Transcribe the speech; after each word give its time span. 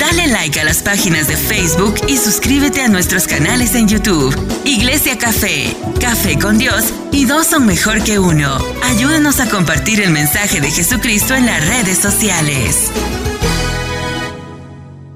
Dale 0.00 0.28
like 0.28 0.58
a 0.58 0.64
las 0.64 0.82
páginas 0.82 1.28
de 1.28 1.36
Facebook 1.36 1.94
y 2.08 2.16
suscríbete 2.16 2.80
a 2.80 2.88
nuestros 2.88 3.26
canales 3.26 3.74
en 3.74 3.86
YouTube. 3.86 4.34
Iglesia 4.64 5.18
Café, 5.18 5.76
Café 6.00 6.38
con 6.38 6.56
Dios 6.56 6.94
y 7.12 7.26
dos 7.26 7.48
son 7.48 7.66
mejor 7.66 8.02
que 8.02 8.18
uno. 8.18 8.56
Ayúdanos 8.82 9.40
a 9.40 9.50
compartir 9.50 10.00
el 10.00 10.10
mensaje 10.10 10.62
de 10.62 10.70
Jesucristo 10.70 11.34
en 11.34 11.44
las 11.44 11.68
redes 11.68 11.98
sociales. 11.98 12.90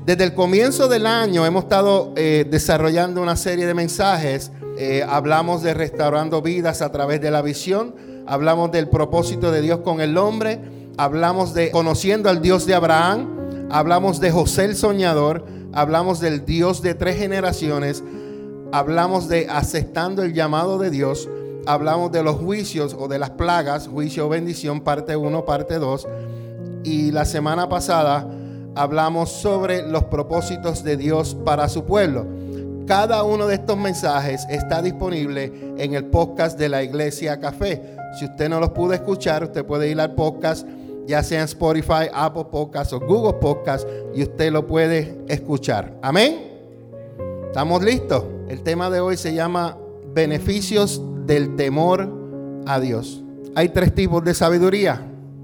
Desde 0.05 0.23
el 0.23 0.34
comienzo 0.34 0.87
del 0.87 1.07
año 1.07 1.46
hemos 1.46 1.64
estado 1.64 2.12
eh, 2.14 2.46
desarrollando 2.48 3.23
una 3.23 3.37
serie 3.37 3.64
de 3.64 3.73
mensajes. 3.73 4.53
Eh, 4.77 5.03
hablamos 5.09 5.62
de 5.62 5.73
restaurando 5.73 6.43
vidas 6.43 6.82
a 6.82 6.93
través 6.93 7.23
de 7.23 7.30
la 7.30 7.41
visión. 7.41 7.95
Hablamos 8.27 8.71
del 8.71 8.91
propósito 8.91 9.51
de 9.51 9.62
Dios 9.62 9.80
con 9.80 10.03
el 10.03 10.19
hombre. 10.19 10.61
Hablamos 10.98 11.55
de 11.55 11.71
conociendo 11.71 12.29
al 12.29 12.43
Dios 12.43 12.66
de 12.66 12.75
Abraham. 12.75 13.44
Hablamos 13.71 14.21
de 14.21 14.31
José 14.31 14.65
el 14.65 14.77
soñador. 14.77 15.45
Hablamos 15.73 16.20
del 16.20 16.45
Dios 16.45 16.83
de 16.83 16.95
tres 16.95 17.16
generaciones. 17.16 18.05
Hablamos 18.73 19.29
de 19.29 19.48
aceptando 19.51 20.23
el 20.23 20.34
llamado 20.34 20.79
de 20.79 20.91
Dios. 20.91 21.29
Hablamos 21.66 22.12
de 22.12 22.23
los 22.23 22.37
juicios 22.37 22.95
o 22.98 23.09
de 23.09 23.19
las 23.19 23.30
plagas, 23.30 23.88
juicio 23.88 24.27
o 24.27 24.29
bendición, 24.29 24.83
parte 24.83 25.16
1, 25.16 25.45
parte 25.45 25.79
2. 25.79 26.07
Y 26.85 27.11
la 27.11 27.24
semana 27.24 27.69
pasada 27.69 28.29
hablamos 28.74 29.30
sobre 29.30 29.83
los 29.88 30.05
propósitos 30.05 30.85
de 30.85 30.96
Dios 30.96 31.35
para 31.45 31.69
su 31.69 31.85
pueblo. 31.85 32.27
Cada 32.87 33.23
uno 33.23 33.46
de 33.46 33.55
estos 33.55 33.79
mensajes 33.79 34.46
está 34.51 34.83
disponible 34.83 35.74
en 35.79 35.95
el 35.95 36.05
podcast 36.05 36.59
de 36.59 36.69
la 36.69 36.83
Iglesia 36.83 37.41
Café. 37.41 37.96
Si 38.19 38.27
usted 38.27 38.51
no 38.51 38.60
los 38.60 38.71
pudo 38.71 38.93
escuchar, 38.93 39.43
usted 39.43 39.65
puede 39.65 39.88
ir 39.88 39.99
al 40.01 40.15
podcast, 40.15 40.69
ya 41.07 41.23
sea 41.23 41.41
en 41.41 41.45
Spotify, 41.45 42.09
Apple 42.13 42.47
Podcast 42.51 42.93
o 42.93 43.01
Google 43.01 43.39
Podcast, 43.41 43.89
y 44.15 44.23
usted 44.23 44.53
lo 44.53 44.67
puede 44.67 45.19
escuchar. 45.29 45.99
Amén. 46.03 46.53
¿Estamos 47.46 47.83
listos? 47.83 48.24
El 48.49 48.63
tema 48.63 48.91
de 48.91 49.01
hoy 49.01 49.16
se 49.16 49.35
llama 49.35 49.79
beneficios 50.15 51.02
del 51.27 51.57
temor 51.57 52.09
a 52.66 52.80
Dios. 52.80 53.23
Hay 53.55 53.69
tres 53.69 53.95
tipos 53.95 54.24
de 54.24 54.35
sabiduría. 54.35 55.01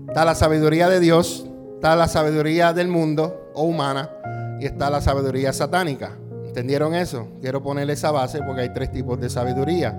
Está 0.09 0.25
la 0.25 0.35
sabiduría 0.35 0.89
de 0.89 0.99
Dios, 0.99 1.47
Está 1.81 1.97
la 1.97 2.09
sabiduría 2.09 2.75
del 2.75 2.89
mundo 2.89 3.53
o 3.55 3.63
humana 3.63 4.11
y 4.61 4.67
está 4.67 4.91
la 4.91 5.01
sabiduría 5.01 5.51
satánica. 5.51 6.13
¿Entendieron 6.45 6.95
eso? 6.95 7.27
Quiero 7.41 7.63
ponerle 7.63 7.95
esa 7.95 8.11
base 8.11 8.43
porque 8.43 8.61
hay 8.61 8.75
tres 8.75 8.93
tipos 8.93 9.19
de 9.19 9.31
sabiduría. 9.31 9.99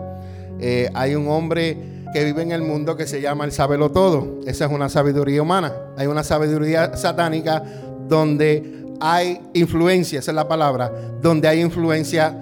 Eh, 0.59 0.91
hay 0.93 1.15
un 1.15 1.27
hombre 1.27 2.00
que 2.13 2.23
vive 2.23 2.41
en 2.41 2.51
el 2.51 2.61
mundo 2.61 2.95
que 2.95 3.07
se 3.07 3.21
llama 3.21 3.45
el 3.45 3.51
sabelo 3.51 3.91
todo. 3.91 4.39
Esa 4.45 4.65
es 4.65 4.71
una 4.71 4.89
sabiduría 4.89 5.41
humana. 5.41 5.73
Hay 5.97 6.07
una 6.07 6.23
sabiduría 6.23 6.95
satánica 6.97 7.63
donde 8.07 8.81
hay 8.99 9.41
influencia, 9.53 10.19
esa 10.19 10.31
es 10.31 10.35
la 10.35 10.47
palabra, 10.47 10.91
donde 11.21 11.47
hay 11.47 11.61
influencia 11.61 12.37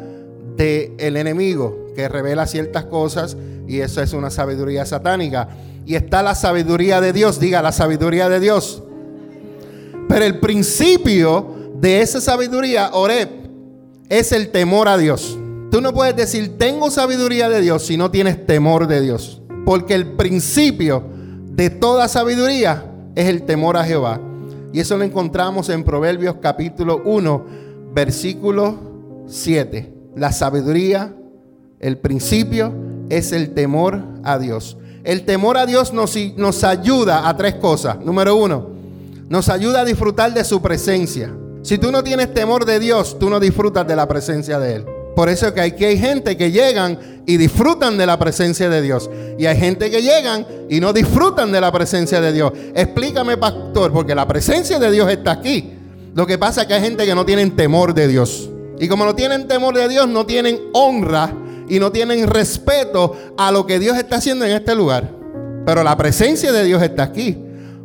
del 0.56 1.16
enemigo 1.16 1.88
que 1.96 2.10
revela 2.10 2.46
ciertas 2.46 2.86
cosas 2.86 3.38
y 3.68 3.80
eso 3.80 4.02
es 4.02 4.14
una 4.14 4.30
sabiduría 4.30 4.86
satánica. 4.86 5.48
Y 5.86 5.96
está 5.96 6.22
la 6.22 6.36
sabiduría 6.36 7.00
de 7.02 7.14
Dios, 7.14 7.40
diga 7.40 7.62
la 7.62 7.72
sabiduría 7.72 8.28
de 8.30 8.40
Dios. 8.40 8.84
Pero 10.08 10.26
el 10.26 10.40
principio 10.40 11.72
de 11.80 12.02
esa 12.02 12.20
sabiduría, 12.20 12.90
Oreb, 12.94 13.30
es 14.10 14.32
el 14.32 14.50
temor 14.50 14.88
a 14.88 14.98
Dios. 14.98 15.38
Tú 15.72 15.82
no 15.82 15.94
puedes 15.94 16.16
decir 16.16 16.58
tengo 16.58 16.90
sabiduría 16.90 17.48
de 17.48 17.62
Dios 17.62 17.86
si 17.86 17.96
no 17.96 18.10
tienes 18.12 18.46
temor 18.46 18.88
de 18.88 19.02
Dios. 19.02 19.42
Porque 19.66 19.94
el 19.94 20.14
principio 20.14 21.04
de 21.52 21.70
toda 21.70 22.08
sabiduría 22.08 22.86
es 23.16 23.28
el 23.28 23.44
temor 23.44 23.78
a 23.78 23.84
Jehová. 23.84 24.20
Y 24.72 24.80
eso 24.80 24.98
lo 24.98 25.04
encontramos 25.04 25.70
en 25.70 25.84
Proverbios 25.84 26.36
capítulo 26.42 27.02
1, 27.04 27.46
versículo 27.94 28.78
7. 29.28 29.94
La 30.16 30.32
sabiduría, 30.32 31.14
el 31.80 31.98
principio 31.98 32.74
es 33.10 33.32
el 33.32 33.54
temor 33.54 34.02
a 34.24 34.38
Dios. 34.38 34.78
El 35.04 35.26
temor 35.26 35.58
a 35.58 35.66
Dios 35.66 35.94
nos, 35.94 36.16
nos 36.38 36.64
ayuda 36.64 37.28
a 37.28 37.36
tres 37.36 37.56
cosas. 37.56 38.00
Número 38.00 38.36
uno, 38.36 38.70
nos 39.28 39.50
ayuda 39.50 39.82
a 39.82 39.86
disfrutar 39.86 40.34
de 40.34 40.44
su 40.44 40.62
presencia. 40.62 41.34
Si 41.62 41.78
tú 41.78 41.92
no 41.92 42.04
tienes 42.04 42.34
temor 42.34 42.66
de 42.66 42.80
Dios, 42.80 43.18
tú 43.20 43.30
no 43.30 43.40
disfrutas 43.40 43.88
de 43.88 43.96
la 43.96 44.08
presencia 44.08 44.60
de 44.60 44.76
Él. 44.76 44.86
Por 45.20 45.28
eso 45.28 45.48
es 45.48 45.52
que 45.52 45.60
aquí 45.60 45.84
hay 45.84 45.98
gente 45.98 46.38
que 46.38 46.50
llegan 46.50 46.98
y 47.26 47.36
disfrutan 47.36 47.98
de 47.98 48.06
la 48.06 48.18
presencia 48.18 48.70
de 48.70 48.82
Dios. 48.82 49.10
Y 49.38 49.48
hay 49.48 49.58
gente 49.58 49.92
que 49.92 50.02
llegan 50.02 50.48
y 50.70 50.80
no 50.80 50.94
disfrutan 50.94 51.52
de 51.52 51.60
la 51.60 51.74
presencia 51.74 52.22
de 52.22 52.32
Dios. 52.32 52.54
Explícame, 52.74 53.36
pastor, 53.36 53.92
porque 53.92 54.16
la 54.16 54.26
presencia 54.26 54.80
de 54.80 54.90
Dios 54.90 55.12
está 55.12 55.32
aquí. 55.32 55.74
Lo 56.16 56.26
que 56.26 56.38
pasa 56.38 56.62
es 56.62 56.68
que 56.68 56.76
hay 56.76 56.82
gente 56.82 57.06
que 57.06 57.14
no 57.14 57.26
tienen 57.26 57.54
temor 57.54 57.94
de 57.94 58.08
Dios. 58.08 58.50
Y 58.80 58.88
como 58.88 59.04
no 59.04 59.14
tienen 59.14 59.46
temor 59.46 59.76
de 59.76 59.90
Dios, 59.90 60.08
no 60.08 60.26
tienen 60.26 60.58
honra 60.72 61.36
y 61.68 61.80
no 61.80 61.92
tienen 61.92 62.26
respeto 62.26 63.14
a 63.38 63.52
lo 63.52 63.66
que 63.68 63.78
Dios 63.78 63.98
está 63.98 64.16
haciendo 64.16 64.46
en 64.46 64.52
este 64.52 64.74
lugar. 64.74 65.12
Pero 65.66 65.84
la 65.84 65.98
presencia 65.98 66.54
de 66.54 66.64
Dios 66.64 66.82
está 66.82 67.04
aquí. 67.04 67.38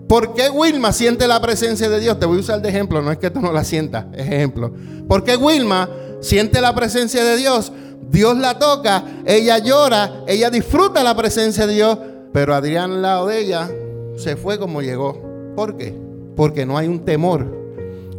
¿Por 0.07 0.35
qué 0.35 0.51
Wilma 0.51 0.93
siente 0.93 1.27
la 1.27 1.43
presencia 1.43 1.89
de 1.89 1.99
Dios? 1.99 2.17
Te 2.21 2.27
voy 2.27 2.37
a 2.37 2.41
usar 2.43 2.63
de 2.63 2.69
ejemplo, 2.69 3.03
no 3.03 3.11
es 3.11 3.19
que 3.19 3.29
tú 3.29 3.41
no 3.41 3.53
la 3.53 3.65
sientas, 3.65 4.05
es 4.13 4.29
ejemplo. 4.29 4.73
¿Por 5.09 5.25
qué 5.25 5.37
Wilma 5.37 5.89
siente 6.25 6.61
la 6.61 6.75
presencia 6.75 7.23
de 7.23 7.37
Dios? 7.37 7.73
Dios 8.11 8.37
la 8.37 8.59
toca, 8.59 9.05
ella 9.25 9.59
llora, 9.59 10.23
ella 10.27 10.51
disfruta 10.51 11.03
la 11.03 11.17
presencia 11.17 11.67
de 11.67 11.75
Dios, 11.75 11.99
pero 12.33 12.55
Adrián 12.55 12.93
al 12.93 13.03
lado 13.03 13.27
de 13.29 13.41
ella 13.41 13.71
se 14.17 14.37
fue 14.37 14.59
como 14.59 14.83
llegó. 14.83 15.21
¿Por 15.57 15.77
qué? 15.77 15.95
Porque 16.37 16.67
no 16.67 16.79
hay 16.79 16.89
un 16.89 17.05
temor. 17.05 17.47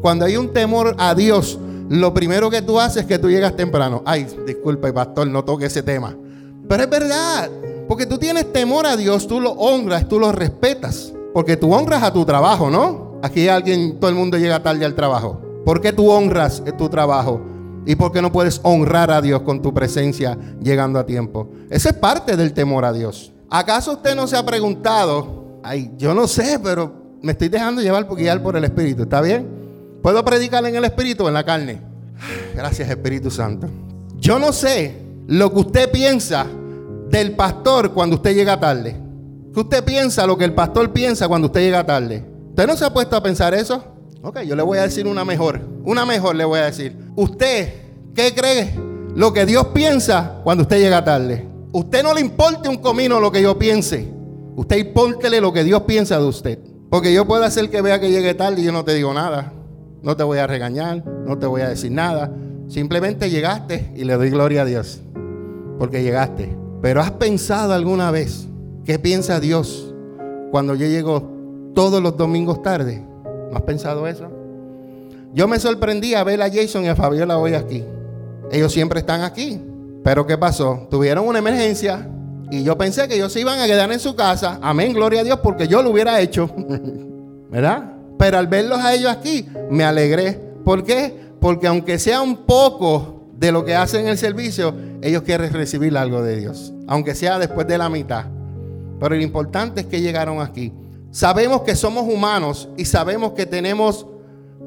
Cuando 0.01 0.25
hay 0.25 0.37
un 0.37 0.53
temor 0.53 0.95
a 0.99 1.15
Dios, 1.15 1.57
lo 1.89 2.13
primero 2.13 2.49
que 2.49 2.61
tú 2.61 2.79
haces 2.79 3.03
es 3.03 3.07
que 3.07 3.19
tú 3.19 3.29
llegas 3.29 3.55
temprano. 3.55 4.03
Ay, 4.05 4.27
disculpe, 4.45 4.91
pastor, 4.93 5.27
no 5.27 5.43
toque 5.43 5.65
ese 5.65 5.83
tema. 5.83 6.15
Pero 6.67 6.83
es 6.83 6.89
verdad, 6.89 7.49
porque 7.87 8.05
tú 8.05 8.17
tienes 8.17 8.51
temor 8.51 8.85
a 8.85 8.97
Dios, 8.97 9.27
tú 9.27 9.39
lo 9.39 9.51
honras, 9.51 10.07
tú 10.07 10.19
lo 10.19 10.31
respetas. 10.31 11.13
Porque 11.33 11.57
tú 11.57 11.73
honras 11.73 12.03
a 12.03 12.13
tu 12.13 12.25
trabajo, 12.25 12.69
¿no? 12.69 13.19
Aquí 13.21 13.47
alguien, 13.47 13.99
todo 13.99 14.09
el 14.09 14.15
mundo 14.15 14.37
llega 14.37 14.61
tarde 14.61 14.85
al 14.85 14.95
trabajo. 14.95 15.41
¿Por 15.65 15.81
qué 15.81 15.91
tú 15.91 16.09
honras 16.09 16.63
tu 16.77 16.89
trabajo? 16.89 17.54
¿Y 17.85 17.95
por 17.95 18.11
qué 18.11 18.21
no 18.21 18.31
puedes 18.31 18.59
honrar 18.63 19.11
a 19.11 19.21
Dios 19.21 19.41
con 19.41 19.61
tu 19.61 19.73
presencia 19.73 20.37
llegando 20.61 20.97
a 20.99 21.05
tiempo? 21.05 21.49
Esa 21.69 21.89
es 21.89 21.95
parte 21.95 22.35
del 22.35 22.53
temor 22.53 22.83
a 22.83 22.91
Dios. 22.91 23.31
¿Acaso 23.49 23.93
usted 23.93 24.15
no 24.15 24.27
se 24.27 24.35
ha 24.35 24.45
preguntado? 24.45 25.59
Ay, 25.63 25.91
yo 25.97 26.13
no 26.13 26.27
sé, 26.27 26.59
pero 26.63 26.91
me 27.21 27.33
estoy 27.33 27.49
dejando 27.49 27.81
llevar 27.81 28.07
por 28.07 28.17
guiar 28.17 28.41
por 28.41 28.55
el 28.55 28.63
Espíritu. 28.63 29.03
¿Está 29.03 29.21
bien? 29.21 29.47
¿Puedo 30.01 30.23
predicar 30.25 30.65
en 30.65 30.75
el 30.75 30.85
Espíritu 30.85 31.25
o 31.25 31.27
en 31.27 31.33
la 31.35 31.43
carne? 31.43 31.81
Gracias, 32.55 32.89
Espíritu 32.89 33.29
Santo. 33.29 33.67
Yo 34.17 34.39
no 34.39 34.51
sé 34.51 35.01
lo 35.27 35.51
que 35.53 35.59
usted 35.59 35.91
piensa 35.91 36.47
del 37.09 37.35
pastor 37.35 37.93
cuando 37.93 38.15
usted 38.15 38.35
llega 38.35 38.59
tarde. 38.59 38.95
¿Qué 39.53 39.59
usted 39.59 39.83
piensa 39.83 40.27
lo 40.27 40.37
que 40.37 40.45
el 40.45 40.53
pastor 40.53 40.91
piensa 40.91 41.27
cuando 41.27 41.47
usted 41.47 41.61
llega 41.61 41.85
tarde? 41.85 42.25
¿Usted 42.49 42.67
no 42.67 42.75
se 42.75 42.85
ha 42.85 42.93
puesto 42.93 43.15
a 43.15 43.23
pensar 43.23 43.53
eso? 43.53 43.94
Ok, 44.25 44.41
yo 44.41 44.55
le 44.55 44.63
voy 44.63 44.79
a 44.79 44.81
decir 44.81 45.05
una 45.05 45.23
mejor. 45.23 45.61
Una 45.83 46.05
mejor 46.05 46.35
le 46.35 46.45
voy 46.45 46.59
a 46.59 46.65
decir. 46.65 46.97
¿Usted 47.15 47.73
qué 48.15 48.33
cree 48.33 48.73
lo 49.15 49.31
que 49.31 49.45
Dios 49.45 49.67
piensa 49.67 50.41
cuando 50.43 50.63
usted 50.63 50.79
llega 50.79 51.03
tarde? 51.03 51.47
Usted 51.71 52.01
no 52.01 52.13
le 52.13 52.21
importe 52.21 52.67
un 52.67 52.77
comino 52.77 53.19
lo 53.19 53.31
que 53.31 53.41
yo 53.41 53.59
piense. 53.59 54.11
Usted 54.55 54.77
importele 54.77 55.39
lo 55.39 55.53
que 55.53 55.63
Dios 55.63 55.83
piensa 55.83 56.17
de 56.17 56.25
usted. 56.25 56.59
Porque 56.89 57.13
yo 57.13 57.27
puedo 57.27 57.43
hacer 57.43 57.69
que 57.69 57.81
vea 57.81 57.99
que 57.99 58.09
llegue 58.09 58.33
tarde 58.33 58.61
y 58.61 58.65
yo 58.65 58.71
no 58.71 58.83
te 58.83 58.95
digo 58.95 59.13
nada. 59.13 59.53
No 60.01 60.17
te 60.17 60.23
voy 60.23 60.39
a 60.39 60.47
regañar, 60.47 61.05
no 61.05 61.37
te 61.37 61.45
voy 61.45 61.61
a 61.61 61.69
decir 61.69 61.91
nada. 61.91 62.31
Simplemente 62.67 63.29
llegaste 63.29 63.91
y 63.95 64.05
le 64.05 64.15
doy 64.15 64.31
gloria 64.31 64.63
a 64.63 64.65
Dios. 64.65 65.01
Porque 65.77 66.01
llegaste. 66.01 66.57
Pero 66.81 67.01
has 67.01 67.11
pensado 67.11 67.73
alguna 67.73 68.11
vez 68.11 68.47
¿Qué 68.85 68.99
piensa 68.99 69.39
Dios 69.39 69.91
cuando 70.51 70.75
yo 70.75 70.85
llego 70.85 71.27
todos 71.73 72.03
los 72.03 72.15
domingos 72.17 72.61
tarde? 72.61 73.03
¿No 73.55 73.59
has 73.59 73.65
pensado 73.65 74.05
eso? 74.05 74.29
Yo 75.33 75.47
me 75.47 75.57
sorprendí 75.59 76.13
a 76.13 76.25
ver 76.25 76.41
a 76.41 76.51
Jason 76.51 76.83
y 76.83 76.89
a 76.89 76.95
Fabiola 76.95 77.37
hoy 77.37 77.53
aquí. 77.53 77.85
Ellos 78.51 78.73
siempre 78.73 78.99
están 78.99 79.21
aquí. 79.21 79.61
Pero 80.03 80.27
¿qué 80.27 80.37
pasó? 80.37 80.89
Tuvieron 80.91 81.25
una 81.25 81.39
emergencia 81.39 82.05
y 82.51 82.63
yo 82.63 82.77
pensé 82.77 83.07
que 83.07 83.15
ellos 83.15 83.31
se 83.31 83.39
iban 83.39 83.57
a 83.61 83.65
quedar 83.65 83.89
en 83.93 83.99
su 84.01 84.13
casa. 84.13 84.59
Amén, 84.61 84.91
gloria 84.91 85.21
a 85.21 85.23
Dios, 85.23 85.39
porque 85.41 85.69
yo 85.69 85.81
lo 85.81 85.91
hubiera 85.91 86.19
hecho. 86.19 86.49
¿Verdad? 87.49 87.93
Pero 88.19 88.37
al 88.37 88.47
verlos 88.47 88.79
a 88.79 88.93
ellos 88.93 89.09
aquí, 89.09 89.47
me 89.71 89.85
alegré. 89.85 90.33
¿Por 90.65 90.83
qué? 90.83 91.15
Porque 91.39 91.67
aunque 91.67 91.97
sea 91.97 92.21
un 92.21 92.45
poco 92.45 93.21
de 93.37 93.53
lo 93.53 93.63
que 93.63 93.73
hacen 93.73 94.09
el 94.09 94.17
servicio, 94.17 94.75
ellos 95.01 95.21
quieren 95.21 95.53
recibir 95.53 95.97
algo 95.97 96.21
de 96.21 96.35
Dios. 96.41 96.73
Aunque 96.87 97.15
sea 97.15 97.39
después 97.39 97.65
de 97.67 97.77
la 97.77 97.87
mitad. 97.87 98.25
Pero 98.99 99.15
lo 99.15 99.21
importante 99.21 99.79
es 99.79 99.87
que 99.87 100.01
llegaron 100.01 100.41
aquí. 100.41 100.73
Sabemos 101.15 101.61
que 101.61 101.77
somos 101.77 102.03
humanos 102.13 102.67
y 102.75 102.83
sabemos 102.83 103.31
que 103.31 103.45
tenemos 103.45 104.05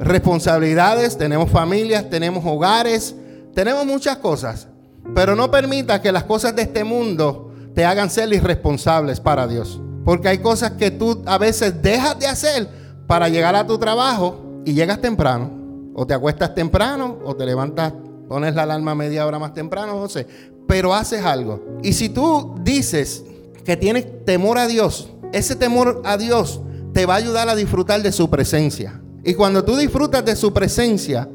responsabilidades, 0.00 1.18
tenemos 1.18 1.50
familias, 1.50 2.08
tenemos 2.08 2.42
hogares, 2.46 3.14
tenemos 3.52 3.84
muchas 3.84 4.16
cosas. 4.16 4.66
Pero 5.14 5.36
no 5.36 5.50
permita 5.50 6.00
que 6.00 6.10
las 6.10 6.24
cosas 6.24 6.56
de 6.56 6.62
este 6.62 6.84
mundo 6.84 7.52
te 7.74 7.84
hagan 7.84 8.08
ser 8.08 8.32
irresponsables 8.32 9.20
para 9.20 9.46
Dios. 9.46 9.78
Porque 10.06 10.28
hay 10.28 10.38
cosas 10.38 10.70
que 10.70 10.90
tú 10.90 11.22
a 11.26 11.36
veces 11.36 11.82
dejas 11.82 12.18
de 12.18 12.28
hacer 12.28 12.66
para 13.06 13.28
llegar 13.28 13.54
a 13.54 13.66
tu 13.66 13.76
trabajo 13.76 14.62
y 14.64 14.72
llegas 14.72 15.02
temprano. 15.02 15.50
O 15.94 16.06
te 16.06 16.14
acuestas 16.14 16.54
temprano 16.54 17.18
o 17.26 17.36
te 17.36 17.44
levantas, 17.44 17.92
pones 18.26 18.54
la 18.54 18.62
alarma 18.62 18.94
media 18.94 19.26
hora 19.26 19.38
más 19.38 19.52
temprano, 19.52 20.00
no 20.00 20.08
sé. 20.08 20.26
Pero 20.66 20.94
haces 20.94 21.22
algo. 21.26 21.62
Y 21.82 21.92
si 21.92 22.08
tú 22.08 22.54
dices 22.62 23.22
que 23.66 23.76
tienes 23.76 24.24
temor 24.24 24.56
a 24.56 24.66
Dios, 24.66 25.10
ese 25.32 25.56
temor 25.56 26.02
a 26.04 26.16
Dios 26.16 26.60
te 26.92 27.06
va 27.06 27.14
a 27.14 27.18
ayudar 27.18 27.48
a 27.48 27.54
disfrutar 27.54 28.02
de 28.02 28.12
su 28.12 28.28
presencia. 28.30 29.00
Y 29.24 29.34
cuando 29.34 29.64
tú 29.64 29.76
disfrutas 29.76 30.24
de 30.24 30.36
su 30.36 30.52
presencia, 30.52 31.28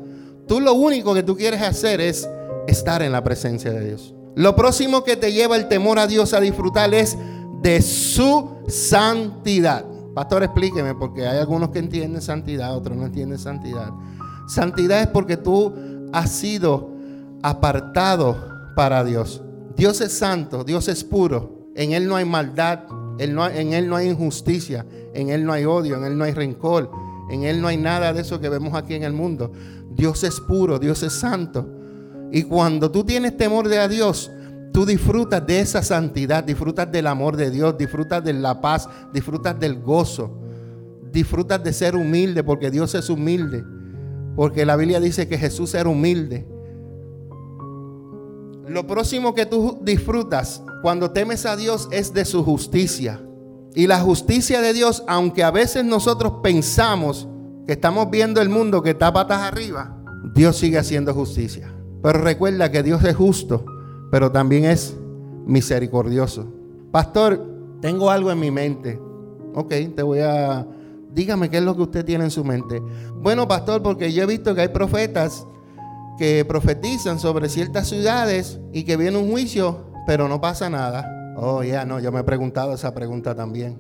tú 0.48 0.60
lo 0.60 0.74
único 0.74 1.14
que 1.14 1.24
tú 1.24 1.36
quieres 1.36 1.62
hacer 1.62 2.02
es 2.02 2.28
estar 2.68 3.02
en 3.02 3.12
la 3.12 3.24
presencia 3.24 3.72
de 3.72 3.88
Dios. 3.88 4.14
Lo 4.36 4.56
próximo 4.56 5.04
que 5.04 5.16
te 5.16 5.32
lleva 5.32 5.56
el 5.56 5.68
temor 5.68 6.00
a 6.00 6.08
Dios 6.08 6.34
a 6.34 6.40
disfrutar 6.40 6.94
es 6.94 7.18
de 7.62 7.82
su 7.82 8.58
santidad. 8.68 9.86
Pastor, 10.16 10.44
explíqueme, 10.44 10.96
porque 10.96 11.28
hay 11.28 11.40
algunos 11.40 11.70
que 11.70 11.80
entienden 11.80 12.22
santidad, 12.22 12.76
otros 12.76 12.98
no 12.98 13.06
entienden 13.06 13.38
santidad. 13.38 13.92
Santidad 14.48 15.02
es 15.02 15.08
porque 15.08 15.38
tú 15.38 15.74
has 16.12 16.32
sido 16.32 16.92
apartado 17.42 18.38
para 18.76 19.04
Dios. 19.04 19.42
Dios 19.76 20.02
es 20.02 20.14
santo, 20.14 20.64
Dios 20.64 20.88
es 20.88 21.04
puro. 21.04 21.70
En 21.76 21.94
Él 21.94 22.08
no 22.08 22.16
hay 22.16 22.26
maldad, 22.26 22.80
en 23.20 23.74
Él 23.74 23.88
no 23.88 23.96
hay 23.96 24.10
injusticia, 24.10 24.86
en 25.14 25.30
Él 25.30 25.46
no 25.46 25.54
hay 25.54 25.66
odio, 25.66 25.98
en 25.98 26.06
Él 26.06 26.18
no 26.18 26.24
hay 26.24 26.34
rencor, 26.34 26.90
en 27.30 27.44
Él 27.44 27.62
no 27.62 27.68
hay 27.68 27.78
nada 27.78 28.14
de 28.14 28.22
eso 28.22 28.40
que 28.40 28.50
vemos 28.50 28.74
aquí 28.74 28.96
en 28.96 29.04
el 29.04 29.14
mundo. 29.14 29.52
Dios 29.92 30.24
es 30.24 30.40
puro, 30.40 30.80
Dios 30.80 31.04
es 31.04 31.14
santo. 31.14 31.68
Y 32.32 32.44
cuando 32.44 32.90
tú 32.90 33.04
tienes 33.04 33.38
temor 33.38 33.68
de 33.68 33.80
a 33.80 33.88
Dios, 33.88 34.32
tú 34.72 34.86
disfrutas 34.86 35.46
de 35.46 35.60
esa 35.60 35.84
santidad, 35.84 36.44
disfrutas 36.44 36.92
del 36.92 37.08
amor 37.08 37.38
de 37.38 37.52
Dios, 37.52 37.78
disfrutas 37.78 38.24
de 38.24 38.34
la 38.34 38.60
paz, 38.60 38.90
disfrutas 39.14 39.60
del 39.60 39.80
gozo, 39.80 40.40
disfrutas 41.12 41.64
de 41.64 41.72
ser 41.74 41.96
humilde 41.96 42.44
porque 42.44 42.72
Dios 42.72 42.96
es 42.96 43.10
humilde. 43.10 43.64
Porque 44.36 44.66
la 44.66 44.76
Biblia 44.76 45.00
dice 45.00 45.28
que 45.28 45.38
Jesús 45.38 45.76
era 45.76 45.88
humilde. 45.90 46.48
Lo 48.68 48.88
próximo 48.88 49.34
que 49.34 49.46
tú 49.46 49.80
disfrutas 49.82 50.64
cuando 50.82 51.12
temes 51.12 51.46
a 51.46 51.56
Dios 51.56 51.88
es 51.92 52.14
de 52.14 52.26
su 52.26 52.44
justicia. 52.44 53.22
Y 53.76 53.88
la 53.88 54.00
justicia 54.00 54.62
de 54.62 54.74
Dios, 54.74 55.04
aunque 55.08 55.44
a 55.44 55.52
veces 55.52 55.84
nosotros 55.84 56.36
pensamos 56.44 57.28
que 57.66 57.74
estamos 57.74 58.10
viendo 58.10 58.42
el 58.42 58.50
mundo 58.50 58.82
que 58.82 58.92
está 58.92 59.12
patas 59.12 59.42
arriba, 59.42 59.98
Dios 60.34 60.58
sigue 60.58 60.78
haciendo 60.78 61.14
justicia. 61.14 61.74
Pero 62.02 62.20
recuerda 62.20 62.72
que 62.72 62.84
Dios 62.84 63.04
es 63.04 63.16
justo 63.16 63.66
pero 64.14 64.32
también 64.32 64.66
es 64.66 64.96
misericordioso. 65.48 66.46
Pastor, 66.92 67.44
tengo 67.82 68.12
algo 68.12 68.32
en 68.32 68.40
mi 68.40 68.52
mente. 68.52 69.02
Ok, 69.56 69.74
te 69.96 70.04
voy 70.04 70.20
a... 70.20 70.68
Dígame 71.12 71.50
qué 71.50 71.58
es 71.58 71.64
lo 71.64 71.76
que 71.76 71.82
usted 71.82 72.06
tiene 72.06 72.26
en 72.26 72.30
su 72.30 72.44
mente. 72.44 72.80
Bueno, 73.16 73.48
pastor, 73.48 73.82
porque 73.82 74.14
yo 74.14 74.22
he 74.22 74.26
visto 74.28 74.54
que 74.54 74.62
hay 74.62 74.68
profetas 74.68 75.48
que 76.18 76.46
profetizan 76.46 77.20
sobre 77.20 77.50
ciertas 77.50 77.88
ciudades 77.88 78.60
y 78.72 78.84
que 78.84 78.98
viene 78.98 79.18
un 79.18 79.32
juicio, 79.32 79.86
pero 80.06 80.28
no 80.28 80.40
pasa 80.40 80.70
nada. 80.70 81.34
Oh, 81.36 81.64
ya, 81.64 81.86
no, 81.86 82.00
yo 82.00 82.12
me 82.12 82.20
he 82.20 82.24
preguntado 82.24 82.74
esa 82.74 82.94
pregunta 82.94 83.36
también. 83.36 83.80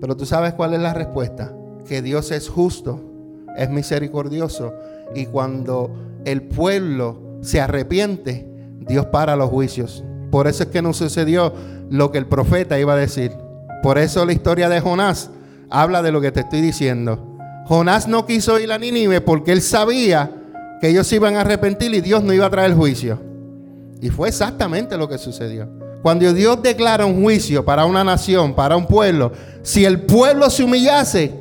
Pero 0.00 0.16
tú 0.16 0.26
sabes 0.26 0.54
cuál 0.54 0.74
es 0.74 0.80
la 0.80 0.94
respuesta. 0.94 1.54
Que 1.86 2.02
Dios 2.02 2.30
es 2.32 2.48
justo, 2.48 3.00
es 3.56 3.70
misericordioso 3.70 4.74
y 5.14 5.26
cuando 5.26 6.20
el 6.24 6.42
pueblo 6.42 7.38
se 7.40 7.60
arrepiente, 7.60 8.46
Dios 8.80 9.06
para 9.06 9.36
los 9.36 9.50
juicios. 9.50 10.04
Por 10.30 10.46
eso 10.46 10.64
es 10.64 10.68
que 10.68 10.82
no 10.82 10.92
sucedió 10.92 11.52
lo 11.90 12.10
que 12.12 12.18
el 12.18 12.26
profeta 12.26 12.78
iba 12.78 12.92
a 12.92 12.96
decir. 12.96 13.32
Por 13.82 13.98
eso 13.98 14.24
la 14.24 14.32
historia 14.32 14.68
de 14.68 14.80
Jonás 14.80 15.30
habla 15.70 16.02
de 16.02 16.12
lo 16.12 16.20
que 16.20 16.32
te 16.32 16.40
estoy 16.40 16.60
diciendo. 16.60 17.38
Jonás 17.66 18.08
no 18.08 18.26
quiso 18.26 18.58
ir 18.58 18.72
a 18.72 18.78
Nínive 18.78 19.20
porque 19.20 19.52
él 19.52 19.62
sabía 19.62 20.37
que 20.80 20.88
ellos 20.88 21.06
se 21.06 21.16
iban 21.16 21.36
a 21.36 21.40
arrepentir 21.40 21.94
y 21.94 22.00
Dios 22.00 22.22
no 22.22 22.32
iba 22.32 22.46
a 22.46 22.50
traer 22.50 22.74
juicio. 22.74 23.20
Y 24.00 24.10
fue 24.10 24.28
exactamente 24.28 24.96
lo 24.96 25.08
que 25.08 25.18
sucedió. 25.18 25.68
Cuando 26.02 26.32
Dios 26.32 26.62
declara 26.62 27.04
un 27.04 27.22
juicio 27.22 27.64
para 27.64 27.84
una 27.84 28.04
nación, 28.04 28.54
para 28.54 28.76
un 28.76 28.86
pueblo, 28.86 29.32
si 29.62 29.84
el 29.84 30.02
pueblo 30.02 30.48
se 30.50 30.62
humillase 30.62 31.34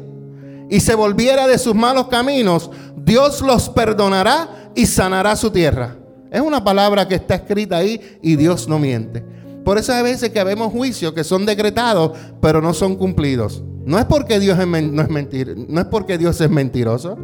y 0.69 0.79
se 0.79 0.95
volviera 0.95 1.47
de 1.47 1.57
sus 1.59 1.75
malos 1.75 2.07
caminos, 2.07 2.71
Dios 2.95 3.41
los 3.41 3.69
perdonará 3.69 4.71
y 4.75 4.85
sanará 4.87 5.35
su 5.35 5.51
tierra. 5.51 5.95
Es 6.31 6.41
una 6.41 6.63
palabra 6.63 7.07
que 7.07 7.15
está 7.15 7.35
escrita 7.35 7.77
ahí 7.77 8.19
y 8.21 8.35
Dios 8.35 8.67
no 8.67 8.79
miente. 8.79 9.23
Por 9.63 9.77
eso 9.77 9.93
hay 9.93 10.03
veces 10.03 10.29
que 10.29 10.43
vemos 10.43 10.71
juicios 10.71 11.13
que 11.13 11.23
son 11.23 11.45
decretados, 11.45 12.17
pero 12.41 12.61
no 12.61 12.73
son 12.73 12.95
cumplidos. 12.95 13.63
No 13.85 13.99
es 13.99 14.05
porque 14.05 14.39
Dios 14.39 14.57
es, 14.59 14.67
no 14.67 15.01
es 15.01 15.09
mentir, 15.09 15.55
no 15.69 15.81
es 15.81 15.87
porque 15.87 16.17
Dios 16.17 16.41
es 16.41 16.49
mentiroso 16.49 17.17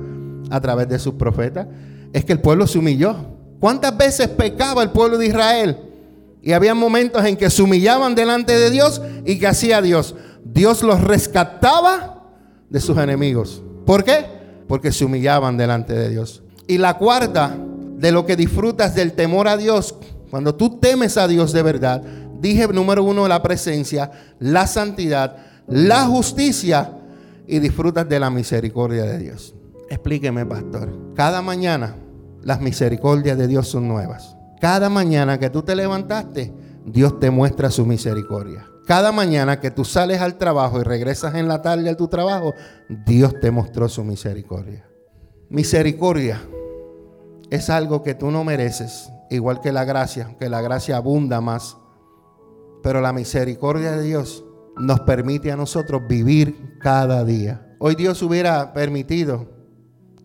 a 0.49 0.61
través 0.61 0.87
de 0.87 0.99
sus 0.99 1.15
profetas, 1.15 1.67
es 2.13 2.23
que 2.23 2.31
el 2.31 2.39
pueblo 2.39 2.67
se 2.67 2.77
humilló. 2.77 3.15
¿Cuántas 3.59 3.97
veces 3.97 4.27
pecaba 4.29 4.83
el 4.83 4.91
pueblo 4.91 5.17
de 5.17 5.25
Israel? 5.25 5.77
Y 6.41 6.53
había 6.53 6.75
momentos 6.75 7.25
en 7.25 7.35
que 7.35 7.49
se 7.49 7.61
humillaban 7.61 8.15
delante 8.15 8.57
de 8.57 8.69
Dios 8.69 9.01
y 9.25 9.39
que 9.39 9.47
hacía 9.47 9.81
Dios. 9.81 10.15
Dios 10.45 10.83
los 10.83 11.01
rescataba 11.01 12.23
de 12.69 12.79
sus 12.79 12.97
enemigos. 12.97 13.61
¿Por 13.85 14.03
qué? 14.03 14.25
Porque 14.67 14.91
se 14.91 15.05
humillaban 15.05 15.57
delante 15.57 15.93
de 15.93 16.09
Dios. 16.09 16.43
Y 16.67 16.77
la 16.77 16.97
cuarta 16.97 17.57
de 17.97 18.11
lo 18.11 18.25
que 18.25 18.35
disfrutas 18.35 18.95
del 18.95 19.13
temor 19.13 19.47
a 19.47 19.57
Dios, 19.57 19.95
cuando 20.29 20.55
tú 20.55 20.79
temes 20.79 21.17
a 21.17 21.27
Dios 21.27 21.53
de 21.53 21.63
verdad, 21.63 22.01
dije 22.39 22.67
número 22.67 23.03
uno, 23.03 23.27
la 23.27 23.41
presencia, 23.41 24.11
la 24.39 24.67
santidad, 24.67 25.37
la 25.67 26.05
justicia 26.05 26.91
y 27.47 27.59
disfrutas 27.59 28.07
de 28.07 28.19
la 28.19 28.29
misericordia 28.29 29.03
de 29.03 29.19
Dios. 29.19 29.55
Explíqueme, 29.93 30.43
pastor. 30.43 31.13
Cada 31.13 31.43
mañana 31.43 31.95
las 32.41 32.59
misericordias 32.61 33.37
de 33.37 33.45
Dios 33.47 33.67
son 33.67 33.87
nuevas. 33.87 34.35
Cada 34.59 34.89
mañana 34.89 35.37
que 35.37 35.51
tú 35.51 35.61
te 35.61 35.75
levantaste, 35.75 36.51
Dios 36.83 37.19
te 37.19 37.29
muestra 37.29 37.69
su 37.69 37.85
misericordia. 37.85 38.65
Cada 38.87 39.11
mañana 39.11 39.59
que 39.59 39.69
tú 39.69 39.85
sales 39.85 40.19
al 40.19 40.39
trabajo 40.39 40.79
y 40.79 40.83
regresas 40.83 41.35
en 41.35 41.47
la 41.47 41.61
tarde 41.61 41.91
a 41.91 41.95
tu 41.95 42.07
trabajo, 42.07 42.55
Dios 43.05 43.39
te 43.39 43.51
mostró 43.51 43.87
su 43.87 44.03
misericordia. 44.03 44.83
Misericordia 45.49 46.41
es 47.51 47.69
algo 47.69 48.01
que 48.01 48.15
tú 48.15 48.31
no 48.31 48.43
mereces, 48.43 49.11
igual 49.29 49.61
que 49.61 49.71
la 49.71 49.85
gracia, 49.85 50.35
que 50.39 50.49
la 50.49 50.61
gracia 50.61 50.97
abunda 50.97 51.39
más. 51.39 51.77
Pero 52.81 52.99
la 52.99 53.13
misericordia 53.13 53.91
de 53.91 54.01
Dios 54.01 54.43
nos 54.75 55.01
permite 55.01 55.51
a 55.51 55.55
nosotros 55.55 56.01
vivir 56.09 56.79
cada 56.81 57.23
día. 57.23 57.75
Hoy 57.77 57.93
Dios 57.93 58.23
hubiera 58.23 58.73
permitido 58.73 59.52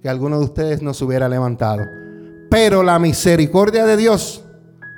que 0.02 0.08
alguno 0.08 0.38
de 0.38 0.44
ustedes 0.44 0.82
nos 0.82 1.00
hubiera 1.02 1.28
levantado. 1.28 1.84
Pero 2.50 2.82
la 2.82 2.98
misericordia 2.98 3.84
de 3.84 3.96
Dios 3.96 4.44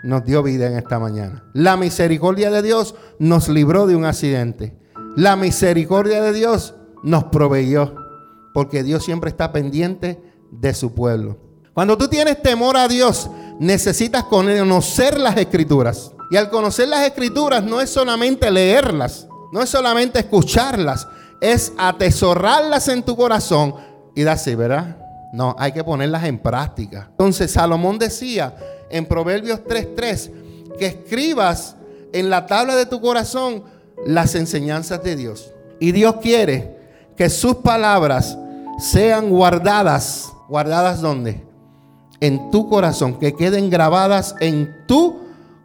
nos 0.02 0.24
dio 0.24 0.42
vida 0.42 0.66
en 0.66 0.76
esta 0.76 0.98
mañana. 0.98 1.44
La 1.52 1.76
misericordia 1.76 2.50
de 2.50 2.62
Dios 2.62 2.94
nos 3.18 3.48
libró 3.48 3.86
de 3.86 3.96
un 3.96 4.04
accidente. 4.04 4.78
La 5.16 5.36
misericordia 5.36 6.22
de 6.22 6.32
Dios 6.32 6.74
nos 7.02 7.24
proveyó. 7.24 7.94
Porque 8.54 8.82
Dios 8.82 9.04
siempre 9.04 9.30
está 9.30 9.52
pendiente 9.52 10.20
de 10.50 10.74
su 10.74 10.94
pueblo. 10.94 11.38
Cuando 11.72 11.96
tú 11.96 12.08
tienes 12.08 12.42
temor 12.42 12.76
a 12.76 12.88
Dios, 12.88 13.30
necesitas 13.58 14.24
conocer 14.24 15.18
las 15.18 15.36
escrituras. 15.36 16.12
Y 16.30 16.36
al 16.36 16.50
conocer 16.50 16.88
las 16.88 17.06
escrituras 17.06 17.62
no 17.62 17.80
es 17.80 17.90
solamente 17.90 18.50
leerlas, 18.50 19.26
no 19.52 19.62
es 19.62 19.68
solamente 19.68 20.20
escucharlas, 20.20 21.08
es 21.40 21.72
atesorarlas 21.76 22.88
en 22.88 23.02
tu 23.02 23.16
corazón 23.16 23.74
y 24.14 24.24
así, 24.24 24.54
¿verdad? 24.54 24.96
No, 25.32 25.54
hay 25.58 25.72
que 25.72 25.84
ponerlas 25.84 26.24
en 26.24 26.38
práctica. 26.38 27.08
Entonces 27.10 27.52
Salomón 27.52 27.98
decía 27.98 28.54
en 28.90 29.06
Proverbios 29.06 29.60
3:3 29.64 30.30
que 30.78 30.86
escribas 30.86 31.76
en 32.12 32.30
la 32.30 32.46
tabla 32.46 32.76
de 32.76 32.86
tu 32.86 33.00
corazón 33.00 33.64
las 34.06 34.34
enseñanzas 34.34 35.02
de 35.02 35.16
Dios. 35.16 35.52
Y 35.78 35.92
Dios 35.92 36.16
quiere 36.20 36.76
que 37.16 37.28
sus 37.28 37.56
palabras 37.56 38.36
sean 38.78 39.30
guardadas. 39.30 40.32
¿Guardadas 40.48 41.00
dónde? 41.00 41.50
en 42.20 42.50
tu 42.50 42.68
corazón, 42.68 43.18
que 43.18 43.34
queden 43.34 43.70
grabadas 43.70 44.34
en 44.40 44.86
tu 44.86 45.20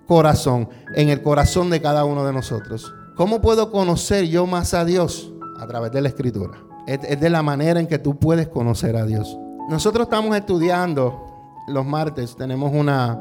corazón, 0.08 0.70
en 0.96 1.10
el 1.10 1.22
corazón 1.22 1.70
de 1.70 1.82
cada 1.82 2.06
uno 2.06 2.26
de 2.26 2.34
nosotros. 2.34 2.94
¿Cómo 3.16 3.42
puedo 3.42 3.72
conocer 3.72 4.26
yo 4.26 4.48
más 4.48 4.74
a 4.74 4.86
Dios? 4.86 5.32
A 5.60 5.68
través 5.68 5.92
de 5.92 6.02
la 6.02 6.10
escritura. 6.10 6.58
Es, 6.88 7.20
de 7.20 7.30
la 7.30 7.44
manera 7.44 7.80
en 7.80 7.88
que 7.88 8.00
tú 8.00 8.18
puedes 8.18 8.48
conocer 8.48 8.96
a 8.96 9.06
Dios. 9.06 9.38
Nosotros 9.70 10.06
estamos 10.06 10.36
estudiando 10.36 11.26
los 11.68 11.86
martes, 11.86 12.36
tenemos 12.36 12.72
una, 12.74 13.20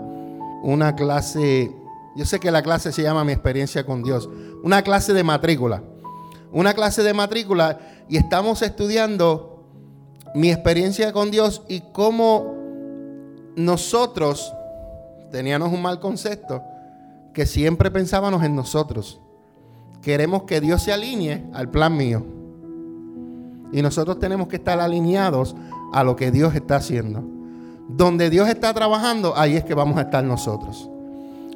una 0.63 0.95
clase, 0.95 1.75
yo 2.15 2.25
sé 2.25 2.39
que 2.39 2.51
la 2.51 2.63
clase 2.63 2.93
se 2.93 3.03
llama 3.03 3.25
Mi 3.25 3.33
experiencia 3.33 3.87
con 3.87 4.03
Dios, 4.03 4.29
una 4.63 4.83
clase 4.83 5.13
de 5.13 5.25
matrícula. 5.25 5.83
Una 6.53 6.73
clase 6.73 7.03
de 7.03 7.13
matrícula 7.13 7.81
y 8.09 8.17
estamos 8.17 8.63
estudiando 8.63 9.65
mi 10.35 10.53
experiencia 10.53 11.13
con 11.13 11.33
Dios 11.33 11.63
y 11.69 11.81
cómo 11.93 12.55
nosotros 13.57 14.53
teníamos 15.33 15.73
un 15.73 15.83
mal 15.83 15.99
concepto 15.99 16.63
que 17.33 17.45
siempre 17.45 17.91
pensábamos 17.91 18.45
en 18.45 18.55
nosotros. 18.55 19.21
Queremos 20.01 20.45
que 20.45 20.61
Dios 20.61 20.83
se 20.83 20.93
alinee 20.93 21.45
al 21.53 21.71
plan 21.71 21.97
mío. 21.97 22.25
Y 23.73 23.83
nosotros 23.83 24.21
tenemos 24.21 24.47
que 24.47 24.57
estar 24.57 24.79
alineados 24.79 25.57
a 25.95 26.03
lo 26.03 26.17
que 26.17 26.31
Dios 26.31 26.55
está 26.55 26.77
haciendo. 26.77 27.23
donde 27.87 28.31
Dios 28.31 28.49
está 28.49 28.73
trabajando, 28.73 29.35
ahí 29.37 29.57
es 29.57 29.65
que 29.65 29.75
vamos 29.75 29.99
a 29.99 30.03
estar 30.03 30.25
nosotros. 30.25 30.89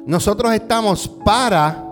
Nosotros 0.05 0.53
estamos 0.53 1.07
para 1.07 1.83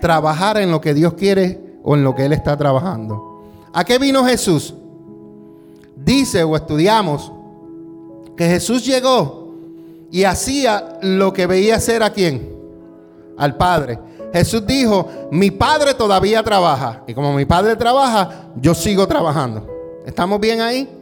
trabajar 0.00 0.56
en 0.56 0.70
lo 0.70 0.80
que 0.80 0.94
Dios 0.94 1.12
quiere 1.12 1.78
o 1.82 1.94
en 1.94 2.02
lo 2.02 2.14
que 2.14 2.24
Él 2.24 2.32
está 2.32 2.56
trabajando. 2.56 3.42
¿A 3.74 3.84
qué 3.84 3.98
vino 3.98 4.24
Jesús? 4.24 4.74
Dice 5.94 6.42
o 6.42 6.56
estudiamos 6.56 7.30
que 8.38 8.46
Jesús 8.46 8.86
llegó 8.86 9.54
y 10.10 10.24
hacía 10.24 10.98
lo 11.02 11.34
que 11.34 11.46
veía 11.46 11.76
hacer 11.76 12.02
a 12.02 12.10
quién? 12.10 12.56
Al 13.36 13.58
Padre. 13.58 13.98
Jesús 14.32 14.66
dijo, 14.66 15.06
mi 15.30 15.50
Padre 15.50 15.92
todavía 15.92 16.42
trabaja. 16.42 17.02
Y 17.06 17.12
como 17.12 17.34
mi 17.34 17.44
Padre 17.44 17.76
trabaja, 17.76 18.48
yo 18.56 18.74
sigo 18.74 19.06
trabajando. 19.06 19.66
¿Estamos 20.06 20.40
bien 20.40 20.62
ahí? 20.62 20.99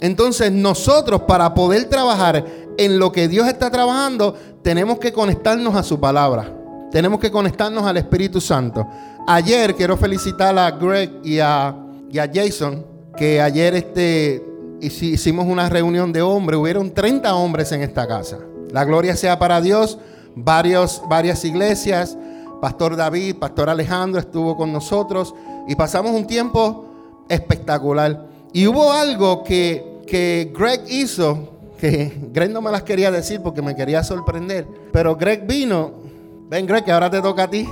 Entonces 0.00 0.52
nosotros 0.52 1.22
para 1.22 1.54
poder 1.54 1.84
trabajar 1.84 2.44
en 2.78 2.98
lo 2.98 3.12
que 3.12 3.28
Dios 3.28 3.48
está 3.48 3.70
trabajando, 3.70 4.34
tenemos 4.62 4.98
que 4.98 5.12
conectarnos 5.12 5.74
a 5.74 5.82
su 5.82 5.98
palabra. 5.98 6.52
Tenemos 6.90 7.20
que 7.20 7.30
conectarnos 7.30 7.84
al 7.84 7.96
Espíritu 7.96 8.40
Santo. 8.40 8.86
Ayer 9.26 9.74
quiero 9.74 9.96
felicitar 9.96 10.56
a 10.58 10.70
Greg 10.70 11.10
y 11.24 11.38
a, 11.40 11.74
Jason, 12.12 12.86
que 13.16 13.40
ayer 13.40 13.74
este, 13.74 14.42
hicimos 14.80 15.46
una 15.46 15.68
reunión 15.68 16.12
de 16.12 16.22
hombres. 16.22 16.58
Hubieron 16.58 16.92
30 16.92 17.34
hombres 17.34 17.72
en 17.72 17.82
esta 17.82 18.06
casa. 18.06 18.38
La 18.70 18.84
gloria 18.84 19.16
sea 19.16 19.38
para 19.38 19.60
Dios. 19.60 19.98
Varios, 20.34 21.02
varias 21.08 21.44
iglesias. 21.44 22.16
Pastor 22.60 22.96
David, 22.96 23.36
Pastor 23.36 23.68
Alejandro 23.68 24.20
estuvo 24.20 24.56
con 24.56 24.72
nosotros 24.72 25.34
y 25.68 25.74
pasamos 25.74 26.12
un 26.12 26.26
tiempo 26.26 26.86
espectacular. 27.28 28.25
Y 28.56 28.66
hubo 28.66 28.90
algo 28.90 29.44
que, 29.44 30.00
que 30.06 30.50
Greg 30.58 30.80
hizo, 30.88 31.58
que 31.78 32.10
Greg 32.32 32.50
no 32.50 32.62
me 32.62 32.70
las 32.70 32.84
quería 32.84 33.10
decir 33.10 33.42
porque 33.42 33.60
me 33.60 33.76
quería 33.76 34.02
sorprender, 34.02 34.66
pero 34.94 35.14
Greg 35.14 35.46
vino, 35.46 35.92
ven 36.48 36.64
Greg, 36.64 36.82
que 36.82 36.90
ahora 36.90 37.10
te 37.10 37.20
toca 37.20 37.42
a 37.42 37.50
ti. 37.50 37.68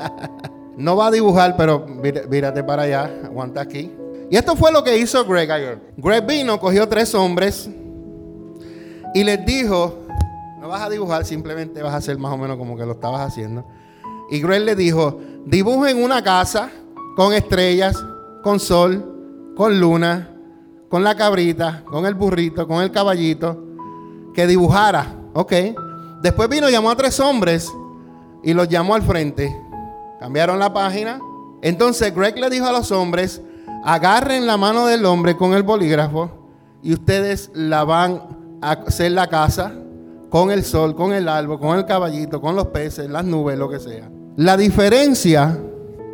no 0.78 0.96
va 0.96 1.08
a 1.08 1.10
dibujar, 1.10 1.58
pero 1.58 1.84
mírate 2.30 2.64
para 2.64 2.84
allá, 2.84 3.02
aguanta 3.22 3.60
aquí. 3.60 3.92
Y 4.30 4.36
esto 4.38 4.56
fue 4.56 4.72
lo 4.72 4.82
que 4.82 4.96
hizo 4.96 5.26
Greg 5.26 5.52
ayer. 5.52 5.78
Greg 5.98 6.24
vino, 6.24 6.58
cogió 6.58 6.88
tres 6.88 7.14
hombres 7.14 7.68
y 9.12 9.24
les 9.24 9.44
dijo, 9.44 10.06
no 10.58 10.68
vas 10.68 10.80
a 10.80 10.88
dibujar, 10.88 11.26
simplemente 11.26 11.82
vas 11.82 11.92
a 11.92 11.98
hacer 11.98 12.16
más 12.16 12.32
o 12.32 12.38
menos 12.38 12.56
como 12.56 12.78
que 12.78 12.86
lo 12.86 12.92
estabas 12.92 13.28
haciendo. 13.28 13.66
Y 14.30 14.40
Greg 14.40 14.62
le 14.62 14.74
dijo, 14.74 15.20
dibujen 15.44 16.02
una 16.02 16.24
casa 16.24 16.70
con 17.14 17.34
estrellas, 17.34 17.94
con 18.42 18.58
sol, 18.58 19.11
con 19.56 19.78
Luna, 19.78 20.28
con 20.88 21.04
la 21.04 21.14
cabrita, 21.14 21.82
con 21.86 22.06
el 22.06 22.14
burrito, 22.14 22.66
con 22.66 22.82
el 22.82 22.90
caballito, 22.90 23.58
que 24.34 24.46
dibujara. 24.46 25.06
Ok. 25.34 25.52
Después 26.22 26.48
vino, 26.48 26.68
llamó 26.68 26.90
a 26.90 26.96
tres 26.96 27.18
hombres 27.20 27.72
y 28.42 28.54
los 28.54 28.68
llamó 28.68 28.94
al 28.94 29.02
frente. 29.02 29.56
Cambiaron 30.20 30.58
la 30.58 30.72
página. 30.72 31.18
Entonces 31.62 32.14
Greg 32.14 32.38
le 32.38 32.50
dijo 32.50 32.66
a 32.66 32.72
los 32.72 32.92
hombres, 32.92 33.40
agarren 33.84 34.46
la 34.46 34.56
mano 34.56 34.86
del 34.86 35.04
hombre 35.04 35.36
con 35.36 35.54
el 35.54 35.62
bolígrafo 35.62 36.30
y 36.82 36.92
ustedes 36.92 37.50
la 37.54 37.84
van 37.84 38.22
a 38.60 38.72
hacer 38.72 39.12
la 39.12 39.28
casa 39.28 39.72
con 40.28 40.50
el 40.50 40.64
sol, 40.64 40.94
con 40.94 41.12
el 41.12 41.28
árbol, 41.28 41.58
con 41.58 41.78
el 41.78 41.84
caballito, 41.84 42.40
con 42.40 42.56
los 42.56 42.68
peces, 42.68 43.08
las 43.10 43.24
nubes, 43.24 43.58
lo 43.58 43.68
que 43.68 43.78
sea. 43.78 44.10
La 44.36 44.56
diferencia, 44.56 45.58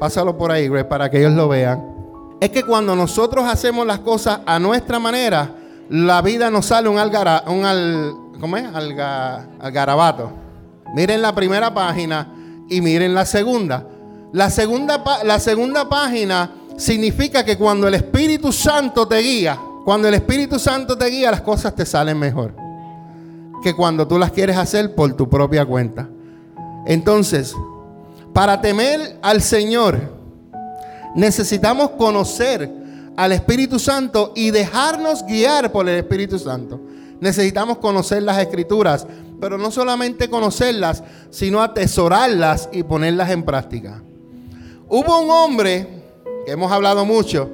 pásalo 0.00 0.36
por 0.36 0.50
ahí, 0.50 0.68
Greg, 0.68 0.88
para 0.88 1.10
que 1.10 1.18
ellos 1.18 1.32
lo 1.32 1.48
vean 1.48 1.97
es 2.40 2.50
que 2.50 2.62
cuando 2.62 2.94
nosotros 2.94 3.44
hacemos 3.46 3.86
las 3.86 4.00
cosas 4.00 4.40
a 4.46 4.58
nuestra 4.58 4.98
manera, 4.98 5.54
la 5.90 6.22
vida 6.22 6.50
nos 6.50 6.66
sale 6.66 6.88
un, 6.88 6.98
algara, 6.98 7.44
un 7.46 7.64
al, 7.64 8.14
¿cómo 8.40 8.56
es? 8.56 8.64
algarabato. 8.74 10.30
Miren 10.94 11.20
la 11.20 11.34
primera 11.34 11.72
página 11.72 12.32
y 12.68 12.80
miren 12.80 13.14
la 13.14 13.26
segunda. 13.26 13.86
La 14.32 14.50
segunda, 14.50 15.02
la 15.24 15.40
segunda 15.40 15.88
página 15.88 16.50
significa 16.76 17.44
que 17.44 17.56
cuando 17.56 17.88
el 17.88 17.94
Espíritu 17.94 18.52
Santo 18.52 19.08
te 19.08 19.18
guía, 19.18 19.58
cuando 19.84 20.06
el 20.06 20.14
Espíritu 20.14 20.58
Santo 20.58 20.96
te 20.96 21.06
guía, 21.06 21.30
las 21.30 21.40
cosas 21.40 21.74
te 21.74 21.84
salen 21.84 22.18
mejor. 22.18 22.54
Que 23.62 23.74
cuando 23.74 24.06
tú 24.06 24.18
las 24.18 24.30
quieres 24.30 24.56
hacer 24.56 24.94
por 24.94 25.14
tu 25.14 25.28
propia 25.28 25.64
cuenta. 25.64 26.08
Entonces, 26.86 27.54
para 28.32 28.60
temer 28.60 29.18
al 29.22 29.42
Señor, 29.42 30.17
necesitamos 31.14 31.90
conocer 31.90 32.70
al 33.16 33.32
Espíritu 33.32 33.78
Santo 33.78 34.32
y 34.36 34.50
dejarnos 34.50 35.24
guiar 35.24 35.72
por 35.72 35.88
el 35.88 35.96
Espíritu 35.96 36.38
Santo. 36.38 36.80
Necesitamos 37.20 37.78
conocer 37.78 38.22
las 38.22 38.38
escrituras, 38.38 39.06
pero 39.40 39.58
no 39.58 39.70
solamente 39.70 40.28
conocerlas, 40.30 41.02
sino 41.30 41.60
atesorarlas 41.60 42.68
y 42.72 42.84
ponerlas 42.84 43.30
en 43.30 43.42
práctica. 43.42 44.02
Hubo 44.88 45.20
un 45.20 45.30
hombre, 45.30 45.86
que 46.46 46.52
hemos 46.52 46.70
hablado 46.70 47.04
mucho, 47.04 47.50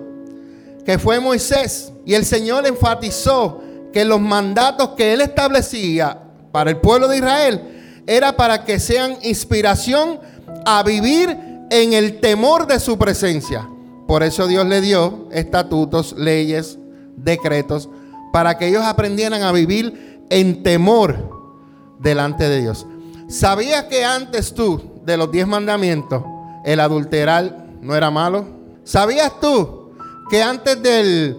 que 0.85 0.99
fue 0.99 1.19
Moisés, 1.19 1.93
y 2.05 2.15
el 2.15 2.25
Señor 2.25 2.67
enfatizó 2.67 3.63
que 3.93 4.05
los 4.05 4.21
mandatos 4.21 4.91
que 4.91 5.15
él 5.15 5.23
establecía 5.23 6.21
para 6.53 6.71
el 6.71 6.77
pueblo 6.77 7.09
de 7.09 7.17
Israel 7.17 8.03
era 8.07 8.37
para 8.37 8.65
que 8.65 8.79
sean 8.79 9.17
inspiración 9.23 10.21
a 10.67 10.83
vivir 10.83 11.54
en 11.75 11.93
el 11.93 12.21
temor 12.21 12.69
de 12.69 12.79
su 12.79 12.97
presencia. 12.97 13.69
Por 14.07 14.23
eso 14.23 14.47
Dios 14.47 14.65
le 14.65 14.81
dio 14.81 15.27
estatutos, 15.33 16.15
leyes, 16.17 16.79
decretos, 17.17 17.89
para 18.33 18.57
que 18.57 18.69
ellos 18.69 18.85
aprendieran 18.85 19.43
a 19.43 19.51
vivir 19.51 20.23
en 20.31 20.63
temor 20.63 21.97
delante 21.99 22.49
de 22.49 22.61
Dios. 22.61 22.87
¿Sabías 23.27 23.85
que 23.85 24.05
antes 24.05 24.55
tú, 24.55 25.01
de 25.05 25.17
los 25.17 25.33
diez 25.33 25.49
mandamientos, 25.49 26.23
el 26.65 26.79
adulterar 26.79 27.67
no 27.81 27.97
era 27.97 28.09
malo? 28.09 28.47
¿Sabías 28.85 29.41
tú 29.41 29.91
que 30.31 30.45
antes 30.45 30.81
del 30.81 31.37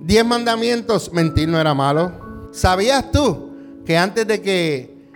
diez 0.00 0.24
mandamientos 0.24 1.10
mentir 1.14 1.48
no 1.48 1.58
era 1.58 1.72
malo? 1.72 2.50
¿Sabías 2.52 3.10
tú 3.10 3.52
que 3.86 3.96
antes 3.96 4.26
de 4.26 4.42
que 4.42 5.08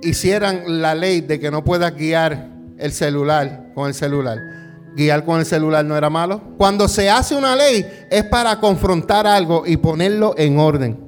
hicieran 0.00 0.80
la 0.80 0.94
ley 0.94 1.20
de 1.20 1.38
que 1.38 1.50
no 1.50 1.62
puedas 1.62 1.94
guiar 1.94 2.53
el 2.84 2.92
celular 2.92 3.72
con 3.74 3.88
el 3.88 3.94
celular. 3.94 4.38
Guiar 4.94 5.24
con 5.24 5.40
el 5.40 5.46
celular 5.46 5.84
no 5.84 5.96
era 5.96 6.10
malo. 6.10 6.40
Cuando 6.58 6.86
se 6.86 7.10
hace 7.10 7.34
una 7.34 7.56
ley 7.56 7.84
es 8.10 8.24
para 8.24 8.60
confrontar 8.60 9.26
algo 9.26 9.64
y 9.66 9.78
ponerlo 9.78 10.34
en 10.36 10.58
orden. 10.58 10.98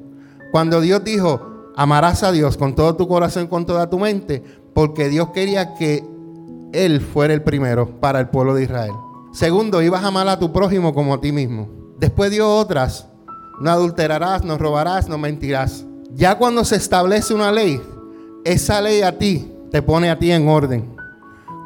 Cuando 0.51 0.81
Dios 0.81 1.05
dijo, 1.05 1.73
amarás 1.77 2.23
a 2.23 2.33
Dios 2.33 2.57
con 2.57 2.75
todo 2.75 2.97
tu 2.97 3.07
corazón 3.07 3.47
con 3.47 3.67
toda 3.67 3.91
tu 3.91 3.99
mente, 3.99 4.43
porque 4.75 5.11
Dios 5.11 5.29
quería 5.35 5.75
que 5.75 6.03
Él 6.73 7.03
fuera 7.03 7.35
el 7.35 7.43
primero 7.43 8.01
para 8.01 8.21
el 8.21 8.29
pueblo 8.29 8.55
de 8.55 8.65
Israel. 8.65 8.93
Segundo, 9.33 9.83
ibas 9.83 10.03
a 10.03 10.09
amar 10.09 10.27
a 10.29 10.39
tu 10.39 10.53
prójimo 10.53 10.95
como 10.95 11.13
a 11.13 11.21
ti 11.21 11.31
mismo. 11.31 11.69
Después 11.99 12.31
dio 12.31 12.49
otras, 12.49 13.07
no 13.61 13.71
adulterarás, 13.71 14.45
no 14.45 14.57
robarás, 14.57 15.09
no 15.09 15.19
mentirás. 15.19 15.85
Ya 16.15 16.39
cuando 16.39 16.65
se 16.65 16.77
establece 16.77 17.35
una 17.35 17.53
ley, 17.53 17.81
esa 18.47 18.81
ley 18.81 19.03
a 19.03 19.19
ti 19.19 19.53
te 19.71 19.83
pone 19.83 20.09
a 20.09 20.19
ti 20.19 20.33
en 20.33 20.49
orden. 20.49 20.96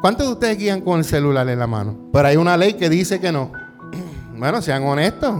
¿Cuántos 0.01 0.25
de 0.25 0.33
ustedes 0.33 0.57
guían 0.57 0.81
con 0.81 0.97
el 0.97 1.05
celular 1.05 1.47
en 1.47 1.59
la 1.59 1.67
mano? 1.67 1.95
Pero 2.11 2.27
hay 2.27 2.35
una 2.35 2.57
ley 2.57 2.73
que 2.73 2.89
dice 2.89 3.19
que 3.19 3.31
no. 3.31 3.51
Bueno, 4.35 4.59
sean 4.59 4.83
honestos. 4.83 5.35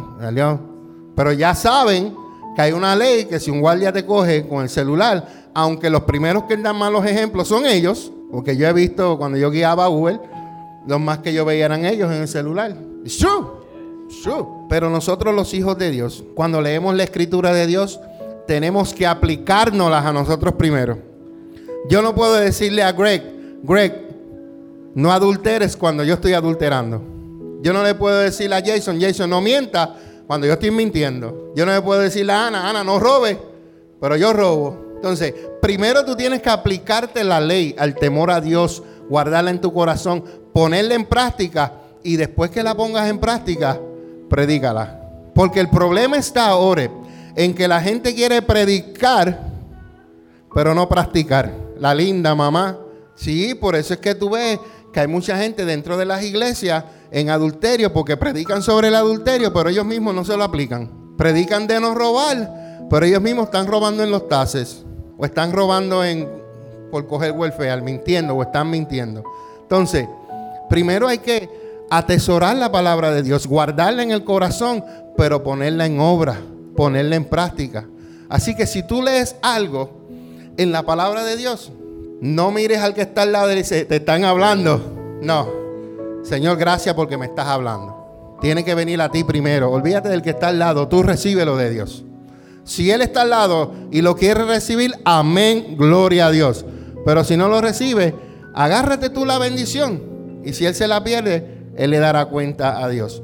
Pero 1.15 1.31
ya 1.31 1.55
saben 1.55 2.15
que 2.55 2.61
hay 2.61 2.71
una 2.71 2.95
ley 2.95 3.25
que 3.25 3.39
si 3.39 3.49
un 3.49 3.59
guardia 3.59 3.91
te 3.91 4.05
coge 4.05 4.47
con 4.47 4.61
el 4.61 4.69
celular, 4.69 5.27
aunque 5.55 5.89
los 5.89 6.03
primeros 6.03 6.43
que 6.43 6.55
dan 6.57 6.75
malos 6.75 7.03
ejemplos 7.05 7.47
son 7.47 7.65
ellos, 7.65 8.11
porque 8.31 8.55
yo 8.55 8.67
he 8.67 8.73
visto 8.73 9.17
cuando 9.17 9.39
yo 9.39 9.49
guiaba 9.49 9.85
a 9.85 9.89
Uber, 9.89 10.21
los 10.85 10.99
más 10.99 11.17
que 11.19 11.33
yo 11.33 11.45
veía 11.45 11.65
eran 11.65 11.83
ellos 11.83 12.11
en 12.11 12.21
el 12.21 12.27
celular. 12.27 12.75
Pero 14.69 14.89
nosotros 14.91 15.33
los 15.33 15.53
hijos 15.55 15.79
de 15.79 15.89
Dios, 15.89 16.23
cuando 16.35 16.61
leemos 16.61 16.95
la 16.95 17.03
escritura 17.03 17.53
de 17.53 17.65
Dios, 17.65 17.99
tenemos 18.45 18.93
que 18.93 19.07
aplicárnoslas 19.07 20.05
a 20.05 20.13
nosotros 20.13 20.53
primero. 20.53 20.99
Yo 21.89 22.03
no 22.03 22.13
puedo 22.13 22.35
decirle 22.35 22.83
a 22.83 22.91
Greg, 22.91 23.23
Greg, 23.63 24.10
no 24.95 25.11
adulteres 25.11 25.77
cuando 25.77 26.03
yo 26.03 26.15
estoy 26.15 26.33
adulterando. 26.33 27.01
Yo 27.61 27.73
no 27.73 27.83
le 27.83 27.95
puedo 27.95 28.19
decir 28.19 28.53
a 28.53 28.61
Jason, 28.61 28.99
Jason, 28.99 29.29
no 29.29 29.41
mienta 29.41 29.95
cuando 30.27 30.47
yo 30.47 30.53
estoy 30.53 30.71
mintiendo. 30.71 31.53
Yo 31.55 31.65
no 31.65 31.73
le 31.73 31.81
puedo 31.81 32.01
decir 32.01 32.29
a 32.31 32.47
Ana, 32.47 32.69
Ana, 32.69 32.83
no 32.83 32.99
robe, 32.99 33.39
pero 33.99 34.15
yo 34.15 34.33
robo. 34.33 34.91
Entonces, 34.95 35.33
primero 35.61 36.05
tú 36.05 36.15
tienes 36.15 36.41
que 36.41 36.49
aplicarte 36.49 37.23
la 37.23 37.39
ley, 37.39 37.75
al 37.77 37.95
temor 37.95 38.31
a 38.31 38.41
Dios, 38.41 38.83
guardarla 39.09 39.51
en 39.51 39.61
tu 39.61 39.73
corazón, 39.73 40.23
ponerla 40.53 40.95
en 40.95 41.05
práctica 41.05 41.73
y 42.03 42.17
después 42.17 42.49
que 42.51 42.63
la 42.63 42.75
pongas 42.75 43.09
en 43.09 43.19
práctica, 43.19 43.79
predícala. 44.29 45.01
Porque 45.33 45.59
el 45.59 45.69
problema 45.69 46.17
está 46.17 46.47
ahora 46.47 46.89
en 47.35 47.53
que 47.53 47.67
la 47.67 47.81
gente 47.81 48.13
quiere 48.13 48.41
predicar, 48.41 49.51
pero 50.53 50.73
no 50.73 50.87
practicar. 50.89 51.51
La 51.77 51.95
linda 51.95 52.35
mamá. 52.35 52.77
Sí, 53.15 53.55
por 53.55 53.75
eso 53.75 53.93
es 53.93 53.99
que 53.99 54.15
tú 54.15 54.29
ves 54.29 54.59
que 54.91 54.99
hay 54.99 55.07
mucha 55.07 55.37
gente 55.37 55.65
dentro 55.65 55.97
de 55.97 56.05
las 56.05 56.23
iglesias 56.23 56.83
en 57.11 57.29
adulterio 57.29 57.93
porque 57.93 58.17
predican 58.17 58.61
sobre 58.61 58.89
el 58.89 58.95
adulterio, 58.95 59.53
pero 59.53 59.69
ellos 59.69 59.85
mismos 59.85 60.13
no 60.13 60.25
se 60.25 60.35
lo 60.35 60.43
aplican. 60.43 61.15
Predican 61.17 61.67
de 61.67 61.79
no 61.79 61.93
robar, 61.93 62.87
Pero 62.89 63.05
ellos 63.05 63.21
mismos 63.21 63.45
están 63.45 63.67
robando 63.67 64.03
en 64.03 64.11
los 64.11 64.27
tases. 64.27 64.83
O 65.17 65.25
están 65.25 65.53
robando 65.53 66.03
en, 66.03 66.27
por 66.91 67.07
coger 67.07 67.31
welfare, 67.31 67.81
mintiendo 67.81 68.35
o 68.35 68.41
están 68.41 68.69
mintiendo. 68.69 69.23
Entonces, 69.61 70.07
primero 70.69 71.07
hay 71.07 71.19
que 71.19 71.49
atesorar 71.89 72.57
la 72.57 72.71
palabra 72.71 73.11
de 73.11 73.23
Dios, 73.23 73.47
guardarla 73.47 74.03
en 74.03 74.11
el 74.11 74.23
corazón, 74.23 74.83
pero 75.15 75.43
ponerla 75.43 75.85
en 75.85 75.99
obra, 75.99 76.37
ponerla 76.75 77.15
en 77.15 77.25
práctica. 77.25 77.85
Así 78.27 78.55
que 78.55 78.65
si 78.65 78.83
tú 78.83 79.01
lees 79.01 79.35
algo 79.41 79.91
en 80.57 80.71
la 80.71 80.83
palabra 80.83 81.23
de 81.23 81.37
Dios, 81.37 81.71
no 82.21 82.51
mires 82.51 82.77
al 82.79 82.93
que 82.93 83.01
está 83.01 83.23
al 83.23 83.31
lado 83.31 83.51
y 83.51 83.55
dice, 83.55 83.83
te 83.85 83.95
están 83.97 84.23
hablando. 84.23 85.19
No, 85.21 85.49
Señor, 86.23 86.57
gracias 86.57 86.93
porque 86.93 87.17
me 87.17 87.25
estás 87.25 87.47
hablando. 87.47 88.37
Tiene 88.41 88.63
que 88.63 88.75
venir 88.75 89.01
a 89.01 89.09
ti 89.09 89.23
primero. 89.23 89.71
Olvídate 89.71 90.09
del 90.09 90.21
que 90.21 90.29
está 90.29 90.49
al 90.49 90.59
lado, 90.59 90.87
tú 90.87 91.01
recibe 91.01 91.45
lo 91.45 91.57
de 91.57 91.71
Dios. 91.71 92.05
Si 92.63 92.91
Él 92.91 93.01
está 93.01 93.23
al 93.23 93.31
lado 93.31 93.73
y 93.91 94.03
lo 94.03 94.15
quiere 94.15 94.45
recibir, 94.45 94.93
amén, 95.03 95.75
gloria 95.77 96.27
a 96.27 96.31
Dios. 96.31 96.63
Pero 97.05 97.23
si 97.23 97.37
no 97.37 97.49
lo 97.49 97.59
recibe, 97.59 98.13
agárrate 98.53 99.09
tú 99.09 99.25
la 99.25 99.39
bendición. 99.39 100.41
Y 100.45 100.53
si 100.53 100.67
Él 100.67 100.75
se 100.75 100.87
la 100.87 101.03
pierde, 101.03 101.71
Él 101.75 101.89
le 101.89 101.97
dará 101.97 102.25
cuenta 102.25 102.83
a 102.83 102.87
Dios. 102.87 103.23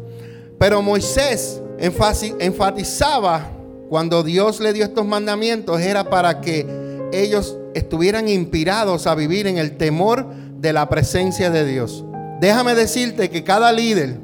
Pero 0.57 0.81
Moisés 0.81 1.61
enfatizaba 1.77 3.51
cuando 3.89 4.23
Dios 4.23 4.59
le 4.59 4.73
dio 4.73 4.83
estos 4.83 5.05
mandamientos, 5.05 5.79
era 5.81 6.09
para 6.09 6.41
que 6.41 6.65
ellos 7.13 7.57
estuvieran 7.77 8.27
inspirados 8.27 9.07
a 9.07 9.15
vivir 9.15 9.47
en 9.47 9.57
el 9.57 9.77
temor 9.77 10.27
de 10.59 10.73
la 10.73 10.89
presencia 10.89 11.49
de 11.49 11.65
Dios. 11.65 12.03
Déjame 12.39 12.75
decirte 12.75 13.29
que 13.29 13.43
cada 13.43 13.71
líder, 13.71 14.19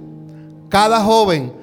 cada 0.70 1.02
joven, 1.04 1.54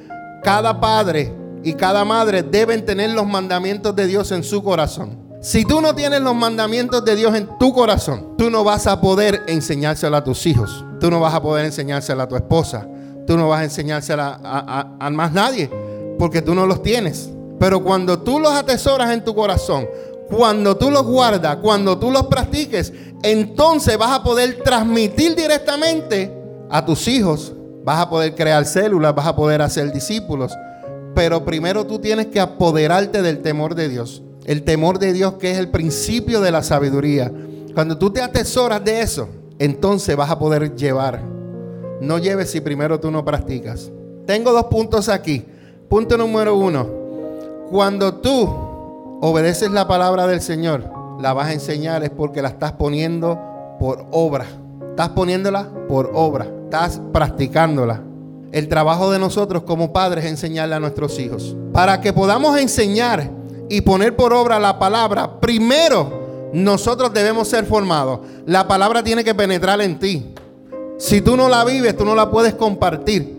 cada 0.43 0.81
padre, 0.81 1.33
y 1.63 1.75
cada 1.75 2.05
madre 2.05 2.43
deben 2.43 2.85
tener 2.85 3.11
los 3.11 3.27
mandamientos 3.27 3.95
de 3.95 4.07
Dios 4.07 4.33
en 4.33 4.43
su 4.43 4.63
corazón. 4.63 5.19
Si 5.43 5.65
tú 5.65 5.81
no 5.81 5.95
tienes 5.95 6.21
los 6.21 6.35
mandamientos 6.35 7.05
de 7.05 7.17
Dios 7.17 7.35
en 7.35 7.49
tu 7.59 7.73
corazón, 7.73 8.37
tú 8.37 8.51
no 8.51 8.63
vas 8.63 8.87
a 8.87 9.01
poder 9.01 9.43
enseñárselo 9.47 10.17
a 10.17 10.25
tus 10.25 10.47
hijos. 10.47 10.85
Tú 11.01 11.11
no 11.11 11.21
vas 11.21 11.35
a 11.35 11.41
poder 11.41 11.65
enseñárselo 11.65 12.23
a 12.23 12.29
tu 12.29 12.37
esposa. 12.37 12.87
Tú 13.27 13.37
no 13.37 13.49
vas 13.49 13.61
a 13.61 13.65
enseñárselo 13.65 14.23
a, 14.23 15.11
más 15.13 15.33
nadie 15.33 15.71
porque 16.19 16.43
tú 16.43 16.55
no 16.55 16.67
los 16.67 16.83
tienes. 16.83 17.31
Pero 17.59 17.83
cuando 17.83 18.21
tú 18.21 18.39
los 18.39 18.53
atesoras 18.53 19.11
en 19.13 19.25
tu 19.25 19.35
corazón, 19.35 19.87
cuando 20.31 20.77
tú 20.77 20.91
los 20.91 21.05
guardas, 21.05 21.57
cuando 21.57 21.99
tú 21.99 22.11
los 22.11 22.27
practiques, 22.27 22.93
entonces 23.23 23.99
vas 23.99 24.13
a 24.13 24.23
poder 24.23 24.63
transmitir 24.63 25.35
directamente 25.35 26.33
a 26.71 26.85
tus 26.85 27.09
hijos. 27.09 27.53
Vas 27.83 27.99
a 27.99 28.11
poder 28.11 28.35
crear 28.35 28.65
células, 28.65 29.15
vas 29.15 29.27
a 29.27 29.35
poder 29.35 29.63
hacer 29.63 29.93
discípulos. 29.93 30.53
Pero 31.15 31.45
primero 31.45 31.87
tú 31.87 31.99
tienes 31.99 32.27
que 32.27 32.41
apoderarte 32.41 33.23
del 33.23 33.43
temor 33.43 33.75
de 33.75 33.89
Dios. 33.89 34.23
El 34.45 34.63
temor 34.63 34.99
de 34.99 35.13
Dios 35.13 35.35
que 35.35 35.51
es 35.51 35.59
el 35.59 35.71
principio 35.71 36.41
de 36.41 36.53
la 36.53 36.63
sabiduría. 36.63 37.33
Cuando 37.75 37.99
tú 37.99 38.11
te 38.11 38.21
atesoras 38.21 38.85
de 38.85 39.01
eso, 39.01 39.29
entonces 39.59 40.17
vas 40.17 40.31
a 40.31 40.39
poder 40.39 40.77
llevar. 40.77 41.23
No 42.01 42.19
lleves 42.19 42.51
si 42.51 42.61
primero 42.61 43.01
tú 43.01 43.11
no 43.11 43.25
practicas. 43.25 43.91
Tengo 44.27 44.53
dos 44.53 44.65
puntos 44.67 45.09
aquí. 45.09 45.45
Punto 45.89 46.17
número 46.17 46.57
uno. 46.57 46.89
Cuando 47.71 48.15
tú 48.15 48.70
obedeces 49.21 49.71
la 49.71 49.87
palabra 49.87 50.27
del 50.27 50.41
Señor, 50.41 50.85
la 51.21 51.33
vas 51.33 51.49
a 51.49 51.53
enseñar 51.53 52.03
es 52.03 52.11
porque 52.11 52.43
la 52.43 52.49
estás 52.49 52.73
poniendo 52.73 53.39
por 53.79 54.07
obra. 54.11 54.47
Estás 54.91 55.11
poniéndola 55.11 55.69
por 55.89 56.11
obra. 56.15 56.47
Estás 56.65 57.01
practicándola. 57.13 58.03
El 58.53 58.69
trabajo 58.69 59.11
de 59.11 59.19
nosotros 59.19 59.63
como 59.63 59.93
padres 59.93 60.25
es 60.25 60.31
enseñarle 60.31 60.75
a 60.75 60.81
nuestros 60.81 61.19
hijos. 61.19 61.57
Para 61.73 62.01
que 62.01 62.13
podamos 62.13 62.59
enseñar 62.59 63.31
y 63.69 63.83
poner 63.83 64.17
por 64.17 64.33
obra 64.33 64.59
la 64.59 64.79
palabra, 64.79 65.41
primero 65.41 66.51
nosotros 66.53 67.13
debemos 67.13 67.49
ser 67.49 67.65
formados. 67.67 68.21
La 68.47 68.67
palabra 68.67 69.03
tiene 69.03 69.23
que 69.23 69.35
penetrar 69.35 69.81
en 69.81 69.99
ti. 69.99 70.35
Si 70.99 71.21
tú 71.21 71.37
no 71.37 71.49
la 71.49 71.65
vives, 71.65 71.97
tú 71.97 72.05
no 72.05 72.15
la 72.15 72.31
puedes 72.31 72.55
compartir. 72.55 73.39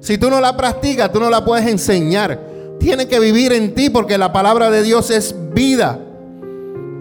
Si 0.00 0.18
tú 0.18 0.30
no 0.30 0.40
la 0.40 0.56
practicas, 0.56 1.10
tú 1.10 1.18
no 1.18 1.28
la 1.28 1.44
puedes 1.44 1.66
enseñar. 1.66 2.55
Tiene 2.78 3.08
que 3.08 3.18
vivir 3.18 3.52
en 3.52 3.74
ti 3.74 3.90
porque 3.90 4.18
la 4.18 4.32
palabra 4.32 4.70
de 4.70 4.82
Dios 4.82 5.10
es 5.10 5.34
vida. 5.52 5.98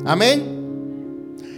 Amén. 0.05 0.55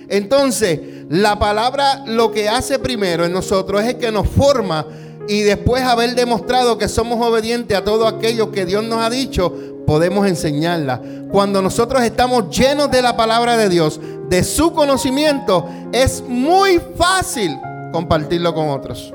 Entonces, 0.09 0.79
la 1.09 1.39
palabra 1.39 2.03
lo 2.05 2.31
que 2.31 2.49
hace 2.49 2.79
primero 2.79 3.25
en 3.25 3.33
nosotros 3.33 3.83
es 3.83 3.95
que 3.95 4.11
nos 4.11 4.27
forma 4.27 4.85
y 5.27 5.41
después 5.41 5.83
haber 5.83 6.15
demostrado 6.15 6.77
que 6.77 6.87
somos 6.87 7.25
obedientes 7.25 7.77
a 7.77 7.83
todo 7.83 8.07
aquello 8.07 8.51
que 8.51 8.65
Dios 8.65 8.83
nos 8.83 9.01
ha 9.01 9.09
dicho, 9.09 9.53
podemos 9.85 10.27
enseñarla. 10.27 11.01
Cuando 11.29 11.61
nosotros 11.61 12.01
estamos 12.03 12.49
llenos 12.55 12.89
de 12.91 13.01
la 13.01 13.17
palabra 13.17 13.57
de 13.57 13.69
Dios, 13.69 13.99
de 14.29 14.43
su 14.43 14.73
conocimiento, 14.73 15.67
es 15.91 16.23
muy 16.27 16.81
fácil 16.97 17.57
compartirlo 17.91 18.53
con 18.53 18.69
otros. 18.69 19.13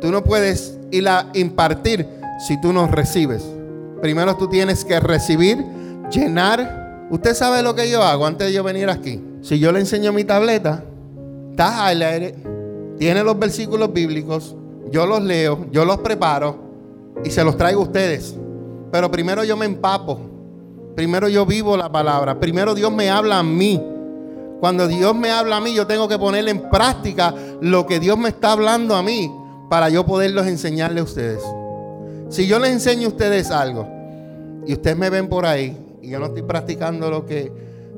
Tú 0.00 0.10
no 0.12 0.22
puedes 0.22 0.78
ir 0.90 1.08
a 1.08 1.26
impartir 1.34 2.06
si 2.46 2.60
tú 2.60 2.72
no 2.72 2.86
recibes. 2.86 3.42
Primero 4.00 4.36
tú 4.36 4.48
tienes 4.48 4.84
que 4.84 5.00
recibir, 5.00 5.64
llenar. 6.10 7.06
Usted 7.10 7.34
sabe 7.34 7.62
lo 7.62 7.74
que 7.74 7.90
yo 7.90 8.02
hago 8.02 8.26
antes 8.26 8.48
de 8.48 8.52
yo 8.52 8.62
venir 8.62 8.88
aquí. 8.90 9.22
Si 9.42 9.58
yo 9.58 9.72
le 9.72 9.80
enseño 9.80 10.12
mi 10.12 10.24
tableta, 10.24 10.84
está 11.50 11.86
aire, 11.86 12.34
tiene 12.98 13.22
los 13.22 13.38
versículos 13.38 13.92
bíblicos, 13.92 14.56
yo 14.90 15.06
los 15.06 15.22
leo, 15.22 15.66
yo 15.70 15.84
los 15.84 15.98
preparo 15.98 16.58
y 17.24 17.30
se 17.30 17.44
los 17.44 17.56
traigo 17.56 17.80
a 17.80 17.84
ustedes. 17.84 18.36
Pero 18.90 19.10
primero 19.10 19.44
yo 19.44 19.56
me 19.56 19.66
empapo. 19.66 20.20
Primero 20.94 21.28
yo 21.28 21.46
vivo 21.46 21.76
la 21.76 21.90
palabra. 21.90 22.40
Primero 22.40 22.74
Dios 22.74 22.90
me 22.90 23.10
habla 23.10 23.38
a 23.38 23.42
mí. 23.42 23.80
Cuando 24.60 24.88
Dios 24.88 25.14
me 25.14 25.30
habla 25.30 25.58
a 25.58 25.60
mí, 25.60 25.72
yo 25.72 25.86
tengo 25.86 26.08
que 26.08 26.18
poner 26.18 26.48
en 26.48 26.68
práctica 26.68 27.32
lo 27.60 27.86
que 27.86 28.00
Dios 28.00 28.18
me 28.18 28.30
está 28.30 28.52
hablando 28.52 28.96
a 28.96 29.02
mí 29.02 29.30
para 29.70 29.88
yo 29.88 30.04
poderlos 30.04 30.46
enseñarle 30.46 31.00
a 31.00 31.04
ustedes. 31.04 31.42
Si 32.28 32.46
yo 32.46 32.58
les 32.58 32.72
enseño 32.72 33.06
a 33.06 33.10
ustedes 33.10 33.50
algo 33.50 33.86
y 34.66 34.74
ustedes 34.74 34.96
me 34.96 35.08
ven 35.08 35.28
por 35.28 35.46
ahí 35.46 35.76
y 36.02 36.10
yo 36.10 36.18
no 36.18 36.26
estoy 36.26 36.42
practicando 36.42 37.10
lo 37.10 37.24
que 37.24 37.50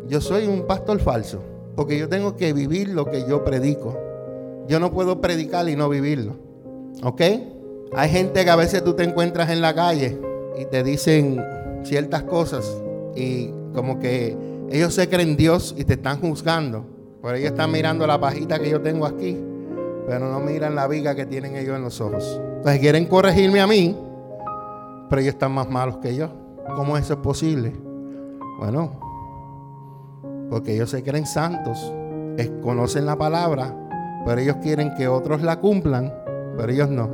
yo 0.08 0.20
soy 0.20 0.46
un 0.46 0.66
pastor 0.66 1.00
falso, 1.00 1.40
porque 1.74 1.98
yo 1.98 2.08
tengo 2.08 2.36
que 2.36 2.52
vivir 2.52 2.88
lo 2.88 3.06
que 3.10 3.24
yo 3.28 3.44
predico. 3.44 3.96
Yo 4.68 4.78
no 4.78 4.92
puedo 4.92 5.20
predicar 5.20 5.68
y 5.68 5.76
no 5.76 5.88
vivirlo. 5.88 6.34
¿Ok? 7.02 7.20
Hay 7.92 8.08
gente 8.10 8.44
que 8.44 8.50
a 8.50 8.56
veces 8.56 8.84
tú 8.84 8.94
te 8.94 9.02
encuentras 9.02 9.50
en 9.50 9.60
la 9.60 9.74
calle 9.74 10.18
y 10.58 10.64
te 10.66 10.84
dicen 10.84 11.44
ciertas 11.82 12.22
cosas 12.22 12.76
y 13.16 13.50
como 13.74 13.98
que 13.98 14.36
ellos 14.70 14.94
se 14.94 15.08
creen 15.08 15.36
Dios 15.36 15.74
y 15.76 15.84
te 15.84 15.94
están 15.94 16.20
juzgando. 16.20 16.84
Pero 17.22 17.34
ellos 17.34 17.50
están 17.50 17.72
mirando 17.72 18.06
la 18.06 18.20
pajita 18.20 18.58
que 18.58 18.70
yo 18.70 18.80
tengo 18.80 19.06
aquí, 19.06 19.36
pero 20.06 20.30
no 20.30 20.38
miran 20.40 20.74
la 20.74 20.86
viga 20.86 21.14
que 21.14 21.26
tienen 21.26 21.56
ellos 21.56 21.76
en 21.76 21.82
los 21.82 22.00
ojos. 22.00 22.40
Entonces 22.56 22.80
quieren 22.80 23.06
corregirme 23.06 23.60
a 23.60 23.66
mí, 23.66 23.96
pero 25.10 25.20
ellos 25.20 25.34
están 25.34 25.52
más 25.52 25.68
malos 25.68 25.98
que 25.98 26.14
yo. 26.14 26.30
¿Cómo 26.74 26.96
eso 26.96 27.14
es 27.14 27.18
posible? 27.18 27.74
Bueno, 28.58 28.92
porque 30.48 30.74
ellos 30.74 30.88
se 30.88 31.02
creen 31.02 31.26
santos, 31.26 31.92
conocen 32.62 33.04
la 33.04 33.16
palabra, 33.16 33.74
pero 34.24 34.40
ellos 34.40 34.56
quieren 34.62 34.94
que 34.94 35.08
otros 35.08 35.42
la 35.42 35.60
cumplan 35.60 36.12
pero 36.60 36.72
ellos 36.72 36.90
no. 36.90 37.08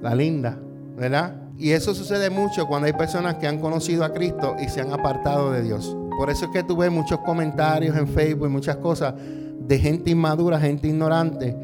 La 0.00 0.14
linda, 0.14 0.56
¿verdad? 0.96 1.34
Y 1.58 1.72
eso 1.72 1.94
sucede 1.94 2.30
mucho 2.30 2.66
cuando 2.66 2.86
hay 2.86 2.92
personas 2.92 3.36
que 3.36 3.46
han 3.46 3.58
conocido 3.58 4.04
a 4.04 4.12
Cristo 4.12 4.56
y 4.60 4.68
se 4.68 4.80
han 4.80 4.92
apartado 4.92 5.50
de 5.50 5.62
Dios. 5.62 5.96
Por 6.16 6.30
eso 6.30 6.46
es 6.46 6.50
que 6.52 6.62
tú 6.62 6.76
ves 6.76 6.90
muchos 6.90 7.18
comentarios 7.20 7.96
en 7.96 8.06
Facebook 8.06 8.46
y 8.46 8.50
muchas 8.50 8.76
cosas 8.76 9.14
de 9.16 9.78
gente 9.78 10.10
inmadura, 10.10 10.60
gente 10.60 10.88
ignorante, 10.88 11.56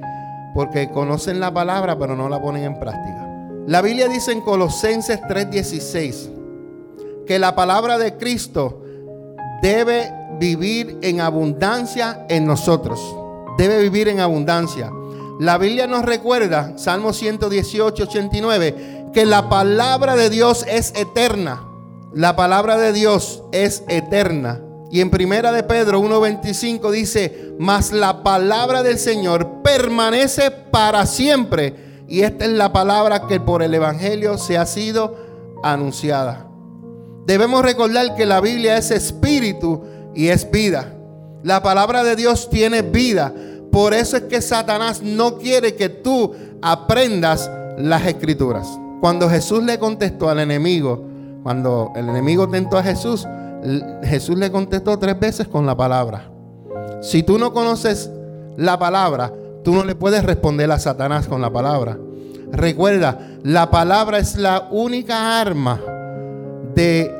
porque 0.54 0.90
conocen 0.90 1.40
la 1.40 1.52
palabra 1.52 1.98
pero 1.98 2.16
no 2.16 2.28
la 2.28 2.40
ponen 2.40 2.64
en 2.64 2.78
práctica. 2.80 3.27
La 3.68 3.82
Biblia 3.82 4.08
dice 4.08 4.32
en 4.32 4.40
Colosenses 4.40 5.20
3:16 5.28 6.30
que 7.26 7.38
la 7.38 7.54
palabra 7.54 7.98
de 7.98 8.16
Cristo 8.16 8.82
debe 9.60 10.10
vivir 10.40 10.96
en 11.02 11.20
abundancia 11.20 12.24
en 12.30 12.46
nosotros. 12.46 12.98
Debe 13.58 13.82
vivir 13.82 14.08
en 14.08 14.20
abundancia. 14.20 14.90
La 15.38 15.58
Biblia 15.58 15.86
nos 15.86 16.06
recuerda, 16.06 16.78
Salmo 16.78 17.12
118, 17.12 18.04
89, 18.04 19.10
que 19.12 19.26
la 19.26 19.50
palabra 19.50 20.16
de 20.16 20.30
Dios 20.30 20.64
es 20.66 20.94
eterna. 20.96 21.62
La 22.14 22.36
palabra 22.36 22.78
de 22.78 22.94
Dios 22.94 23.42
es 23.52 23.82
eterna. 23.88 24.62
Y 24.90 25.02
en 25.02 25.10
primera 25.10 25.52
de 25.52 25.62
Pedro 25.62 26.00
1:25 26.00 26.90
dice, 26.90 27.52
"Mas 27.58 27.92
la 27.92 28.22
palabra 28.22 28.82
del 28.82 28.98
Señor 28.98 29.60
permanece 29.62 30.50
para 30.50 31.04
siempre." 31.04 31.87
Y 32.08 32.22
esta 32.22 32.46
es 32.46 32.52
la 32.52 32.72
palabra 32.72 33.26
que 33.26 33.38
por 33.38 33.62
el 33.62 33.74
evangelio 33.74 34.38
se 34.38 34.56
ha 34.56 34.64
sido 34.64 35.14
anunciada. 35.62 36.46
Debemos 37.26 37.62
recordar 37.62 38.14
que 38.16 38.24
la 38.24 38.40
Biblia 38.40 38.78
es 38.78 38.90
espíritu 38.90 39.82
y 40.14 40.28
es 40.28 40.50
vida. 40.50 40.94
La 41.42 41.62
palabra 41.62 42.02
de 42.02 42.16
Dios 42.16 42.48
tiene 42.48 42.80
vida. 42.80 43.34
Por 43.70 43.92
eso 43.92 44.16
es 44.16 44.22
que 44.24 44.40
Satanás 44.40 45.02
no 45.02 45.36
quiere 45.36 45.74
que 45.74 45.90
tú 45.90 46.32
aprendas 46.62 47.50
las 47.76 48.06
escrituras. 48.06 48.66
Cuando 49.00 49.28
Jesús 49.28 49.62
le 49.62 49.78
contestó 49.78 50.30
al 50.30 50.40
enemigo, 50.40 51.04
cuando 51.42 51.92
el 51.94 52.08
enemigo 52.08 52.48
tentó 52.48 52.78
a 52.78 52.82
Jesús, 52.82 53.26
Jesús 54.02 54.38
le 54.38 54.50
contestó 54.50 54.98
tres 54.98 55.20
veces 55.20 55.46
con 55.46 55.66
la 55.66 55.76
palabra. 55.76 56.30
Si 57.02 57.22
tú 57.22 57.38
no 57.38 57.52
conoces 57.52 58.10
la 58.56 58.78
palabra, 58.78 59.32
tú 59.62 59.74
no 59.74 59.84
le 59.84 59.94
puedes 59.94 60.24
responder 60.24 60.70
a 60.70 60.78
Satanás 60.78 61.26
con 61.26 61.40
la 61.40 61.52
palabra. 61.52 61.98
Recuerda, 62.52 63.38
la 63.42 63.70
palabra 63.70 64.18
es 64.18 64.36
la 64.36 64.68
única 64.70 65.40
arma 65.40 65.80
de 66.74 67.12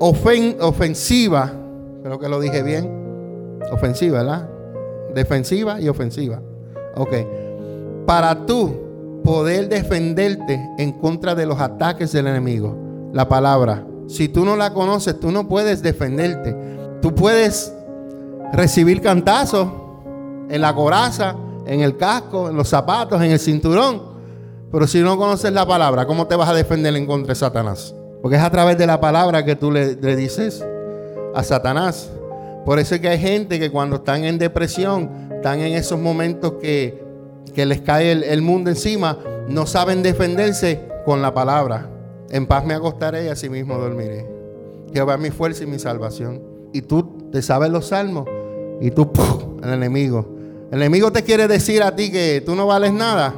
ofensiva. 0.00 1.52
Creo 2.02 2.18
que 2.18 2.28
lo 2.28 2.40
dije 2.40 2.62
bien. 2.62 3.58
Ofensiva, 3.72 4.18
¿verdad? 4.18 4.48
Defensiva 5.14 5.80
y 5.80 5.88
ofensiva. 5.88 6.40
Ok. 6.96 7.14
Para 8.06 8.46
tú 8.46 9.20
poder 9.24 9.68
defenderte 9.68 10.58
en 10.78 10.92
contra 10.92 11.34
de 11.34 11.46
los 11.46 11.60
ataques 11.60 12.12
del 12.12 12.26
enemigo, 12.28 13.10
la 13.12 13.28
palabra. 13.28 13.84
Si 14.06 14.28
tú 14.28 14.44
no 14.44 14.56
la 14.56 14.72
conoces, 14.72 15.20
tú 15.20 15.30
no 15.30 15.48
puedes 15.48 15.82
defenderte. 15.82 16.56
Tú 17.02 17.14
puedes 17.14 17.72
recibir 18.52 19.02
cantazos 19.02 19.68
en 20.48 20.60
la 20.62 20.74
coraza, 20.74 21.36
en 21.68 21.82
el 21.82 21.96
casco, 21.96 22.48
en 22.48 22.56
los 22.56 22.68
zapatos, 22.68 23.20
en 23.22 23.30
el 23.30 23.38
cinturón. 23.38 24.02
Pero 24.72 24.86
si 24.86 25.00
no 25.00 25.16
conoces 25.16 25.52
la 25.52 25.66
palabra, 25.66 26.06
¿cómo 26.06 26.26
te 26.26 26.34
vas 26.34 26.48
a 26.48 26.54
defender 26.54 26.94
en 26.96 27.06
contra 27.06 27.34
de 27.34 27.34
Satanás? 27.38 27.94
Porque 28.22 28.36
es 28.36 28.42
a 28.42 28.50
través 28.50 28.76
de 28.78 28.86
la 28.86 29.00
palabra 29.00 29.44
que 29.44 29.54
tú 29.54 29.70
le, 29.70 29.94
dices 29.94 30.64
a 31.34 31.42
Satanás. 31.42 32.10
Por 32.64 32.78
eso 32.78 32.94
es 32.94 33.00
que 33.00 33.08
hay 33.08 33.18
gente 33.18 33.58
que 33.58 33.70
cuando 33.70 33.96
están 33.96 34.24
en 34.24 34.38
depresión, 34.38 35.28
están 35.30 35.60
en 35.60 35.74
esos 35.74 35.98
momentos 36.00 36.54
que, 36.60 37.06
les 37.54 37.80
cae 37.80 38.12
el, 38.12 38.22
el, 38.22 38.40
mundo 38.40 38.70
encima, 38.70 39.18
no 39.48 39.66
saben 39.66 40.02
defenderse 40.02 40.80
con 41.04 41.22
la 41.22 41.34
palabra. 41.34 41.90
En 42.30 42.46
paz 42.46 42.64
me 42.64 42.74
acostaré 42.74 43.24
y 43.24 43.28
así 43.28 43.48
mismo 43.48 43.78
dormiré. 43.78 44.28
Jehová 44.92 45.14
es 45.14 45.20
mi 45.20 45.30
fuerza 45.30 45.64
y 45.64 45.66
mi 45.66 45.78
salvación. 45.78 46.42
Y 46.72 46.82
tú 46.82 47.30
te 47.32 47.42
sabes 47.42 47.70
los 47.70 47.86
salmos 47.86 48.26
y 48.80 48.90
tú, 48.90 49.10
el 49.62 49.70
enemigo. 49.70 50.37
El 50.70 50.82
enemigo 50.82 51.10
te 51.10 51.22
quiere 51.24 51.48
decir 51.48 51.82
a 51.82 51.96
ti 51.96 52.12
que 52.12 52.42
tú 52.44 52.54
no 52.54 52.66
vales 52.66 52.92
nada. 52.92 53.34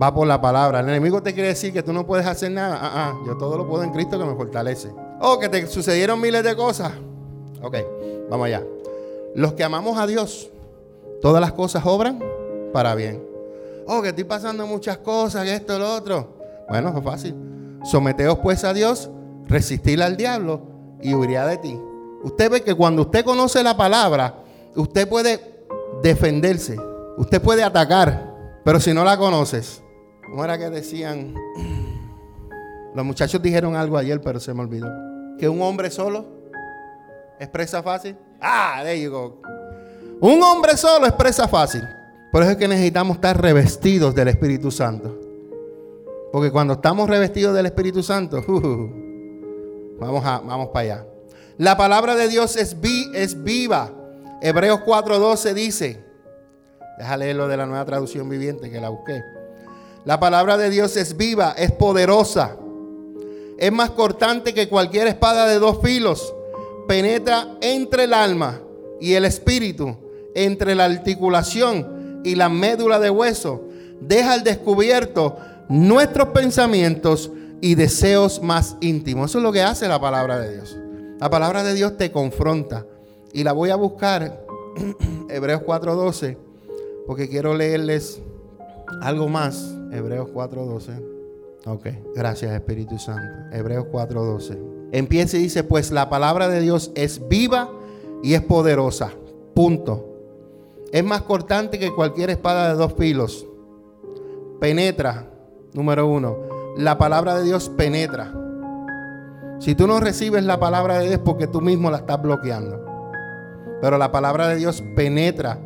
Va 0.00 0.14
por 0.14 0.26
la 0.26 0.40
palabra. 0.40 0.80
El 0.80 0.88
enemigo 0.88 1.22
te 1.22 1.32
quiere 1.32 1.48
decir 1.48 1.72
que 1.72 1.82
tú 1.82 1.92
no 1.92 2.06
puedes 2.06 2.26
hacer 2.26 2.50
nada. 2.50 2.78
Ah, 2.80 2.90
ah, 2.94 3.18
yo 3.26 3.36
todo 3.36 3.56
lo 3.56 3.66
puedo 3.66 3.82
en 3.82 3.90
Cristo 3.90 4.18
que 4.18 4.24
me 4.24 4.34
fortalece. 4.34 4.90
Oh, 5.20 5.38
que 5.38 5.48
te 5.48 5.66
sucedieron 5.66 6.20
miles 6.20 6.44
de 6.44 6.54
cosas. 6.54 6.92
Ok, 7.62 7.76
vamos 8.30 8.46
allá. 8.46 8.62
Los 9.34 9.54
que 9.54 9.64
amamos 9.64 9.98
a 9.98 10.06
Dios, 10.06 10.50
todas 11.22 11.40
las 11.40 11.52
cosas 11.52 11.84
obran 11.86 12.22
para 12.72 12.94
bien. 12.94 13.22
Oh, 13.86 14.02
que 14.02 14.08
estoy 14.08 14.24
pasando 14.24 14.66
muchas 14.66 14.98
cosas, 14.98 15.46
esto, 15.48 15.78
lo 15.78 15.94
otro. 15.94 16.36
Bueno, 16.68 16.92
es 16.96 17.02
fácil. 17.02 17.34
Someteos 17.84 18.38
pues 18.40 18.64
a 18.64 18.74
Dios, 18.74 19.08
resistir 19.46 20.02
al 20.02 20.16
diablo 20.18 20.60
y 21.00 21.14
huiría 21.14 21.46
de 21.46 21.56
ti. 21.56 21.80
Usted 22.22 22.50
ve 22.50 22.62
que 22.62 22.74
cuando 22.74 23.02
usted 23.02 23.24
conoce 23.24 23.62
la 23.62 23.76
palabra, 23.76 24.42
usted 24.76 25.08
puede 25.08 25.57
defenderse, 26.02 26.76
usted 27.16 27.40
puede 27.42 27.62
atacar, 27.62 28.60
pero 28.64 28.80
si 28.80 28.92
no 28.92 29.04
la 29.04 29.16
conoces, 29.16 29.82
¿cómo 30.24 30.44
era 30.44 30.58
que 30.58 30.70
decían? 30.70 31.34
Los 32.94 33.04
muchachos 33.04 33.40
dijeron 33.40 33.76
algo 33.76 33.96
ayer, 33.96 34.20
pero 34.20 34.40
se 34.40 34.52
me 34.54 34.62
olvidó. 34.62 34.88
Que 35.38 35.48
un 35.48 35.62
hombre 35.62 35.90
solo 35.90 36.26
expresa 37.38 37.82
fácil. 37.82 38.16
Ah, 38.40 38.80
there 38.82 39.00
you 39.00 39.10
go. 39.10 39.40
Un 40.20 40.42
hombre 40.42 40.76
solo 40.76 41.06
expresa 41.06 41.46
fácil. 41.46 41.82
Por 42.32 42.42
eso 42.42 42.52
es 42.52 42.56
que 42.56 42.68
necesitamos 42.68 43.16
estar 43.16 43.40
revestidos 43.40 44.14
del 44.14 44.28
Espíritu 44.28 44.70
Santo. 44.70 45.18
Porque 46.32 46.50
cuando 46.50 46.74
estamos 46.74 47.08
revestidos 47.08 47.54
del 47.54 47.66
Espíritu 47.66 48.02
Santo, 48.02 48.42
vamos, 50.00 50.24
a, 50.24 50.40
vamos 50.40 50.68
para 50.68 50.80
allá. 50.80 51.06
La 51.56 51.76
palabra 51.76 52.14
de 52.16 52.28
Dios 52.28 52.56
es, 52.56 52.80
vi, 52.80 53.10
es 53.14 53.42
viva. 53.42 53.92
Hebreos 54.40 54.80
4:12 54.86 55.54
dice, 55.54 56.04
déjale 56.98 57.26
leerlo 57.26 57.48
de 57.48 57.56
la 57.56 57.66
nueva 57.66 57.84
traducción 57.84 58.28
viviente 58.28 58.70
que 58.70 58.80
la 58.80 58.88
busqué. 58.88 59.22
La 60.04 60.20
palabra 60.20 60.56
de 60.56 60.70
Dios 60.70 60.96
es 60.96 61.16
viva, 61.16 61.54
es 61.56 61.72
poderosa. 61.72 62.56
Es 63.58 63.72
más 63.72 63.90
cortante 63.90 64.54
que 64.54 64.68
cualquier 64.68 65.08
espada 65.08 65.46
de 65.46 65.58
dos 65.58 65.80
filos. 65.82 66.34
Penetra 66.86 67.56
entre 67.60 68.04
el 68.04 68.14
alma 68.14 68.60
y 69.00 69.14
el 69.14 69.24
espíritu, 69.24 69.96
entre 70.34 70.74
la 70.74 70.84
articulación 70.84 72.22
y 72.24 72.36
la 72.36 72.48
médula 72.48 72.98
de 73.00 73.10
hueso. 73.10 73.64
Deja 74.00 74.34
al 74.34 74.44
descubierto 74.44 75.36
nuestros 75.68 76.28
pensamientos 76.28 77.30
y 77.60 77.74
deseos 77.74 78.40
más 78.40 78.76
íntimos. 78.80 79.30
Eso 79.30 79.38
es 79.38 79.44
lo 79.44 79.52
que 79.52 79.62
hace 79.62 79.88
la 79.88 80.00
palabra 80.00 80.38
de 80.38 80.54
Dios. 80.54 80.76
La 81.20 81.28
palabra 81.28 81.64
de 81.64 81.74
Dios 81.74 81.96
te 81.96 82.12
confronta. 82.12 82.86
Y 83.32 83.44
la 83.44 83.52
voy 83.52 83.70
a 83.70 83.76
buscar, 83.76 84.44
Hebreos 85.28 85.62
4.12, 85.62 86.36
porque 87.06 87.28
quiero 87.28 87.54
leerles 87.54 88.20
algo 89.02 89.28
más. 89.28 89.74
Hebreos 89.92 90.28
4.12. 90.32 91.18
Ok, 91.66 91.86
gracias 92.14 92.52
Espíritu 92.52 92.98
Santo. 92.98 93.54
Hebreos 93.56 93.86
4.12. 93.92 94.58
Empieza 94.92 95.36
y 95.36 95.42
dice, 95.42 95.64
pues 95.64 95.90
la 95.90 96.08
palabra 96.08 96.48
de 96.48 96.60
Dios 96.60 96.90
es 96.94 97.28
viva 97.28 97.70
y 98.22 98.34
es 98.34 98.42
poderosa. 98.42 99.10
Punto. 99.54 100.06
Es 100.92 101.04
más 101.04 101.22
cortante 101.22 101.78
que 101.78 101.94
cualquier 101.94 102.30
espada 102.30 102.68
de 102.68 102.74
dos 102.74 102.94
filos. 102.94 103.46
Penetra, 104.60 105.30
número 105.74 106.06
uno. 106.06 106.38
La 106.76 106.96
palabra 106.96 107.36
de 107.36 107.44
Dios 107.44 107.68
penetra. 107.68 108.32
Si 109.58 109.74
tú 109.74 109.86
no 109.86 110.00
recibes 110.00 110.44
la 110.44 110.58
palabra 110.58 110.98
de 110.98 111.08
Dios 111.08 111.20
porque 111.24 111.46
tú 111.46 111.60
mismo 111.60 111.90
la 111.90 111.98
estás 111.98 112.22
bloqueando. 112.22 112.87
Pero 113.80 113.98
la 113.98 114.10
palabra 114.10 114.48
de 114.48 114.56
Dios 114.56 114.82
penetra 114.96 115.58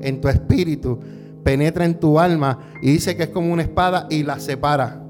en 0.00 0.20
tu 0.20 0.28
espíritu, 0.28 0.98
penetra 1.42 1.84
en 1.84 1.98
tu 1.98 2.18
alma 2.18 2.58
y 2.82 2.92
dice 2.92 3.16
que 3.16 3.24
es 3.24 3.28
como 3.30 3.52
una 3.52 3.62
espada 3.62 4.06
y 4.10 4.22
la 4.22 4.38
separa. 4.38 5.02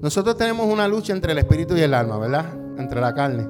Nosotros 0.00 0.36
tenemos 0.36 0.66
una 0.66 0.88
lucha 0.88 1.12
entre 1.12 1.32
el 1.32 1.38
espíritu 1.38 1.76
y 1.76 1.80
el 1.80 1.94
alma, 1.94 2.18
¿verdad? 2.18 2.46
Entre 2.78 3.00
la 3.00 3.14
carne. 3.14 3.46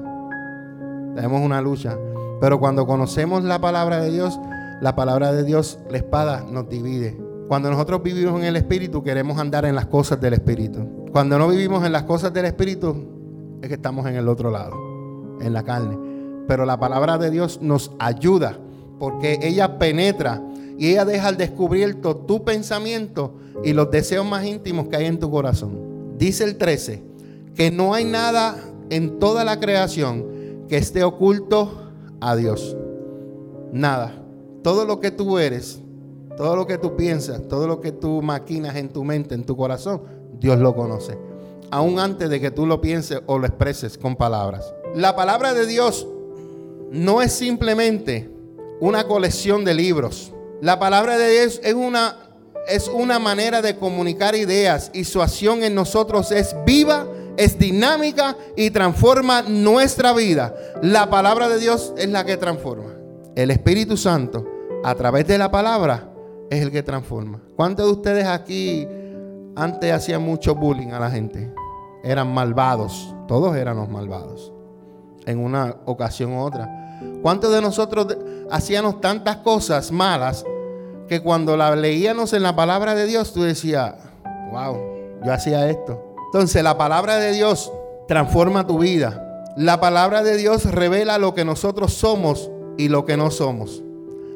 Tenemos 1.15 1.41
una 1.41 1.61
lucha. 1.61 1.97
Pero 2.39 2.59
cuando 2.59 2.85
conocemos 2.85 3.43
la 3.43 3.59
palabra 3.59 3.99
de 3.99 4.11
Dios, 4.11 4.39
la 4.81 4.95
palabra 4.95 5.31
de 5.31 5.43
Dios, 5.43 5.79
la 5.89 5.97
espada 5.97 6.45
nos 6.49 6.69
divide. 6.69 7.17
Cuando 7.47 7.69
nosotros 7.69 8.03
vivimos 8.03 8.39
en 8.39 8.45
el 8.45 8.55
espíritu, 8.55 9.03
queremos 9.03 9.37
andar 9.39 9.65
en 9.65 9.75
las 9.75 9.85
cosas 9.87 10.19
del 10.19 10.33
espíritu. 10.33 11.07
Cuando 11.11 11.37
no 11.37 11.47
vivimos 11.47 11.85
en 11.85 11.91
las 11.91 12.03
cosas 12.03 12.33
del 12.33 12.45
espíritu, 12.45 13.59
es 13.61 13.67
que 13.67 13.75
estamos 13.75 14.05
en 14.07 14.15
el 14.15 14.27
otro 14.27 14.51
lado, 14.51 14.75
en 15.39 15.53
la 15.53 15.63
carne. 15.63 16.12
Pero 16.47 16.65
la 16.65 16.79
palabra 16.79 17.17
de 17.17 17.31
Dios 17.31 17.59
nos 17.61 17.91
ayuda 17.99 18.57
porque 18.99 19.39
ella 19.41 19.77
penetra 19.79 20.41
y 20.77 20.89
ella 20.91 21.05
deja 21.05 21.27
al 21.27 21.37
descubierto 21.37 22.15
tu 22.15 22.43
pensamiento 22.43 23.35
y 23.63 23.73
los 23.73 23.91
deseos 23.91 24.25
más 24.25 24.45
íntimos 24.45 24.87
que 24.87 24.95
hay 24.95 25.05
en 25.05 25.19
tu 25.19 25.29
corazón. 25.29 26.15
Dice 26.17 26.43
el 26.43 26.57
13 26.57 27.03
que 27.55 27.71
no 27.71 27.93
hay 27.93 28.05
nada 28.05 28.57
en 28.89 29.19
toda 29.19 29.43
la 29.43 29.59
creación 29.59 30.25
que 30.67 30.77
esté 30.77 31.03
oculto 31.03 31.91
a 32.19 32.35
Dios. 32.35 32.75
Nada. 33.71 34.13
Todo 34.63 34.85
lo 34.85 34.99
que 34.99 35.11
tú 35.11 35.37
eres, 35.37 35.81
todo 36.37 36.55
lo 36.55 36.65
que 36.65 36.77
tú 36.77 36.95
piensas, 36.95 37.47
todo 37.47 37.67
lo 37.67 37.81
que 37.81 37.91
tú 37.91 38.21
maquinas 38.21 38.75
en 38.75 38.89
tu 38.89 39.03
mente, 39.03 39.35
en 39.35 39.45
tu 39.45 39.55
corazón, 39.55 40.01
Dios 40.39 40.59
lo 40.59 40.75
conoce 40.75 41.17
aún 41.73 41.97
antes 41.97 42.29
de 42.29 42.39
que 42.39 42.51
tú 42.51 42.67
lo 42.67 42.79
pienses 42.81 43.21
o 43.25 43.39
lo 43.39 43.47
expreses 43.47 43.97
con 43.97 44.15
palabras. 44.15 44.75
La 44.93 45.15
palabra 45.15 45.55
de 45.55 45.65
Dios 45.65 46.07
no 46.93 47.21
es 47.21 47.33
simplemente 47.33 48.29
una 48.79 49.05
colección 49.05 49.65
de 49.65 49.73
libros. 49.73 50.33
La 50.61 50.79
palabra 50.79 51.17
de 51.17 51.29
Dios 51.29 51.59
es 51.63 51.73
una, 51.73 52.17
es 52.67 52.87
una 52.87 53.19
manera 53.19 53.61
de 53.61 53.75
comunicar 53.75 54.35
ideas 54.35 54.91
y 54.93 55.03
su 55.03 55.21
acción 55.21 55.63
en 55.63 55.75
nosotros 55.75 56.31
es 56.31 56.55
viva, 56.65 57.07
es 57.35 57.59
dinámica 57.59 58.37
y 58.55 58.69
transforma 58.69 59.41
nuestra 59.41 60.13
vida. 60.13 60.55
La 60.81 61.09
palabra 61.09 61.49
de 61.49 61.59
Dios 61.59 61.93
es 61.97 62.07
la 62.07 62.25
que 62.25 62.37
transforma. 62.37 62.93
El 63.35 63.51
Espíritu 63.51 63.97
Santo, 63.97 64.47
a 64.83 64.95
través 64.95 65.27
de 65.27 65.37
la 65.37 65.51
palabra, 65.51 66.09
es 66.49 66.61
el 66.61 66.71
que 66.71 66.83
transforma. 66.83 67.41
¿Cuántos 67.55 67.87
de 67.87 67.91
ustedes 67.91 68.25
aquí 68.27 68.87
antes 69.55 69.91
hacían 69.91 70.21
mucho 70.21 70.55
bullying 70.55 70.91
a 70.91 70.99
la 70.99 71.09
gente? 71.09 71.51
eran 72.03 72.31
malvados. 72.31 73.15
Todos 73.27 73.55
éramos 73.55 73.89
malvados. 73.89 74.53
En 75.25 75.39
una 75.39 75.77
ocasión 75.85 76.33
u 76.33 76.41
otra. 76.41 76.82
¿Cuántos 77.23 77.53
de 77.53 77.61
nosotros 77.61 78.17
hacíamos 78.51 78.99
tantas 78.99 79.37
cosas 79.37 79.93
malas 79.93 80.45
que 81.07 81.21
cuando 81.21 81.55
la 81.55 81.73
leíamos 81.73 82.33
en 82.33 82.43
la 82.43 82.53
palabra 82.53 82.95
de 82.95 83.05
Dios 83.05 83.31
tú 83.31 83.43
decías, 83.43 83.95
wow, 84.51 84.77
yo 85.23 85.31
hacía 85.31 85.69
esto? 85.69 86.15
Entonces 86.25 86.61
la 86.61 86.77
palabra 86.77 87.15
de 87.15 87.31
Dios 87.31 87.71
transforma 88.09 88.67
tu 88.67 88.77
vida. 88.79 89.45
La 89.55 89.79
palabra 89.79 90.21
de 90.21 90.35
Dios 90.35 90.65
revela 90.65 91.17
lo 91.17 91.33
que 91.33 91.45
nosotros 91.45 91.93
somos 91.93 92.51
y 92.77 92.89
lo 92.89 93.05
que 93.05 93.15
no 93.15 93.31
somos. 93.31 93.81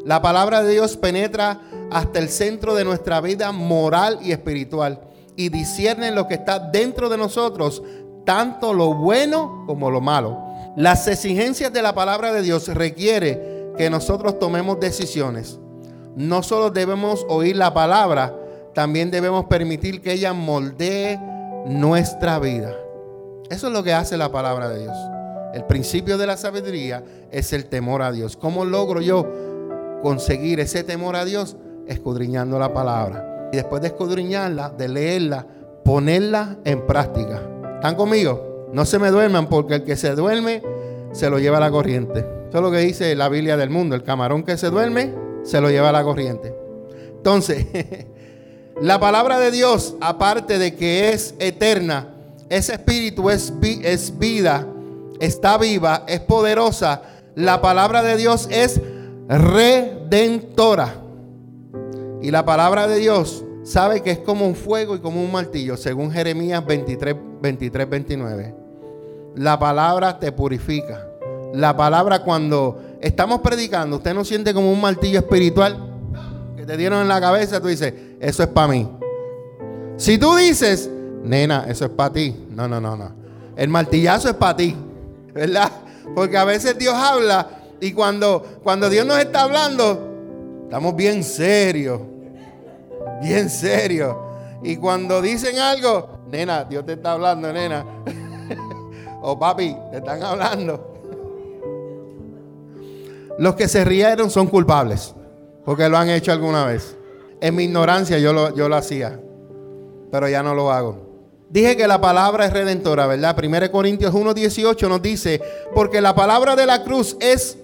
La 0.06 0.22
palabra 0.22 0.64
de 0.64 0.72
Dios 0.72 0.96
penetra 0.96 1.60
hasta 1.92 2.20
el 2.20 2.30
centro 2.30 2.74
de 2.74 2.86
nuestra 2.86 3.20
vida 3.20 3.52
moral 3.52 4.20
y 4.22 4.32
espiritual 4.32 5.02
y 5.36 5.50
disciernen 5.50 6.16
lo 6.16 6.26
que 6.28 6.36
está 6.36 6.60
dentro 6.60 7.10
de 7.10 7.18
nosotros 7.18 7.84
tanto 8.24 8.74
lo 8.74 8.94
bueno 8.94 9.64
como 9.68 9.92
lo 9.92 10.00
malo. 10.00 10.47
Las 10.78 11.08
exigencias 11.08 11.74
de 11.74 11.82
la 11.82 11.96
palabra 11.96 12.32
de 12.32 12.44
Dios 12.44 12.68
requiere 12.68 13.74
que 13.80 13.90
nosotros 13.90 14.38
tomemos 14.38 14.80
decisiones. 14.80 15.58
No 16.16 16.44
solo 16.44 16.70
debemos 16.70 17.26
oír 17.30 17.56
la 17.56 17.74
palabra, 17.74 18.36
también 18.76 19.10
debemos 19.10 19.46
permitir 19.46 20.04
que 20.04 20.14
ella 20.14 20.34
moldee 20.34 21.20
nuestra 21.66 22.38
vida. 22.38 22.76
Eso 23.50 23.68
es 23.68 23.74
lo 23.74 23.82
que 23.82 23.92
hace 23.92 24.18
la 24.18 24.32
palabra 24.32 24.70
de 24.70 24.84
Dios. 24.84 24.96
El 25.56 25.66
principio 25.66 26.16
de 26.16 26.28
la 26.28 26.38
sabiduría 26.38 27.04
es 27.32 27.54
el 27.54 27.66
temor 27.66 28.04
a 28.04 28.12
Dios. 28.12 28.38
¿Cómo 28.38 28.64
logro 28.64 29.02
yo 29.02 29.28
conseguir 30.04 30.60
ese 30.60 30.84
temor 30.84 31.16
a 31.16 31.26
Dios? 31.26 31.58
Escudriñando 31.88 32.60
la 32.60 32.72
palabra. 32.72 33.50
Y 33.52 33.56
después 33.56 33.82
de 33.82 33.88
escudriñarla, 33.88 34.70
de 34.70 34.90
leerla, 34.90 35.44
ponerla 35.84 36.60
en 36.66 36.86
práctica. 36.86 37.42
¿Están 37.78 37.96
conmigo? 37.96 38.57
No 38.74 38.86
se 38.86 39.00
me 39.00 39.10
duerman 39.10 39.48
porque 39.48 39.76
el 39.76 39.84
que 39.84 39.96
se 39.96 40.16
duerme 40.16 40.62
se 41.12 41.30
lo 41.30 41.40
lleva 41.40 41.58
a 41.58 41.62
la 41.62 41.72
corriente. 41.72 42.20
Eso 42.20 42.58
es 42.58 42.62
lo 42.62 42.72
que 42.72 42.80
dice 42.80 43.16
la 43.16 43.30
Biblia 43.30 43.58
del 43.58 43.70
mundo. 43.70 43.96
El 43.96 44.04
camarón 44.04 44.44
que 44.44 44.58
se 44.58 44.70
duerme 44.70 45.14
se 45.44 45.62
lo 45.62 45.70
lleva 45.70 45.90
a 45.90 45.94
la 45.94 46.04
corriente. 46.04 46.54
Entonces, 47.16 47.66
la 48.82 49.00
palabra 49.00 49.40
de 49.40 49.52
Dios, 49.52 49.96
aparte 50.02 50.60
de 50.60 50.76
que 50.76 51.10
es 51.10 51.36
eterna, 51.40 52.14
ese 52.50 52.74
espíritu 52.74 53.30
es, 53.30 53.54
es 53.84 54.18
vida, 54.18 54.66
está 55.20 55.58
viva, 55.58 56.04
es 56.08 56.20
poderosa. 56.22 57.02
La 57.36 57.62
palabra 57.62 58.02
de 58.02 58.18
Dios 58.18 58.48
es 58.52 58.80
redentora. 59.28 61.02
Y 62.22 62.32
la 62.32 62.46
palabra 62.46 62.88
de 62.88 62.98
Dios 62.98 63.44
sabe 63.64 64.02
que 64.02 64.12
es 64.12 64.20
como 64.20 64.48
un 64.48 64.56
fuego 64.56 64.96
y 64.96 65.00
como 65.00 65.22
un 65.22 65.32
martillo, 65.32 65.78
según 65.78 66.12
Jeremías 66.12 66.66
23, 66.66 67.16
23, 67.42 67.90
29. 67.90 68.56
La 69.38 69.58
palabra 69.58 70.20
te 70.20 70.32
purifica. 70.32 71.08
La 71.54 71.76
palabra 71.78 72.24
cuando 72.24 72.98
estamos 73.02 73.42
predicando, 73.42 73.98
usted 73.98 74.14
no 74.14 74.26
siente 74.26 74.54
como 74.54 74.72
un 74.72 74.82
martillo 74.82 75.20
espiritual 75.20 75.78
que 76.56 76.66
te 76.66 76.76
dieron 76.76 77.02
en 77.02 77.08
la 77.08 77.22
cabeza, 77.22 77.62
tú 77.62 77.68
dices, 77.68 77.94
eso 78.20 78.44
es 78.44 78.50
para 78.50 78.68
mí. 78.68 78.90
Si 79.96 80.18
tú 80.18 80.36
dices, 80.36 80.90
nena, 81.24 81.66
eso 81.68 81.86
es 81.86 81.92
para 81.92 82.14
ti. 82.14 82.36
No, 82.50 82.68
no, 82.68 82.82
no, 82.82 82.98
no. 82.98 83.12
El 83.56 83.70
martillazo 83.70 84.30
es 84.30 84.36
para 84.36 84.58
ti. 84.58 84.76
¿Verdad? 85.34 85.72
Porque 86.16 86.38
a 86.38 86.44
veces 86.44 86.78
Dios 86.78 86.94
habla 86.94 87.48
y 87.80 87.94
cuando, 87.94 88.60
cuando 88.64 88.90
Dios 88.90 89.06
nos 89.06 89.20
está 89.20 89.44
hablando, 89.44 90.64
estamos 90.66 90.96
bien 90.96 91.24
serios 91.24 92.02
bien 93.22 93.50
serio. 93.50 94.26
Y 94.64 94.78
cuando 94.78 95.22
dicen 95.22 95.60
algo, 95.60 96.22
nena, 96.30 96.64
Dios 96.64 96.86
te 96.86 96.94
está 96.94 97.14
hablando, 97.14 97.52
nena. 97.54 97.86
O 99.22 99.38
papi, 99.38 99.76
te 99.92 99.98
están 99.98 100.22
hablando. 100.24 100.94
Los 103.38 103.56
que 103.56 103.68
se 103.68 103.86
rieron 103.86 104.30
son 104.30 104.48
culpables, 104.48 105.14
porque 105.64 105.88
lo 105.90 105.98
han 105.98 106.10
hecho 106.10 106.32
alguna 106.32 106.66
vez. 106.66 106.96
En 107.40 107.56
mi 107.56 107.66
ignorancia 107.66 108.18
yo 108.18 108.34
lo, 108.34 108.56
yo 108.56 108.68
lo 108.68 108.76
hacía, 108.76 109.20
pero 110.12 110.28
ya 110.28 110.42
no 110.42 110.56
lo 110.56 110.72
hago. 110.72 111.08
Dije 111.50 111.78
que 111.78 111.88
la 111.88 112.02
palabra 112.02 112.46
es 112.46 112.54
redentora, 112.54 113.08
¿verdad? 113.08 113.38
1 113.42 113.72
Corintios 113.72 114.14
1.18 114.14 114.90
nos 114.90 115.02
dice, 115.02 115.42
porque 115.74 116.02
la 116.02 116.14
palabra 116.14 116.56
de 116.56 116.66
la 116.66 116.84
cruz 116.84 117.16
es 117.20 117.58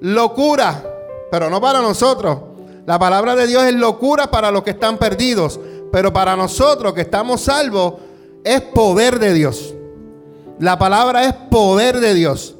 locura, 0.00 0.82
pero 1.30 1.50
no 1.50 1.60
para 1.60 1.82
nosotros, 1.82 2.38
la 2.86 2.98
palabra 2.98 3.34
de 3.34 3.46
Dios 3.46 3.64
es 3.64 3.74
locura 3.74 4.30
para 4.30 4.50
los 4.50 4.62
que 4.62 4.70
están 4.70 4.96
perdidos, 4.96 5.60
pero 5.92 6.12
para 6.12 6.36
nosotros 6.36 6.94
que 6.94 7.02
estamos 7.02 7.42
salvos 7.42 7.94
es 8.44 8.60
poder 8.60 9.18
de 9.18 9.34
Dios. 9.34 9.75
La 10.58 10.78
palabra 10.78 11.24
es 11.24 11.32
poder 11.50 12.00
de 12.00 12.14
Dios. 12.14 12.54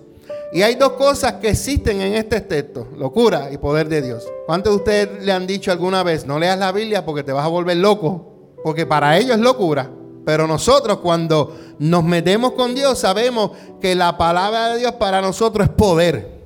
Y 0.53 0.63
hay 0.63 0.75
dos 0.77 0.93
cosas 0.93 1.35
que 1.35 1.51
existen 1.51 2.01
en 2.01 2.15
este 2.15 2.41
texto, 2.41 2.89
locura 2.97 3.51
y 3.53 3.59
poder 3.59 3.89
de 3.89 4.01
Dios. 4.01 4.27
¿Cuántos 4.47 4.73
de 4.73 4.77
ustedes 4.77 5.25
le 5.25 5.33
han 5.33 5.47
dicho 5.47 5.73
alguna 5.73 6.03
vez, 6.03 6.27
no 6.27 6.39
leas 6.39 6.59
la 6.59 6.73
Biblia 6.73 7.05
porque 7.05 7.23
te 7.23 7.33
vas 7.33 7.45
a 7.45 7.49
volver 7.49 7.77
loco? 7.77 8.55
Porque 8.63 8.87
para 8.87 9.19
ellos 9.19 9.37
es 9.37 9.43
locura. 9.43 9.91
Pero 10.25 10.47
nosotros 10.47 10.99
cuando 10.99 11.57
nos 11.79 12.05
metemos 12.05 12.53
con 12.53 12.75
Dios 12.75 12.99
sabemos 12.99 13.51
que 13.81 13.95
la 13.95 14.17
palabra 14.17 14.71
de 14.71 14.79
Dios 14.79 14.93
para 14.93 15.21
nosotros 15.21 15.69
es 15.69 15.75
poder. 15.75 16.43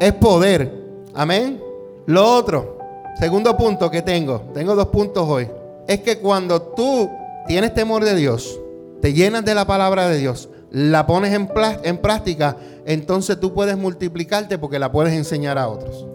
Es 0.00 0.12
poder. 0.14 0.72
Amén. 1.14 1.62
Lo 2.06 2.26
otro, 2.34 2.78
Segundo 3.18 3.56
punto 3.56 3.90
que 3.90 4.02
tengo, 4.02 4.42
tengo 4.54 4.74
dos 4.74 4.88
puntos 4.88 5.28
hoy, 5.28 5.48
es 5.86 6.00
que 6.00 6.18
cuando 6.18 6.60
tú 6.60 7.10
tienes 7.46 7.74
temor 7.74 8.04
de 8.04 8.16
Dios, 8.16 8.58
te 9.00 9.12
llenas 9.12 9.44
de 9.44 9.54
la 9.54 9.66
palabra 9.66 10.08
de 10.08 10.18
Dios, 10.18 10.48
la 10.72 11.06
pones 11.06 11.34
en, 11.34 11.98
práctica, 11.98 12.56
entonces 12.86 13.38
tú 13.38 13.52
puedes 13.52 13.76
multiplicarte 13.76 14.58
porque 14.58 14.78
la 14.78 14.90
puedes 14.90 15.12
enseñar 15.12 15.58
a 15.58 15.68
otros. 15.68 16.06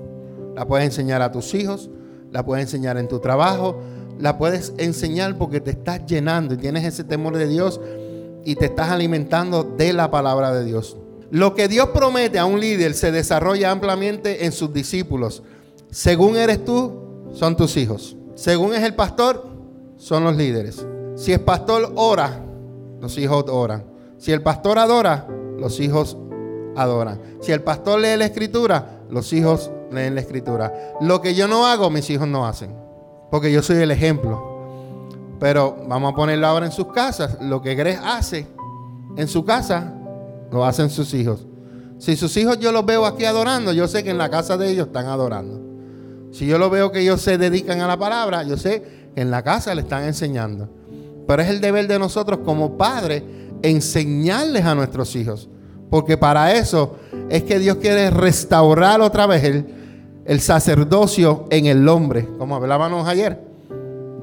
La 0.56 0.65
puedes 0.65 0.86
enseñar 0.86 1.22
a 1.22 1.32
tus 1.32 1.54
hijos, 1.54 1.91
la 2.32 2.43
puedes 2.43 2.63
enseñar 2.65 2.98
en 2.98 3.08
tu 3.08 3.20
trabajo, 3.20 3.80
la 4.20 4.39
puedes 4.39 4.74
enseñar 4.80 5.38
porque 5.38 5.62
te 5.62 5.72
estás 5.72 6.08
llenando 6.08 6.56
y 6.56 6.58
tienes 6.58 6.84
ese 6.86 7.04
temor 7.04 7.38
de 7.38 7.48
Dios 7.48 7.80
y 8.43 8.56
te 8.56 8.65
estás 8.65 8.89
alimentando 8.89 9.63
de 9.63 9.93
la 9.93 10.10
palabra 10.10 10.52
de 10.52 10.65
Dios. 10.65 10.98
Lo 11.30 11.54
que 11.54 11.67
Dios 11.67 11.89
promete 11.93 12.39
a 12.39 12.46
un 12.46 12.60
líder 12.60 12.96
se 12.96 13.12
desarrolla 13.12 13.70
ampliamente 13.70 14.46
en 14.46 14.52
sus 14.52 14.74
discípulos. 14.74 15.43
Según 15.91 16.36
eres 16.36 16.65
tú, 16.65 17.30
son 17.32 17.56
tus 17.56 17.78
hijos. 17.78 18.17
Según 18.34 18.74
es 18.74 18.82
el 18.82 18.96
pastor, 18.96 19.46
son 19.98 20.24
los 20.24 20.36
líderes. 20.36 20.84
Si 21.15 21.32
el 21.32 21.41
pastor 21.41 21.91
ora, 21.96 22.43
los 23.00 23.15
hijos 23.20 23.46
oran. 23.50 23.97
Si 24.17 24.32
el 24.32 24.41
pastor 24.41 24.80
adora, 24.80 25.27
los 25.60 25.80
hijos 25.80 26.17
adoran. 26.75 27.19
Si 27.41 27.51
el 27.51 27.62
pastor 27.62 27.99
lee 27.99 28.17
la 28.17 28.25
escritura, 28.25 29.01
los 29.10 29.32
hijos 29.34 29.71
leen 29.91 30.15
la 30.15 30.21
escritura. 30.21 30.73
Lo 31.01 31.21
que 31.21 31.36
yo 31.36 31.47
no 31.47 31.65
hago, 31.65 31.89
mis 31.89 32.10
hijos 32.10 32.27
no 32.27 32.45
hacen. 32.45 32.75
Porque 33.32 33.51
yo 33.51 33.62
soy 33.62 33.77
el 33.77 33.91
ejemplo. 33.91 34.58
Pero 35.39 35.77
vamos 35.88 36.13
a 36.13 36.15
ponerlo 36.15 36.47
ahora 36.47 36.65
en 36.65 36.71
sus 36.71 36.91
casas. 36.91 37.38
Lo 37.41 37.62
que 37.62 37.75
Gres 37.75 37.99
hace 38.03 38.47
en 39.17 39.27
su 39.27 39.43
casa, 39.43 39.93
lo 40.51 40.65
hacen 40.65 40.89
sus 40.89 41.13
hijos. 41.13 41.45
Si 41.97 42.15
sus 42.15 42.36
hijos 42.38 42.60
yo 42.60 42.71
los 42.71 42.86
veo 42.86 43.06
aquí 43.06 43.25
adorando, 43.25 43.73
yo 43.73 43.88
sé 43.88 44.03
que 44.03 44.12
en 44.12 44.17
la 44.17 44.30
casa 44.30 44.58
de 44.58 44.69
ellos 44.69 44.88
están 44.88 45.08
adorando. 45.08 45.60
Si 46.32 46.45
yo 46.45 46.58
lo 46.58 46.69
veo 46.69 46.91
que 46.91 47.01
ellos 47.01 47.21
se 47.21 47.38
dedican 47.38 47.82
a 47.82 47.88
la 47.88 47.97
palabra, 47.97 48.43
yo 48.43 48.58
sé 48.58 49.10
que 49.15 49.21
en 49.21 49.32
la 49.32 49.43
casa 49.43 49.73
le 49.73 49.82
están 49.82 50.03
enseñando. 50.03 50.69
Pero 51.27 51.41
es 51.41 51.49
el 51.49 51.60
deber 51.60 51.88
de 51.88 51.97
nosotros 51.97 52.39
como 52.45 52.77
padres 52.77 53.23
enseñarles 53.62 54.65
a 54.65 54.76
nuestros 54.76 55.15
hijos. 55.15 55.50
Porque 55.89 56.17
para 56.17 56.54
eso 56.54 56.98
es 57.30 57.43
que 57.43 57.60
Dios 57.60 57.78
quiere 57.78 58.10
restaurar 58.10 59.02
otra 59.02 59.26
vez 59.26 59.43
el, 59.43 59.65
el 60.26 60.41
sacerdocio 60.41 61.46
en 61.50 61.65
el 61.65 61.88
hombre, 61.88 62.28
como 62.38 62.56
hablábamos 62.56 63.08
ayer. 63.08 63.39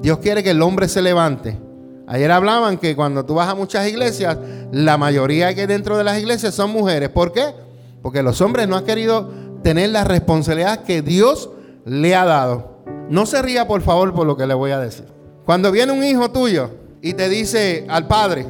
Dios 0.02 0.18
quiere 0.18 0.42
que 0.42 0.50
el 0.50 0.60
hombre 0.60 0.88
se 0.88 1.00
levante. 1.00 1.58
Ayer 2.06 2.30
hablaban 2.30 2.76
que 2.76 2.94
cuando 2.94 3.24
tú 3.24 3.34
vas 3.34 3.48
a 3.48 3.54
muchas 3.54 3.88
iglesias, 3.88 4.36
la 4.70 4.98
mayoría 4.98 5.54
que 5.54 5.66
dentro 5.66 5.96
de 5.96 6.04
las 6.04 6.18
iglesias 6.18 6.54
son 6.54 6.70
mujeres. 6.70 7.08
¿Por 7.08 7.32
qué? 7.32 7.54
Porque 8.02 8.22
los 8.22 8.42
hombres 8.42 8.68
no 8.68 8.76
han 8.76 8.84
querido 8.84 9.30
tener 9.62 9.88
la 9.88 10.04
responsabilidad 10.04 10.84
que 10.84 11.00
Dios 11.00 11.48
le 11.86 12.14
ha 12.14 12.26
dado. 12.26 12.82
No 13.08 13.24
se 13.24 13.40
ría, 13.40 13.66
por 13.66 13.80
favor, 13.80 14.12
por 14.12 14.26
lo 14.26 14.36
que 14.36 14.46
le 14.46 14.52
voy 14.52 14.72
a 14.72 14.78
decir. 14.78 15.06
Cuando 15.46 15.72
viene 15.72 15.92
un 15.92 16.04
hijo 16.04 16.30
tuyo 16.30 16.70
y 17.00 17.14
te 17.14 17.30
dice 17.30 17.86
al 17.88 18.06
padre, 18.06 18.46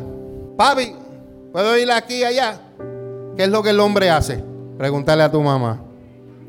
papi, 0.56 0.94
¿puedo 1.52 1.76
ir 1.78 1.90
aquí 1.90 2.16
y 2.16 2.24
allá? 2.24 2.60
¿Qué 3.36 3.44
es 3.44 3.48
lo 3.48 3.62
que 3.62 3.70
el 3.70 3.80
hombre 3.80 4.10
hace? 4.10 4.42
Pregúntale 4.78 5.22
a 5.22 5.30
tu 5.30 5.40
mamá. 5.40 5.82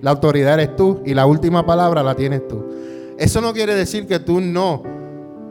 La 0.02 0.12
autoridad 0.12 0.56
eres 0.56 0.76
tú 0.76 1.02
y 1.06 1.14
la 1.14 1.26
última 1.26 1.66
palabra 1.66 2.04
la 2.04 2.16
tienes 2.16 2.48
tú. 2.48 2.64
Eso 3.18 3.42
no 3.42 3.54
quiere 3.54 3.76
decir 3.76 4.08
que 4.08 4.20
tú 4.20 4.42
no 4.42 4.84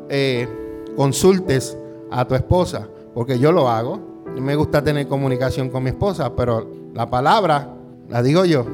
eh, 0.08 0.48
consultes 0.96 1.76
a 2.10 2.24
tu 2.26 2.34
esposa, 2.34 2.88
porque 3.14 3.38
yo 3.38 3.52
lo 3.52 3.68
hago. 3.68 4.00
me 4.38 4.54
gusta 4.54 4.82
tener 4.82 5.08
comunicación 5.08 5.70
con 5.70 5.82
mi 5.82 5.90
esposa, 5.90 6.34
pero 6.36 6.70
la 6.94 7.08
palabra 7.08 7.74
la 8.08 8.22
digo 8.22 8.44
yo, 8.44 8.66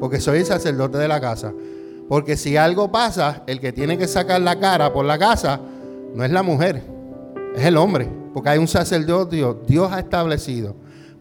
porque 0.00 0.20
soy 0.20 0.38
el 0.38 0.46
sacerdote 0.46 0.98
de 0.98 1.08
la 1.08 1.20
casa. 1.20 1.52
Porque 2.08 2.36
si 2.36 2.56
algo 2.56 2.90
pasa, 2.90 3.42
el 3.46 3.60
que 3.60 3.72
tiene 3.72 3.98
que 3.98 4.08
sacar 4.08 4.40
la 4.40 4.58
cara 4.58 4.92
por 4.92 5.04
la 5.04 5.18
casa 5.18 5.60
no 6.14 6.24
es 6.24 6.30
la 6.30 6.42
mujer, 6.42 6.82
es 7.54 7.64
el 7.64 7.76
hombre. 7.76 8.17
Porque 8.38 8.50
hay 8.50 8.58
un 8.60 8.68
sacerdocio, 8.68 9.62
Dios 9.66 9.90
ha 9.90 9.98
establecido. 9.98 10.76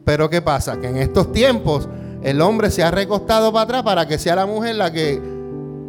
Pero 0.06 0.30
¿qué 0.30 0.40
pasa? 0.40 0.80
Que 0.80 0.88
en 0.88 0.98
estos 0.98 1.32
tiempos 1.32 1.90
el 2.22 2.42
hombre 2.42 2.70
se 2.70 2.84
ha 2.84 2.92
recostado 2.92 3.52
para 3.52 3.64
atrás 3.64 3.82
para 3.82 4.08
que 4.08 4.20
sea 4.20 4.36
la 4.36 4.46
mujer 4.46 4.76
la 4.76 4.94
que 4.94 5.20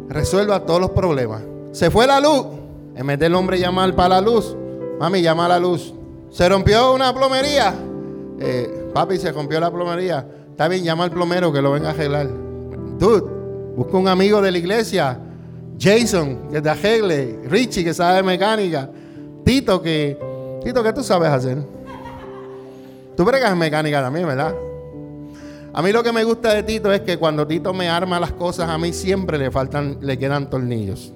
resuelva 0.09 0.65
todos 0.65 0.81
los 0.81 0.89
problemas. 0.89 1.43
Se 1.71 1.91
fue 1.91 2.07
la 2.07 2.19
luz. 2.19 2.47
En 2.95 3.05
vez 3.05 3.19
del 3.19 3.35
hombre 3.35 3.59
llamar 3.59 3.93
para 3.93 4.15
la 4.15 4.21
luz, 4.21 4.57
mami, 4.99 5.21
llama 5.21 5.45
a 5.45 5.49
la 5.49 5.59
luz. 5.59 5.93
Se 6.31 6.49
rompió 6.49 6.95
una 6.95 7.13
plomería. 7.13 7.75
Eh, 8.39 8.89
papi, 8.91 9.19
se 9.19 9.31
rompió 9.31 9.59
la 9.59 9.69
plomería. 9.69 10.25
Está 10.49 10.67
bien, 10.67 10.83
llama 10.83 11.03
al 11.03 11.11
plomero 11.11 11.53
que 11.53 11.61
lo 11.61 11.73
venga 11.73 11.89
a 11.89 11.91
arreglar. 11.91 12.27
Dude, 12.97 13.23
Busca 13.75 13.97
un 13.97 14.07
amigo 14.07 14.41
de 14.41 14.51
la 14.51 14.57
iglesia, 14.57 15.19
Jason, 15.79 16.49
que 16.51 16.59
te 16.59 16.69
arregle, 16.69 17.39
Richie, 17.45 17.83
que 17.83 17.93
sabe 17.93 18.23
mecánica, 18.23 18.89
Tito, 19.45 19.79
que, 19.79 20.17
Tito, 20.63 20.83
¿qué 20.83 20.93
tú 20.93 21.03
sabes 21.03 21.29
hacer? 21.29 21.57
Tú 23.15 23.25
bregas 23.25 23.55
mecánica 23.55 24.01
también, 24.01 24.27
¿verdad? 24.27 24.53
A 25.73 25.81
mí 25.81 25.91
lo 25.91 26.03
que 26.03 26.11
me 26.11 26.23
gusta 26.23 26.53
de 26.53 26.63
Tito 26.63 26.91
es 26.91 27.01
que 27.01 27.17
cuando 27.17 27.45
Tito 27.45 27.73
me 27.73 27.87
arma 27.89 28.19
las 28.19 28.33
cosas, 28.33 28.69
a 28.69 28.77
mí 28.77 28.91
siempre 28.91 29.37
le 29.37 29.51
faltan, 29.51 29.97
le 30.01 30.17
quedan 30.17 30.49
tornillos. 30.49 31.13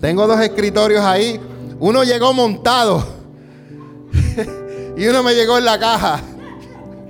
Tengo 0.00 0.26
dos 0.26 0.40
escritorios 0.40 1.04
ahí. 1.04 1.40
Uno 1.80 2.04
llegó 2.04 2.32
montado 2.32 3.04
y 4.96 5.06
uno 5.06 5.22
me 5.22 5.34
llegó 5.34 5.58
en 5.58 5.64
la 5.64 5.78
caja. 5.78 6.20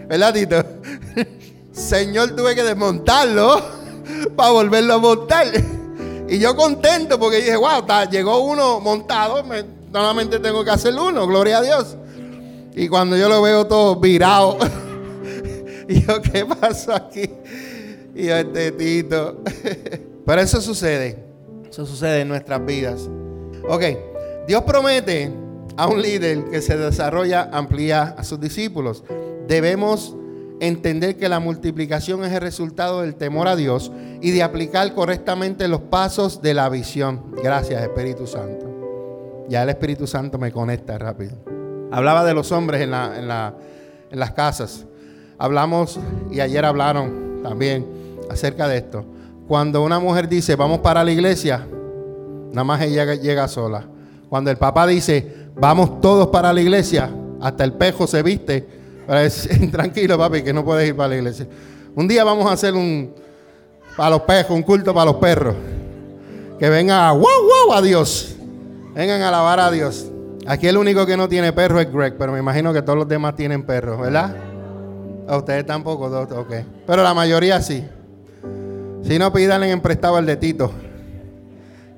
¿Verdad, 0.09 0.33
Tito? 0.35 0.65
Señor, 1.73 2.31
tuve 2.37 2.55
que 2.55 2.63
desmontarlo 2.63 3.61
para 4.37 4.51
volverlo 4.51 4.95
a 4.95 4.99
montar. 4.99 5.47
Y 6.29 6.39
yo 6.39 6.57
contento 6.57 7.19
porque 7.19 7.39
dije, 7.39 7.57
wow, 7.57 7.85
llegó 8.11 8.39
uno 8.39 8.81
montado, 8.81 9.45
solamente 9.97 10.39
tengo 10.41 10.63
que 10.63 10.71
hacer 10.71 10.95
uno, 10.95 11.27
gloria 11.27 11.57
a 11.57 11.63
Dios. 11.63 11.97
Y 12.75 12.87
cuando 12.87 13.17
yo 13.17 13.31
lo 13.31 13.41
veo 13.41 13.67
todo 13.67 13.97
virado, 13.97 14.59
y 15.89 16.03
yo, 16.03 16.21
¿qué 16.21 16.45
pasó 16.45 16.93
aquí? 16.93 17.31
Y 18.15 18.27
yo, 18.27 18.37
este 18.37 18.73
Tito. 18.73 19.43
Pero 20.27 20.41
eso 20.43 20.61
sucede, 20.61 21.25
eso 21.71 21.87
sucede 21.87 22.21
en 22.21 22.29
nuestras 22.29 22.63
vidas. 22.67 23.09
Ok, 23.71 23.85
Dios 24.47 24.65
promete 24.65 25.33
a 25.79 25.87
un 25.87 26.03
líder 26.03 26.45
que 26.51 26.61
se 26.61 26.77
desarrolla, 26.77 27.49
amplía 27.51 28.15
a 28.19 28.23
sus 28.23 28.39
discípulos. 28.39 29.03
Debemos 29.49 30.15
entender 30.61 31.17
que 31.17 31.31
la 31.31 31.41
multiplicación 31.41 32.23
es 32.23 32.35
el 32.35 32.43
resultado 32.43 33.01
del 33.01 33.15
temor 33.15 33.49
a 33.49 33.57
Dios 33.57 33.91
y 34.21 34.31
de 34.33 34.43
aplicar 34.43 34.93
correctamente 34.93 35.69
los 35.69 35.81
pasos 35.81 36.43
de 36.43 36.53
la 36.53 36.69
visión. 36.69 37.35
Gracias, 37.43 37.83
Espíritu 37.83 38.27
Santo. 38.27 38.76
Ya 39.49 39.63
el 39.63 39.69
Espíritu 39.69 40.07
Santo 40.07 40.39
me 40.39 40.51
conecta 40.51 40.99
rápido. 40.99 41.37
Hablaba 41.91 42.25
de 42.25 42.35
los 42.35 42.51
hombres 42.53 42.81
en, 42.83 42.91
las 42.91 44.31
casas. 44.33 44.87
Hablamos 45.39 45.99
y 46.31 46.41
ayer 46.41 46.65
hablaron 46.65 47.41
también 47.43 47.87
acerca 48.31 48.67
de 48.69 48.79
esto. 48.79 49.05
Cuando 49.47 49.83
una 49.85 50.01
mujer 50.01 50.29
dice, 50.29 50.57
vamos 50.57 50.81
para 50.81 51.05
la 51.05 51.13
iglesia, 51.13 51.65
nada 52.53 52.65
más 52.65 52.83
ella 52.83 53.15
llega 53.15 53.47
sola. 53.47 53.85
Cuando 54.29 54.51
el 54.51 54.57
papá 54.57 54.87
dice, 54.87 55.51
vamos 55.55 56.01
todos 56.01 56.29
para 56.29 56.53
la 56.53 56.61
iglesia, 56.61 57.11
hasta 57.41 57.63
el 57.63 57.73
pejo 57.75 58.07
se 58.07 58.23
viste, 58.23 58.67
tranquilo 59.71 60.19
papi, 60.19 60.43
que 60.43 60.53
no 60.53 60.65
puedes 60.65 60.89
ir 60.89 60.97
para 60.97 61.11
la 61.11 61.17
iglesia. 61.17 61.47
Un 61.95 62.09
día 62.09 62.25
vamos 62.25 62.47
a 62.47 62.53
hacer 62.53 62.75
un, 62.75 63.15
para 63.97 64.11
los 64.11 64.23
pejos, 64.23 64.51
un 64.51 64.63
culto 64.63 64.93
para 64.93 65.07
los 65.07 65.17
perros. 65.17 65.55
Que 66.59 66.69
venga, 66.69 67.13
wow, 67.13 67.23
wow, 67.23 67.75
a 67.75 67.83
Dios. 67.83 68.36
Vengan 68.97 69.21
a 69.21 69.29
alabar 69.29 69.61
a 69.61 69.71
Dios. 69.71 70.11
Aquí 70.47 70.67
el 70.69 70.79
único 70.79 71.05
que 71.05 71.19
no 71.19 71.29
tiene 71.29 71.53
perro 71.53 71.79
es 71.81 71.93
Greg, 71.93 72.17
pero 72.17 72.33
me 72.33 72.39
imagino 72.39 72.73
que 72.73 72.81
todos 72.81 72.99
los 72.99 73.07
demás 73.07 73.37
tienen 73.37 73.63
perros, 73.63 74.01
¿verdad? 74.01 74.35
A 75.29 75.37
ustedes 75.37 75.67
tampoco, 75.67 76.07
ok. 76.07 76.53
Pero 76.87 77.03
la 77.03 77.13
mayoría 77.13 77.61
sí. 77.61 77.85
Si 79.03 79.19
no, 79.19 79.31
pídanle 79.35 79.71
en 79.71 79.83
prestado 79.83 80.19
el 80.19 80.25
de 80.25 80.37
Tito, 80.37 80.71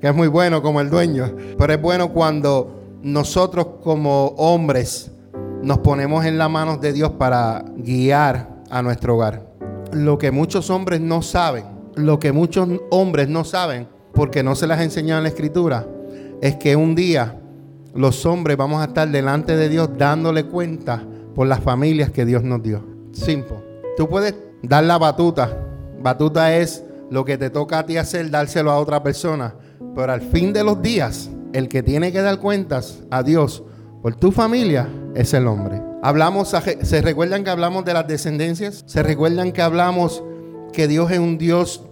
que 0.01 0.09
es 0.09 0.13
muy 0.13 0.27
bueno 0.27 0.61
como 0.61 0.81
el 0.81 0.89
dueño. 0.89 1.31
Pero 1.57 1.73
es 1.73 1.81
bueno 1.81 2.09
cuando 2.09 2.81
nosotros 3.01 3.65
como 3.81 4.33
hombres 4.35 5.09
nos 5.63 5.77
ponemos 5.77 6.25
en 6.25 6.37
las 6.37 6.49
manos 6.49 6.81
de 6.81 6.91
Dios 6.91 7.11
para 7.11 7.63
guiar 7.77 8.49
a 8.69 8.81
nuestro 8.81 9.15
hogar. 9.15 9.45
Lo 9.93 10.17
que 10.17 10.31
muchos 10.31 10.69
hombres 10.69 10.99
no 10.99 11.21
saben, 11.21 11.63
lo 11.95 12.19
que 12.19 12.33
muchos 12.33 12.67
hombres 12.89 13.29
no 13.29 13.45
saben, 13.45 13.87
porque 14.13 14.43
no 14.43 14.53
se 14.53 14.67
les 14.67 14.77
ha 14.77 14.83
enseñado 14.83 15.19
en 15.19 15.23
la 15.23 15.29
escritura, 15.29 15.87
es 16.41 16.55
que 16.55 16.75
un 16.75 16.95
día 16.95 17.39
los 17.93 18.25
hombres 18.25 18.57
vamos 18.57 18.81
a 18.81 18.85
estar 18.85 19.09
delante 19.09 19.55
de 19.55 19.69
Dios 19.69 19.89
dándole 19.97 20.45
cuenta 20.45 21.03
por 21.35 21.47
las 21.47 21.59
familias 21.59 22.11
que 22.11 22.25
Dios 22.25 22.43
nos 22.43 22.61
dio. 22.61 22.83
Simple. 23.11 23.57
Tú 23.97 24.07
puedes 24.07 24.35
dar 24.61 24.83
la 24.83 24.97
batuta. 24.97 25.57
Batuta 26.01 26.55
es 26.55 26.83
lo 27.09 27.25
que 27.25 27.37
te 27.37 27.49
toca 27.49 27.79
a 27.79 27.85
ti 27.85 27.97
hacer, 27.97 28.29
dárselo 28.29 28.71
a 28.71 28.77
otra 28.77 29.03
persona. 29.03 29.55
Pero 29.95 30.11
al 30.11 30.21
fin 30.21 30.53
de 30.53 30.63
los 30.63 30.81
días, 30.81 31.29
el 31.53 31.67
que 31.67 31.83
tiene 31.83 32.11
que 32.11 32.21
dar 32.21 32.39
cuentas 32.39 32.99
a 33.09 33.23
Dios 33.23 33.63
por 34.01 34.15
tu 34.15 34.31
familia 34.31 34.87
es 35.15 35.33
el 35.33 35.47
hombre. 35.47 35.81
Hablamos, 36.01 36.53
¿se 36.81 37.01
recuerdan 37.01 37.43
que 37.43 37.49
hablamos 37.49 37.83
de 37.83 37.93
las 37.93 38.07
descendencias? 38.07 38.83
¿Se 38.85 39.03
recuerdan 39.03 39.51
que 39.51 39.61
hablamos 39.61 40.23
que 40.71 40.87
Dios 40.87 41.11
es 41.11 41.19
un 41.19 41.37
Dios 41.37 41.83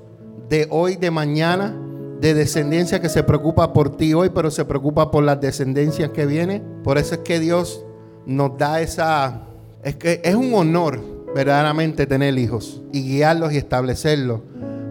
de 0.49 0.67
hoy, 0.69 0.95
de 0.95 1.11
mañana? 1.11 1.75
De 2.19 2.33
descendencia 2.33 2.99
que 2.99 3.09
se 3.09 3.23
preocupa 3.23 3.73
por 3.73 3.95
ti 3.95 4.13
hoy, 4.13 4.29
pero 4.29 4.51
se 4.51 4.65
preocupa 4.65 5.11
por 5.11 5.23
las 5.23 5.39
descendencias 5.39 6.11
que 6.11 6.25
vienen. 6.25 6.63
Por 6.83 6.97
eso 6.97 7.15
es 7.15 7.21
que 7.21 7.39
Dios 7.39 7.85
nos 8.25 8.57
da 8.57 8.81
esa... 8.81 9.43
Es 9.83 9.95
que 9.95 10.21
es 10.23 10.35
un 10.35 10.53
honor 10.53 10.99
verdaderamente 11.35 12.07
tener 12.07 12.37
hijos 12.37 12.81
y 12.91 13.03
guiarlos 13.03 13.53
y 13.53 13.57
establecerlos 13.57 14.41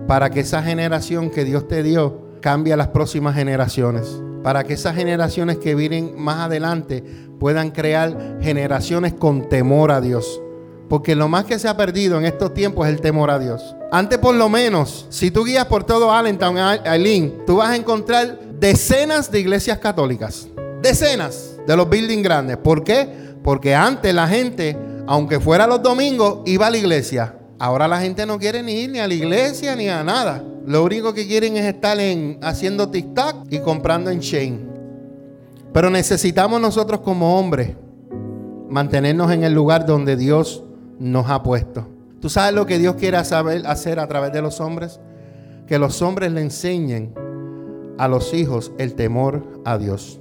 para 0.06 0.30
que 0.30 0.40
esa 0.40 0.62
generación 0.62 1.30
que 1.30 1.44
Dios 1.44 1.66
te 1.66 1.82
dio 1.82 2.20
cambie 2.40 2.72
a 2.72 2.76
las 2.76 2.88
próximas 2.88 3.34
generaciones. 3.34 4.22
Para 4.42 4.62
que 4.62 4.74
esas 4.74 4.94
generaciones 4.94 5.58
que 5.58 5.74
vienen 5.74 6.14
más 6.16 6.46
adelante 6.46 7.02
puedan 7.40 7.72
crear 7.72 8.38
generaciones 8.40 9.12
con 9.12 9.48
temor 9.48 9.90
a 9.90 10.00
Dios 10.00 10.40
porque 10.88 11.14
lo 11.14 11.28
más 11.28 11.44
que 11.44 11.58
se 11.58 11.68
ha 11.68 11.76
perdido 11.76 12.18
en 12.18 12.24
estos 12.24 12.54
tiempos 12.54 12.86
es 12.86 12.94
el 12.94 13.00
temor 13.00 13.30
a 13.30 13.38
Dios. 13.38 13.74
Antes 13.90 14.18
por 14.18 14.34
lo 14.34 14.48
menos, 14.48 15.06
si 15.10 15.30
tú 15.30 15.44
guías 15.44 15.66
por 15.66 15.84
todo 15.84 16.12
Allentown, 16.12 16.56
Aileen, 16.58 17.44
tú 17.46 17.56
vas 17.56 17.70
a 17.70 17.76
encontrar 17.76 18.38
decenas 18.58 19.30
de 19.30 19.40
iglesias 19.40 19.78
católicas. 19.78 20.48
Decenas 20.82 21.56
de 21.66 21.76
los 21.76 21.88
buildings 21.88 22.22
grandes. 22.22 22.56
¿Por 22.56 22.84
qué? 22.84 23.08
Porque 23.42 23.74
antes 23.74 24.14
la 24.14 24.28
gente, 24.28 24.76
aunque 25.06 25.40
fuera 25.40 25.66
los 25.66 25.82
domingos, 25.82 26.40
iba 26.46 26.66
a 26.66 26.70
la 26.70 26.78
iglesia. 26.78 27.34
Ahora 27.58 27.88
la 27.88 28.00
gente 28.00 28.26
no 28.26 28.38
quiere 28.38 28.62
ni 28.62 28.72
ir 28.72 28.90
ni 28.90 28.98
a 28.98 29.08
la 29.08 29.14
iglesia 29.14 29.74
ni 29.74 29.88
a 29.88 30.04
nada. 30.04 30.44
Lo 30.66 30.84
único 30.84 31.14
que 31.14 31.26
quieren 31.26 31.56
es 31.56 31.64
estar 31.64 31.98
en, 31.98 32.38
haciendo 32.42 32.90
TikTok 32.90 33.46
y 33.50 33.60
comprando 33.60 34.10
en 34.10 34.20
Shane. 34.20 34.66
Pero 35.72 35.90
necesitamos 35.90 36.60
nosotros 36.60 37.00
como 37.00 37.38
hombres 37.38 37.70
mantenernos 38.68 39.30
en 39.30 39.44
el 39.44 39.52
lugar 39.52 39.86
donde 39.86 40.16
Dios 40.16 40.64
nos 40.98 41.28
ha 41.28 41.42
puesto. 41.42 41.86
¿Tú 42.20 42.28
sabes 42.28 42.54
lo 42.54 42.66
que 42.66 42.78
Dios 42.78 42.96
quiere 42.96 43.22
saber, 43.24 43.66
hacer 43.66 44.00
a 44.00 44.06
través 44.06 44.32
de 44.32 44.42
los 44.42 44.60
hombres? 44.60 45.00
Que 45.66 45.78
los 45.78 46.00
hombres 46.02 46.32
le 46.32 46.40
enseñen 46.40 47.14
a 47.98 48.08
los 48.08 48.34
hijos 48.34 48.72
el 48.78 48.94
temor 48.94 49.44
a 49.64 49.78
Dios. 49.78 50.20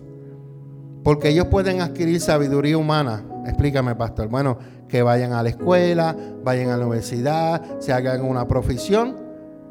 Porque 1.04 1.30
ellos 1.30 1.48
pueden 1.48 1.82
adquirir 1.82 2.20
sabiduría 2.20 2.78
humana. 2.78 3.24
Explícame, 3.46 3.96
pastor. 3.96 4.28
Bueno, 4.28 4.58
que 4.88 5.04
vayan 5.04 5.34
a 5.34 5.44
la 5.44 5.50
escuela, 5.50 6.16
vayan 6.44 6.70
a 6.70 6.78
la 6.78 6.86
universidad, 6.86 7.62
se 7.80 7.94
hagan 7.94 8.24
una 8.24 8.48
profesión. 8.48 9.16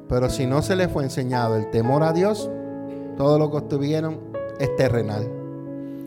Pero 0.08 0.30
si 0.30 0.46
no 0.46 0.62
se 0.62 0.76
les 0.76 0.90
fue 0.90 1.04
enseñado 1.04 1.56
el 1.56 1.70
temor 1.70 2.02
a 2.02 2.12
Dios, 2.12 2.50
todo 3.16 3.38
lo 3.38 3.50
que 3.50 3.56
obtuvieron 3.58 4.20
es 4.60 4.74
terrenal. 4.76 5.28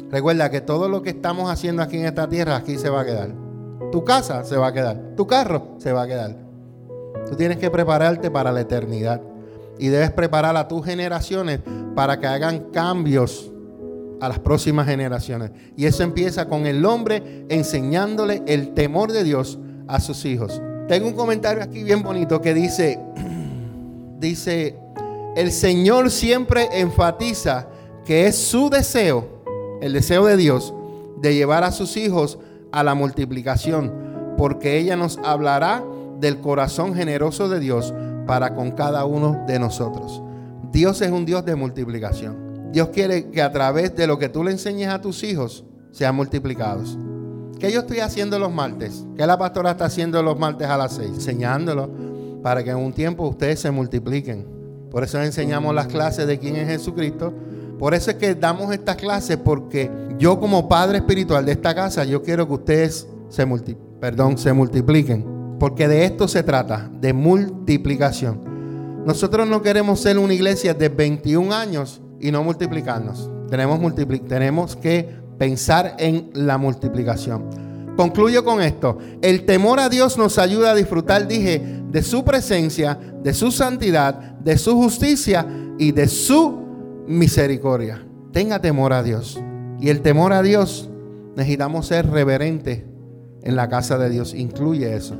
Recuerda 0.09 0.49
que 0.49 0.61
todo 0.61 0.87
lo 0.87 1.01
que 1.01 1.09
estamos 1.09 1.51
haciendo 1.51 1.81
aquí 1.81 1.97
en 1.97 2.05
esta 2.05 2.29
tierra, 2.29 2.55
aquí 2.55 2.77
se 2.77 2.89
va 2.89 3.01
a 3.01 3.05
quedar. 3.05 3.46
Tu 3.91 4.03
casa 4.03 4.43
se 4.43 4.57
va 4.57 4.67
a 4.67 4.73
quedar. 4.73 5.15
Tu 5.15 5.25
carro 5.25 5.75
se 5.77 5.91
va 5.91 6.03
a 6.03 6.07
quedar. 6.07 6.35
Tú 7.29 7.35
tienes 7.35 7.57
que 7.57 7.69
prepararte 7.69 8.31
para 8.31 8.51
la 8.51 8.61
eternidad. 8.61 9.21
Y 9.79 9.87
debes 9.87 10.11
preparar 10.11 10.57
a 10.57 10.67
tus 10.67 10.85
generaciones 10.85 11.59
para 11.95 12.19
que 12.19 12.27
hagan 12.27 12.71
cambios 12.71 13.51
a 14.19 14.29
las 14.29 14.39
próximas 14.39 14.87
generaciones. 14.87 15.51
Y 15.75 15.85
eso 15.85 16.03
empieza 16.03 16.47
con 16.47 16.65
el 16.65 16.85
hombre 16.85 17.45
enseñándole 17.49 18.43
el 18.47 18.73
temor 18.73 19.11
de 19.11 19.23
Dios 19.23 19.59
a 19.87 19.99
sus 19.99 20.25
hijos. 20.25 20.61
Tengo 20.87 21.07
un 21.07 21.13
comentario 21.13 21.63
aquí 21.63 21.83
bien 21.83 22.01
bonito 22.01 22.41
que 22.41 22.53
dice, 22.53 22.99
dice, 24.19 24.77
el 25.35 25.51
Señor 25.51 26.09
siempre 26.09 26.67
enfatiza 26.73 27.67
que 28.05 28.25
es 28.25 28.37
su 28.37 28.69
deseo, 28.69 29.43
el 29.81 29.93
deseo 29.93 30.25
de 30.25 30.37
Dios, 30.37 30.73
de 31.21 31.35
llevar 31.35 31.63
a 31.63 31.71
sus 31.71 31.97
hijos 31.97 32.39
a 32.71 32.83
la 32.83 32.95
multiplicación, 32.95 33.93
porque 34.37 34.77
ella 34.77 34.95
nos 34.95 35.17
hablará 35.19 35.83
del 36.19 36.39
corazón 36.39 36.95
generoso 36.95 37.49
de 37.49 37.59
Dios 37.59 37.93
para 38.25 38.53
con 38.53 38.71
cada 38.71 39.05
uno 39.05 39.43
de 39.47 39.59
nosotros. 39.59 40.21
Dios 40.71 41.01
es 41.01 41.11
un 41.11 41.25
Dios 41.25 41.45
de 41.45 41.55
multiplicación. 41.55 42.71
Dios 42.71 42.89
quiere 42.89 43.29
que 43.29 43.41
a 43.41 43.51
través 43.51 43.95
de 43.95 44.07
lo 44.07 44.19
que 44.19 44.29
tú 44.29 44.43
le 44.43 44.51
enseñes 44.51 44.89
a 44.89 45.01
tus 45.01 45.23
hijos 45.23 45.63
sean 45.91 46.15
multiplicados. 46.15 46.97
¿Qué 47.59 47.71
yo 47.71 47.79
estoy 47.79 47.99
haciendo 47.99 48.37
los 48.37 48.51
martes? 48.51 49.05
¿Qué 49.15 49.25
la 49.25 49.37
pastora 49.37 49.71
está 49.71 49.85
haciendo 49.85 50.21
los 50.21 50.37
martes 50.37 50.67
a 50.67 50.77
las 50.77 50.93
seis? 50.93 51.09
Enseñándolo 51.09 51.89
para 52.43 52.63
que 52.63 52.69
en 52.69 52.77
un 52.77 52.93
tiempo 52.93 53.27
ustedes 53.27 53.59
se 53.59 53.71
multipliquen. 53.71 54.45
Por 54.91 55.03
eso 55.03 55.21
enseñamos 55.21 55.73
las 55.73 55.87
clases 55.87 56.27
de 56.27 56.37
quién 56.37 56.55
es 56.55 56.67
Jesucristo 56.67 57.33
por 57.79 57.93
eso 57.93 58.11
es 58.11 58.17
que 58.17 58.33
damos 58.33 58.73
estas 58.73 58.95
clases 58.95 59.37
porque 59.37 59.91
yo 60.17 60.39
como 60.39 60.67
padre 60.67 60.97
espiritual 60.97 61.45
de 61.45 61.51
esta 61.51 61.75
casa, 61.75 62.03
yo 62.03 62.23
quiero 62.23 62.47
que 62.47 62.53
ustedes 62.53 63.07
se, 63.29 63.45
perdón, 63.99 64.37
se 64.37 64.53
multipliquen. 64.53 65.37
Porque 65.59 65.87
de 65.87 66.05
esto 66.05 66.27
se 66.27 66.43
trata, 66.43 66.89
de 66.99 67.13
multiplicación. 67.13 69.03
Nosotros 69.05 69.47
no 69.47 69.61
queremos 69.61 69.99
ser 69.99 70.17
una 70.17 70.33
iglesia 70.33 70.73
de 70.73 70.89
21 70.89 71.53
años 71.53 72.01
y 72.19 72.31
no 72.31 72.43
multiplicarnos. 72.43 73.29
Tenemos, 73.49 73.79
tenemos 74.27 74.75
que 74.75 75.09
pensar 75.37 75.95
en 75.99 76.29
la 76.33 76.57
multiplicación. 76.57 77.67
Concluyo 77.95 78.43
con 78.43 78.61
esto. 78.61 78.97
El 79.21 79.45
temor 79.45 79.79
a 79.79 79.89
Dios 79.89 80.17
nos 80.17 80.37
ayuda 80.37 80.71
a 80.71 80.75
disfrutar, 80.75 81.27
dije, 81.27 81.81
de 81.89 82.03
su 82.03 82.23
presencia, 82.23 82.99
de 83.23 83.33
su 83.33 83.51
santidad, 83.51 84.13
de 84.13 84.57
su 84.57 84.75
justicia 84.75 85.47
y 85.79 85.91
de 85.91 86.07
su 86.07 86.66
misericordia. 87.07 88.05
Tenga 88.31 88.59
temor 88.59 88.93
a 88.93 89.03
Dios. 89.03 89.39
Y 89.79 89.89
el 89.89 90.01
temor 90.01 90.33
a 90.33 90.41
Dios 90.41 90.89
necesitamos 91.35 91.87
ser 91.87 92.09
reverentes 92.09 92.83
en 93.43 93.55
la 93.55 93.69
casa 93.69 93.97
de 93.97 94.09
Dios. 94.09 94.33
Incluye 94.33 94.95
eso. 94.95 95.15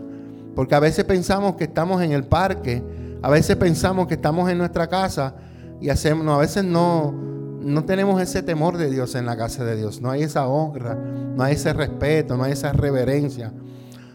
Porque 0.55 0.75
a 0.75 0.79
veces 0.79 1.05
pensamos 1.05 1.55
que 1.55 1.65
estamos 1.65 2.01
en 2.01 2.11
el 2.11 2.23
parque, 2.23 2.83
a 3.21 3.29
veces 3.29 3.55
pensamos 3.55 4.07
que 4.07 4.15
estamos 4.15 4.49
en 4.49 4.57
nuestra 4.57 4.87
casa 4.87 5.35
y 5.79 5.89
hacemos, 5.89 6.27
a 6.27 6.39
veces 6.39 6.63
no, 6.63 7.13
no 7.61 7.85
tenemos 7.85 8.21
ese 8.21 8.41
temor 8.41 8.77
de 8.77 8.89
Dios 8.89 9.15
en 9.15 9.25
la 9.25 9.37
casa 9.37 9.63
de 9.63 9.75
Dios. 9.75 10.01
No 10.01 10.09
hay 10.09 10.23
esa 10.23 10.47
honra, 10.47 10.95
no 10.95 11.43
hay 11.43 11.53
ese 11.53 11.73
respeto, 11.73 12.37
no 12.37 12.43
hay 12.43 12.53
esa 12.53 12.73
reverencia. 12.73 13.53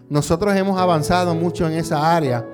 Nosotros 0.09 0.55
hemos 0.57 0.81
avanzado 0.81 1.35
mucho 1.35 1.67
en 1.69 1.75
esa 1.75 2.15
área, 2.15 2.45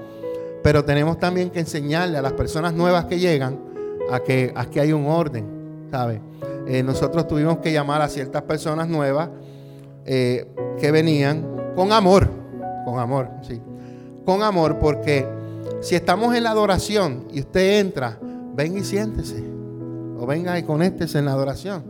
pero 0.63 0.85
tenemos 0.85 1.19
también 1.19 1.51
que 1.51 1.61
enseñarle 1.61 2.19
a 2.19 2.23
las 2.23 2.35
personas 2.35 2.75
nuevas 2.75 3.07
que 3.07 3.19
llegan 3.19 3.68
a 4.11 4.21
que 4.21 4.81
hay 4.81 4.93
un 4.93 5.07
orden, 5.07 5.89
¿sabe? 5.91 6.21
Eh, 6.69 6.83
nosotros 6.83 7.27
tuvimos 7.27 7.59
que 7.59 7.73
llamar 7.73 8.03
a 8.03 8.09
ciertas 8.09 8.43
personas 8.43 8.89
nuevas 8.89 9.31
eh, 10.05 10.47
que 10.79 10.91
venían 10.91 11.47
con 11.75 11.93
amor, 11.93 12.29
con 12.85 12.99
amor, 12.99 13.31
sí, 13.41 13.59
con 14.27 14.43
amor, 14.43 14.79
porque 14.79 15.27
si 15.81 15.95
estamos 15.95 16.35
en 16.35 16.43
la 16.43 16.51
adoración 16.51 17.25
y 17.33 17.41
usted 17.41 17.81
entra, 17.81 18.19
ven 18.55 18.77
y 18.77 18.85
siéntese, 18.85 19.43
o 20.19 20.27
venga 20.27 20.59
y 20.59 20.63
conéctese 20.63 21.21
en 21.21 21.25
la 21.25 21.33
adoración. 21.33 21.85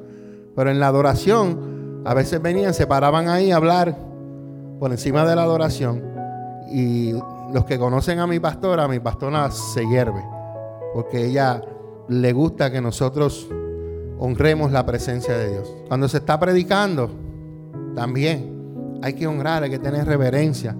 Pero 0.55 0.71
en 0.71 0.79
la 0.79 0.87
adoración, 0.87 2.03
a 2.05 2.15
veces 2.15 2.41
venían, 2.41 2.73
se 2.73 2.87
paraban 2.87 3.29
ahí 3.29 3.51
a 3.51 3.57
hablar 3.57 3.97
por 4.79 4.93
encima 4.93 5.25
de 5.27 5.35
la 5.35 5.43
adoración. 5.43 6.05
Y 6.71 7.15
los 7.53 7.65
que 7.65 7.79
conocen 7.81 8.21
a 8.21 8.29
mi 8.29 8.39
pastora, 8.39 8.87
mi 8.87 9.01
pastora 9.01 9.51
se 9.51 9.85
hierve, 9.87 10.25
porque 10.95 11.27
ella 11.27 11.63
le 12.09 12.33
gusta 12.33 12.71
que 12.71 12.81
nosotros 12.81 13.49
honremos 14.19 14.73
la 14.73 14.85
presencia 14.85 15.37
de 15.37 15.51
Dios. 15.51 15.73
Cuando 15.89 16.09
se 16.09 16.19
está 16.19 16.41
predicando, 16.41 17.11
también 17.95 18.99
hay 19.03 19.13
que 19.13 19.27
honrar, 19.27 19.63
hay 19.63 19.71
que 19.71 19.79
tener 19.79 20.07
reverencia. 20.07 20.75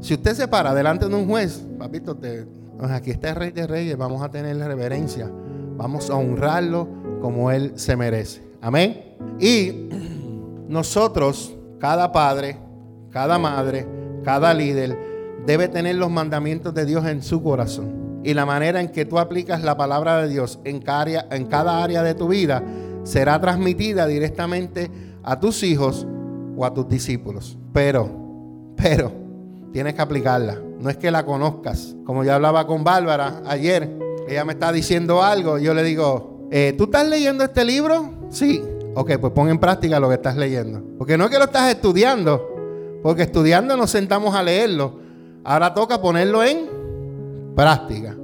Si 0.00 0.14
usted 0.14 0.34
se 0.34 0.48
para 0.48 0.74
delante 0.74 1.08
de 1.08 1.14
un 1.14 1.26
juez, 1.26 1.64
papito, 1.78 2.16
te, 2.16 2.46
aquí 2.90 3.10
está 3.10 3.30
el 3.30 3.36
rey 3.36 3.50
de 3.50 3.66
reyes, 3.66 3.96
vamos 3.96 4.22
a 4.22 4.30
tener 4.30 4.56
reverencia, 4.58 5.30
vamos 5.76 6.10
a 6.10 6.14
honrarlo 6.14 6.88
como 7.20 7.50
él 7.50 7.72
se 7.76 7.96
merece. 7.96 8.42
Amén. 8.60 9.16
Y 9.40 9.88
nosotros, 10.68 11.56
cada 11.78 12.12
padre, 12.12 12.58
cada 13.10 13.38
madre, 13.38 13.86
cada 14.22 14.52
líder, 14.52 14.96
debe 15.46 15.68
tener 15.68 15.96
los 15.96 16.10
mandamientos 16.10 16.74
de 16.74 16.84
Dios 16.84 17.06
en 17.06 17.22
su 17.22 17.42
corazón 17.42 18.05
y 18.26 18.34
la 18.34 18.44
manera 18.44 18.80
en 18.80 18.88
que 18.88 19.04
tú 19.04 19.20
aplicas 19.20 19.62
la 19.62 19.76
palabra 19.76 20.20
de 20.20 20.28
Dios 20.28 20.58
en 20.64 20.80
cada, 20.80 21.84
área, 21.84 22.02
de 22.02 22.14
tu 22.16 22.26
vida 22.26 22.60
será 23.04 23.40
transmitida 23.40 24.08
directamente 24.08 24.90
a 25.22 25.38
tus 25.38 25.62
hijos 25.62 26.08
o 26.56 26.64
a 26.64 26.74
tus 26.74 26.88
discípulos. 26.88 27.56
Pero, 27.72 28.10
pero, 28.76 29.12
tienes 29.72 29.94
que 29.94 30.02
aplicarla. 30.02 30.60
No 30.80 30.90
es 30.90 30.96
que 30.96 31.12
la 31.12 31.24
conozcas. 31.24 31.94
Como 32.04 32.24
yo 32.24 32.34
hablaba 32.34 32.66
con 32.66 32.82
Bárbara 32.82 33.42
ayer, 33.46 33.96
ella 34.26 34.44
me 34.44 34.54
está 34.54 34.72
diciendo 34.72 35.22
algo. 35.22 35.58
Yo 35.58 35.72
le 35.72 35.84
digo, 35.84 36.48
eh, 36.50 36.74
¿tú 36.76 36.84
estás 36.84 37.06
leyendo 37.06 37.44
este 37.44 37.64
libro? 37.64 38.10
Sí. 38.30 38.60
Ok, 38.96 39.18
pues 39.20 39.32
pon 39.34 39.50
en 39.50 39.60
práctica 39.60 40.00
lo 40.00 40.08
que 40.08 40.16
estás 40.16 40.36
leyendo. 40.36 40.82
Porque 40.98 41.16
no 41.16 41.26
es 41.26 41.30
que 41.30 41.38
lo 41.38 41.44
estás 41.44 41.70
estudiando. 41.70 42.44
Porque 43.04 43.22
estudiando 43.22 43.76
nos 43.76 43.90
sentamos 43.90 44.34
a 44.34 44.42
leerlo. 44.42 44.98
Ahora 45.44 45.72
toca 45.74 46.00
ponerlo 46.00 46.42
en 46.42 46.75
práctica, 47.56 48.14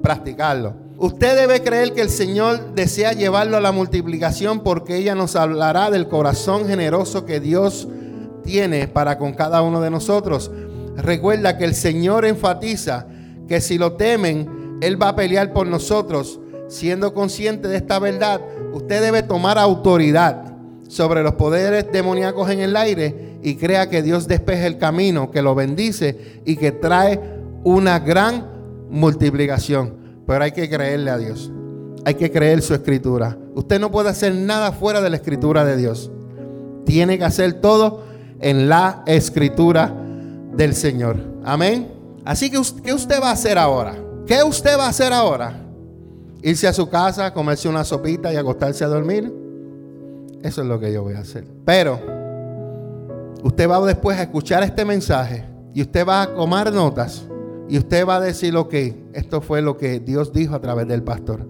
practicarlo. 0.00 0.74
Usted 0.96 1.36
debe 1.36 1.60
creer 1.60 1.92
que 1.92 2.00
el 2.00 2.08
Señor 2.08 2.74
desea 2.74 3.12
llevarlo 3.12 3.58
a 3.58 3.60
la 3.60 3.72
multiplicación 3.72 4.60
porque 4.60 4.96
ella 4.96 5.14
nos 5.14 5.36
hablará 5.36 5.90
del 5.90 6.08
corazón 6.08 6.66
generoso 6.66 7.26
que 7.26 7.40
Dios 7.40 7.86
tiene 8.44 8.88
para 8.88 9.18
con 9.18 9.34
cada 9.34 9.60
uno 9.60 9.82
de 9.82 9.90
nosotros. 9.90 10.50
Recuerda 10.96 11.58
que 11.58 11.64
el 11.64 11.74
Señor 11.74 12.24
enfatiza 12.24 13.08
que 13.46 13.60
si 13.60 13.76
lo 13.76 13.94
temen, 13.94 14.78
Él 14.80 15.00
va 15.00 15.10
a 15.10 15.16
pelear 15.16 15.52
por 15.52 15.66
nosotros. 15.66 16.40
Siendo 16.68 17.12
consciente 17.12 17.68
de 17.68 17.76
esta 17.76 17.98
verdad, 17.98 18.40
usted 18.72 19.02
debe 19.02 19.22
tomar 19.22 19.58
autoridad 19.58 20.54
sobre 20.88 21.22
los 21.22 21.34
poderes 21.34 21.86
demoníacos 21.92 22.48
en 22.50 22.60
el 22.60 22.76
aire 22.76 23.38
y 23.42 23.56
crea 23.56 23.90
que 23.90 24.02
Dios 24.02 24.28
despeje 24.28 24.66
el 24.66 24.78
camino, 24.78 25.30
que 25.30 25.42
lo 25.42 25.54
bendice 25.54 26.40
y 26.44 26.56
que 26.56 26.72
trae 26.72 27.20
una 27.64 27.98
gran 27.98 28.55
multiplicación. 28.90 29.94
Pero 30.26 30.44
hay 30.44 30.52
que 30.52 30.68
creerle 30.68 31.10
a 31.10 31.18
Dios. 31.18 31.50
Hay 32.04 32.14
que 32.14 32.30
creer 32.30 32.62
su 32.62 32.74
escritura. 32.74 33.36
Usted 33.54 33.80
no 33.80 33.90
puede 33.90 34.10
hacer 34.10 34.34
nada 34.34 34.72
fuera 34.72 35.00
de 35.00 35.10
la 35.10 35.16
escritura 35.16 35.64
de 35.64 35.76
Dios. 35.76 36.10
Tiene 36.84 37.18
que 37.18 37.24
hacer 37.24 37.54
todo 37.54 38.04
en 38.40 38.68
la 38.68 39.02
escritura 39.06 39.94
del 40.56 40.74
Señor. 40.74 41.16
Amén. 41.44 41.92
Así 42.24 42.50
que, 42.50 42.60
¿qué 42.82 42.92
usted 42.92 43.20
va 43.20 43.30
a 43.30 43.32
hacer 43.32 43.58
ahora? 43.58 43.96
¿Qué 44.26 44.42
usted 44.42 44.76
va 44.78 44.86
a 44.86 44.90
hacer 44.90 45.12
ahora? 45.12 45.62
Irse 46.42 46.66
a 46.66 46.72
su 46.72 46.88
casa, 46.88 47.32
comerse 47.32 47.68
una 47.68 47.84
sopita 47.84 48.32
y 48.32 48.36
acostarse 48.36 48.84
a 48.84 48.88
dormir. 48.88 49.32
Eso 50.42 50.62
es 50.62 50.68
lo 50.68 50.78
que 50.78 50.92
yo 50.92 51.02
voy 51.02 51.14
a 51.14 51.20
hacer. 51.20 51.44
Pero 51.64 52.00
usted 53.42 53.68
va 53.68 53.84
después 53.86 54.18
a 54.18 54.22
escuchar 54.22 54.62
este 54.62 54.84
mensaje 54.84 55.44
y 55.74 55.82
usted 55.82 56.06
va 56.06 56.22
a 56.22 56.34
tomar 56.34 56.72
notas 56.72 57.24
y 57.68 57.78
usted 57.78 58.06
va 58.06 58.16
a 58.16 58.20
decir, 58.20 58.56
ok, 58.56 58.74
esto 59.12 59.40
fue 59.40 59.62
lo 59.62 59.76
que 59.76 60.00
Dios 60.00 60.32
dijo 60.32 60.54
a 60.54 60.60
través 60.60 60.86
del 60.86 61.02
pastor. 61.02 61.46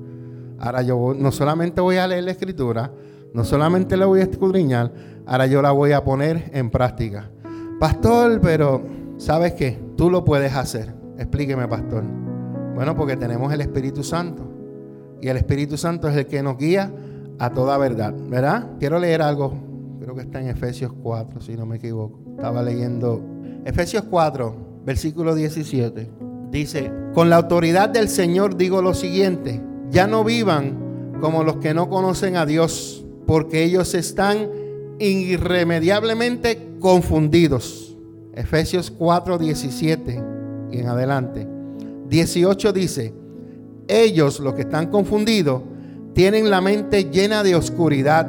Ahora 0.58 0.82
yo 0.82 1.14
no 1.16 1.30
solamente 1.32 1.80
voy 1.80 1.96
a 1.96 2.06
leer 2.06 2.24
la 2.24 2.30
escritura, 2.30 2.92
no 3.34 3.44
solamente 3.44 3.96
la 3.96 4.06
voy 4.06 4.20
a 4.20 4.24
escudriñar, 4.24 4.92
ahora 5.26 5.46
yo 5.46 5.60
la 5.60 5.72
voy 5.72 5.92
a 5.92 6.02
poner 6.02 6.50
en 6.54 6.70
práctica. 6.70 7.30
Pastor, 7.78 8.40
pero 8.40 8.82
¿sabes 9.18 9.52
qué? 9.52 9.78
Tú 9.96 10.10
lo 10.10 10.24
puedes 10.24 10.54
hacer. 10.54 10.94
Explíqueme, 11.18 11.68
pastor. 11.68 12.04
Bueno, 12.74 12.96
porque 12.96 13.16
tenemos 13.16 13.52
el 13.52 13.60
Espíritu 13.60 14.02
Santo. 14.02 14.42
Y 15.20 15.28
el 15.28 15.36
Espíritu 15.36 15.76
Santo 15.76 16.08
es 16.08 16.16
el 16.16 16.26
que 16.26 16.42
nos 16.42 16.56
guía 16.56 16.90
a 17.38 17.50
toda 17.50 17.76
verdad, 17.76 18.14
¿verdad? 18.28 18.70
Quiero 18.78 18.98
leer 18.98 19.20
algo, 19.20 19.54
creo 20.00 20.14
que 20.14 20.22
está 20.22 20.40
en 20.40 20.48
Efesios 20.48 20.92
4, 21.02 21.40
si 21.40 21.56
no 21.56 21.66
me 21.66 21.76
equivoco. 21.76 22.18
Estaba 22.36 22.62
leyendo 22.62 23.22
Efesios 23.64 24.04
4, 24.04 24.65
versículo 24.86 25.34
17. 25.34 26.08
Dice, 26.50 26.92
con 27.12 27.28
la 27.28 27.36
autoridad 27.36 27.88
del 27.88 28.08
Señor 28.08 28.56
digo 28.56 28.80
lo 28.80 28.94
siguiente, 28.94 29.60
ya 29.90 30.06
no 30.06 30.22
vivan 30.22 31.16
como 31.20 31.42
los 31.42 31.56
que 31.56 31.74
no 31.74 31.90
conocen 31.90 32.36
a 32.36 32.46
Dios, 32.46 33.04
porque 33.26 33.64
ellos 33.64 33.94
están 33.94 34.48
irremediablemente 35.00 36.76
confundidos. 36.78 37.96
Efesios 38.32 38.92
4, 38.92 39.38
17 39.38 40.24
y 40.70 40.78
en 40.78 40.86
adelante. 40.86 41.48
18 42.08 42.72
dice, 42.72 43.12
ellos, 43.88 44.38
los 44.38 44.54
que 44.54 44.62
están 44.62 44.86
confundidos, 44.86 45.62
tienen 46.12 46.48
la 46.48 46.60
mente 46.60 47.10
llena 47.10 47.42
de 47.42 47.56
oscuridad, 47.56 48.28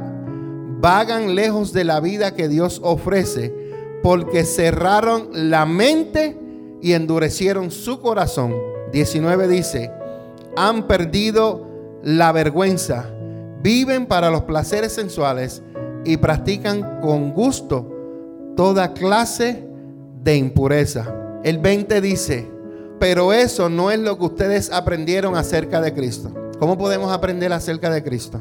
vagan 0.80 1.36
lejos 1.36 1.72
de 1.72 1.84
la 1.84 2.00
vida 2.00 2.34
que 2.34 2.48
Dios 2.48 2.82
ofrece, 2.84 3.54
porque 4.02 4.44
cerraron 4.44 5.30
la 5.34 5.66
mente 5.66 6.47
y 6.82 6.94
endurecieron 6.94 7.72
su 7.72 8.00
corazón. 8.02 8.56
19 8.92 9.48
dice, 9.48 9.92
han 10.56 10.88
perdido 10.88 11.68
la 12.04 12.32
vergüenza, 12.32 13.10
viven 13.62 14.06
para 14.06 14.30
los 14.30 14.44
placeres 14.44 14.94
sensuales 14.94 15.62
y 16.06 16.18
practican 16.18 17.02
con 17.02 17.34
gusto 17.34 17.94
toda 18.56 18.94
clase 18.94 19.68
de 20.24 20.36
impureza. 20.36 21.14
El 21.44 21.60
20 21.60 22.02
dice, 22.02 22.50
pero 23.00 23.34
eso 23.34 23.70
no 23.70 23.92
es 23.92 24.00
lo 24.00 24.18
que 24.18 24.26
ustedes 24.26 24.72
aprendieron 24.72 25.36
acerca 25.36 25.82
de 25.82 25.94
Cristo. 25.94 26.32
¿Cómo 26.60 26.78
podemos 26.78 27.12
aprender 27.12 27.54
acerca 27.54 27.90
de 27.90 28.04
Cristo? 28.04 28.40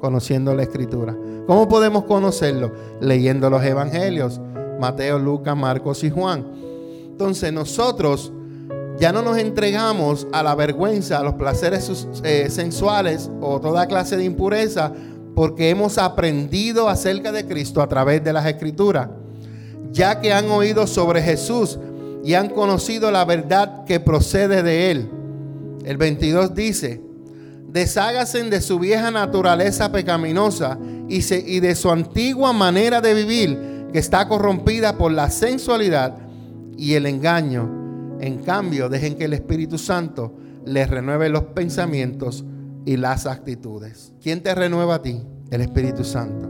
Conociendo 0.00 0.54
la 0.54 0.62
escritura. 0.62 1.16
¿Cómo 1.46 1.68
podemos 1.68 2.04
conocerlo? 2.04 2.72
Leyendo 3.00 3.48
los 3.48 3.64
evangelios. 3.64 4.40
Mateo, 4.78 5.18
Lucas, 5.18 5.56
Marcos 5.56 6.04
y 6.04 6.10
Juan. 6.10 6.44
Entonces 7.16 7.50
nosotros 7.50 8.30
ya 8.98 9.10
no 9.10 9.22
nos 9.22 9.38
entregamos 9.38 10.26
a 10.34 10.42
la 10.42 10.54
vergüenza, 10.54 11.16
a 11.16 11.22
los 11.22 11.32
placeres 11.32 12.06
eh, 12.22 12.48
sensuales 12.50 13.30
o 13.40 13.58
toda 13.58 13.86
clase 13.86 14.18
de 14.18 14.24
impureza, 14.24 14.92
porque 15.34 15.70
hemos 15.70 15.96
aprendido 15.96 16.90
acerca 16.90 17.32
de 17.32 17.46
Cristo 17.46 17.80
a 17.80 17.88
través 17.88 18.22
de 18.22 18.34
las 18.34 18.44
escrituras, 18.44 19.08
ya 19.92 20.20
que 20.20 20.34
han 20.34 20.50
oído 20.50 20.86
sobre 20.86 21.22
Jesús 21.22 21.78
y 22.22 22.34
han 22.34 22.50
conocido 22.50 23.10
la 23.10 23.24
verdad 23.24 23.86
que 23.86 23.98
procede 23.98 24.62
de 24.62 24.90
él. 24.90 25.10
El 25.86 25.96
22 25.96 26.54
dice, 26.54 27.00
deshágase 27.68 28.42
de 28.44 28.60
su 28.60 28.78
vieja 28.78 29.10
naturaleza 29.10 29.90
pecaminosa 29.90 30.78
y, 31.08 31.24
y 31.34 31.60
de 31.60 31.74
su 31.76 31.90
antigua 31.90 32.52
manera 32.52 33.00
de 33.00 33.14
vivir 33.14 33.86
que 33.90 34.00
está 34.00 34.28
corrompida 34.28 34.98
por 34.98 35.12
la 35.12 35.30
sensualidad 35.30 36.25
y 36.76 36.94
el 36.94 37.06
engaño. 37.06 38.16
En 38.20 38.38
cambio, 38.38 38.88
dejen 38.88 39.16
que 39.16 39.24
el 39.24 39.32
Espíritu 39.32 39.78
Santo 39.78 40.34
les 40.64 40.88
renueve 40.90 41.28
los 41.28 41.44
pensamientos 41.44 42.44
y 42.84 42.96
las 42.96 43.26
actitudes. 43.26 44.12
¿Quién 44.22 44.42
te 44.42 44.54
renueva 44.54 44.96
a 44.96 45.02
ti? 45.02 45.22
El 45.50 45.60
Espíritu 45.60 46.04
Santo. 46.04 46.48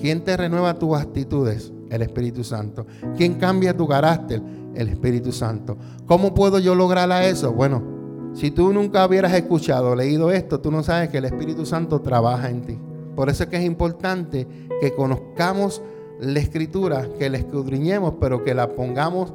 ¿Quién 0.00 0.24
te 0.24 0.36
renueva 0.36 0.78
tus 0.78 0.96
actitudes? 0.96 1.72
El 1.90 2.02
Espíritu 2.02 2.42
Santo. 2.42 2.86
¿Quién 3.16 3.34
cambia 3.34 3.76
tu 3.76 3.86
carácter? 3.86 4.42
El 4.74 4.88
Espíritu 4.88 5.32
Santo. 5.32 5.76
¿Cómo 6.06 6.34
puedo 6.34 6.58
yo 6.58 6.74
lograr 6.74 7.10
eso? 7.22 7.52
Bueno, 7.52 8.32
si 8.34 8.50
tú 8.50 8.72
nunca 8.72 9.06
hubieras 9.06 9.34
escuchado 9.34 9.90
o 9.90 9.96
leído 9.96 10.30
esto, 10.30 10.60
tú 10.60 10.70
no 10.70 10.82
sabes 10.82 11.10
que 11.10 11.18
el 11.18 11.26
Espíritu 11.26 11.66
Santo 11.66 12.00
trabaja 12.00 12.48
en 12.48 12.62
ti. 12.62 12.78
Por 13.14 13.28
eso 13.28 13.44
es 13.44 13.50
que 13.50 13.58
es 13.58 13.64
importante 13.64 14.46
que 14.80 14.94
conozcamos 14.94 15.82
la 16.18 16.38
escritura, 16.38 17.08
que 17.18 17.28
la 17.28 17.38
escudriñemos, 17.38 18.14
pero 18.20 18.42
que 18.42 18.54
la 18.54 18.68
pongamos 18.68 19.32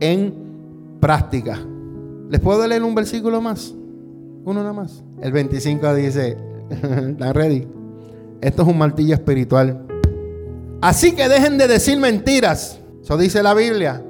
en 0.00 0.34
práctica. 1.00 1.58
¿Les 2.28 2.40
puedo 2.40 2.66
leer 2.66 2.82
un 2.82 2.94
versículo 2.94 3.40
más? 3.40 3.74
Uno 4.44 4.60
nada 4.60 4.72
más. 4.72 5.04
El 5.20 5.32
25 5.32 5.94
dice, 5.94 6.36
¿están 6.70 7.34
ready? 7.34 7.66
Esto 8.40 8.62
es 8.62 8.68
un 8.68 8.78
martillo 8.78 9.14
espiritual. 9.14 9.86
Así 10.80 11.12
que 11.12 11.28
dejen 11.28 11.58
de 11.58 11.68
decir 11.68 11.98
mentiras. 11.98 12.80
Eso 13.02 13.18
dice 13.18 13.42
la 13.42 13.54
Biblia. 13.54 14.02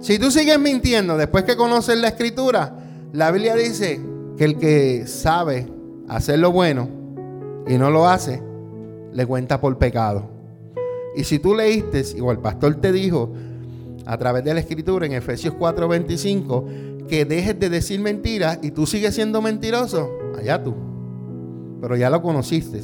Si 0.00 0.18
tú 0.18 0.30
sigues 0.30 0.58
mintiendo 0.58 1.16
después 1.16 1.44
que 1.44 1.56
conoces 1.56 1.96
la 1.98 2.08
escritura, 2.08 2.76
la 3.12 3.30
Biblia 3.30 3.54
dice 3.54 4.00
que 4.36 4.44
el 4.44 4.58
que 4.58 5.06
sabe 5.06 5.68
hacer 6.08 6.40
lo 6.40 6.50
bueno 6.50 6.88
y 7.68 7.78
no 7.78 7.90
lo 7.90 8.08
hace, 8.08 8.42
le 9.12 9.26
cuenta 9.26 9.60
por 9.60 9.78
pecado. 9.78 10.28
Y 11.14 11.24
si 11.24 11.38
tú 11.38 11.54
leíste, 11.54 12.04
o 12.20 12.32
el 12.32 12.38
pastor 12.38 12.74
te 12.76 12.90
dijo 12.90 13.30
a 14.06 14.18
través 14.18 14.44
de 14.44 14.54
la 14.54 14.60
escritura 14.60 15.06
en 15.06 15.12
Efesios 15.12 15.54
4:25, 15.54 17.06
que 17.08 17.24
dejes 17.24 17.58
de 17.58 17.68
decir 17.68 18.00
mentiras 18.00 18.58
y 18.62 18.70
tú 18.70 18.86
sigues 18.86 19.14
siendo 19.14 19.42
mentiroso, 19.42 20.10
allá 20.38 20.62
tú. 20.62 20.74
Pero 21.80 21.96
ya 21.96 22.10
lo 22.10 22.22
conociste. 22.22 22.80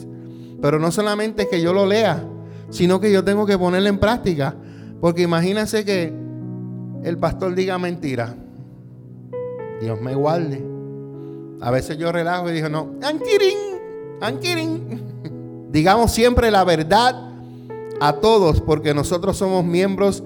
Pero 0.60 0.78
no 0.78 0.90
solamente 0.90 1.42
es 1.42 1.48
que 1.48 1.60
yo 1.60 1.72
lo 1.72 1.86
lea, 1.86 2.24
sino 2.70 3.00
que 3.00 3.12
yo 3.12 3.24
tengo 3.24 3.46
que 3.46 3.56
ponerlo 3.56 3.88
en 3.88 3.98
práctica. 3.98 4.56
Porque 5.00 5.22
imagínense 5.22 5.84
que 5.84 6.12
el 7.04 7.16
pastor 7.18 7.54
diga 7.54 7.78
mentira. 7.78 8.34
Dios 9.80 10.00
me 10.00 10.14
guarde. 10.14 10.64
A 11.60 11.70
veces 11.70 11.96
yo 11.98 12.10
relajo 12.12 12.50
y 12.50 12.54
digo, 12.54 12.68
no, 12.68 12.94
I'm 13.02 13.20
kidding. 13.20 13.78
Digamos 15.72 16.10
siempre 16.12 16.50
la 16.50 16.64
verdad 16.64 17.14
a 18.00 18.12
todos 18.14 18.60
porque 18.60 18.94
nosotros 18.94 19.36
somos 19.36 19.64
miembros 19.64 20.22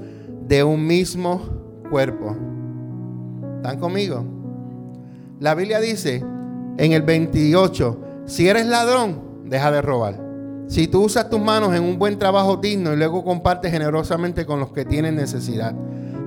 un 0.62 0.86
mismo 0.86 1.40
cuerpo. 1.88 2.36
¿Están 3.56 3.78
conmigo? 3.78 4.24
La 5.40 5.54
Biblia 5.54 5.80
dice 5.80 6.22
en 6.76 6.92
el 6.92 7.02
28, 7.02 7.98
si 8.26 8.48
eres 8.48 8.66
ladrón, 8.66 9.20
deja 9.46 9.70
de 9.70 9.80
robar. 9.80 10.20
Si 10.68 10.88
tú 10.88 11.04
usas 11.04 11.30
tus 11.30 11.40
manos 11.40 11.74
en 11.74 11.82
un 11.82 11.98
buen 11.98 12.18
trabajo 12.18 12.56
digno 12.56 12.92
y 12.92 12.96
luego 12.96 13.24
compartes 13.24 13.72
generosamente 13.72 14.44
con 14.44 14.60
los 14.60 14.72
que 14.72 14.84
tienen 14.84 15.16
necesidad. 15.16 15.74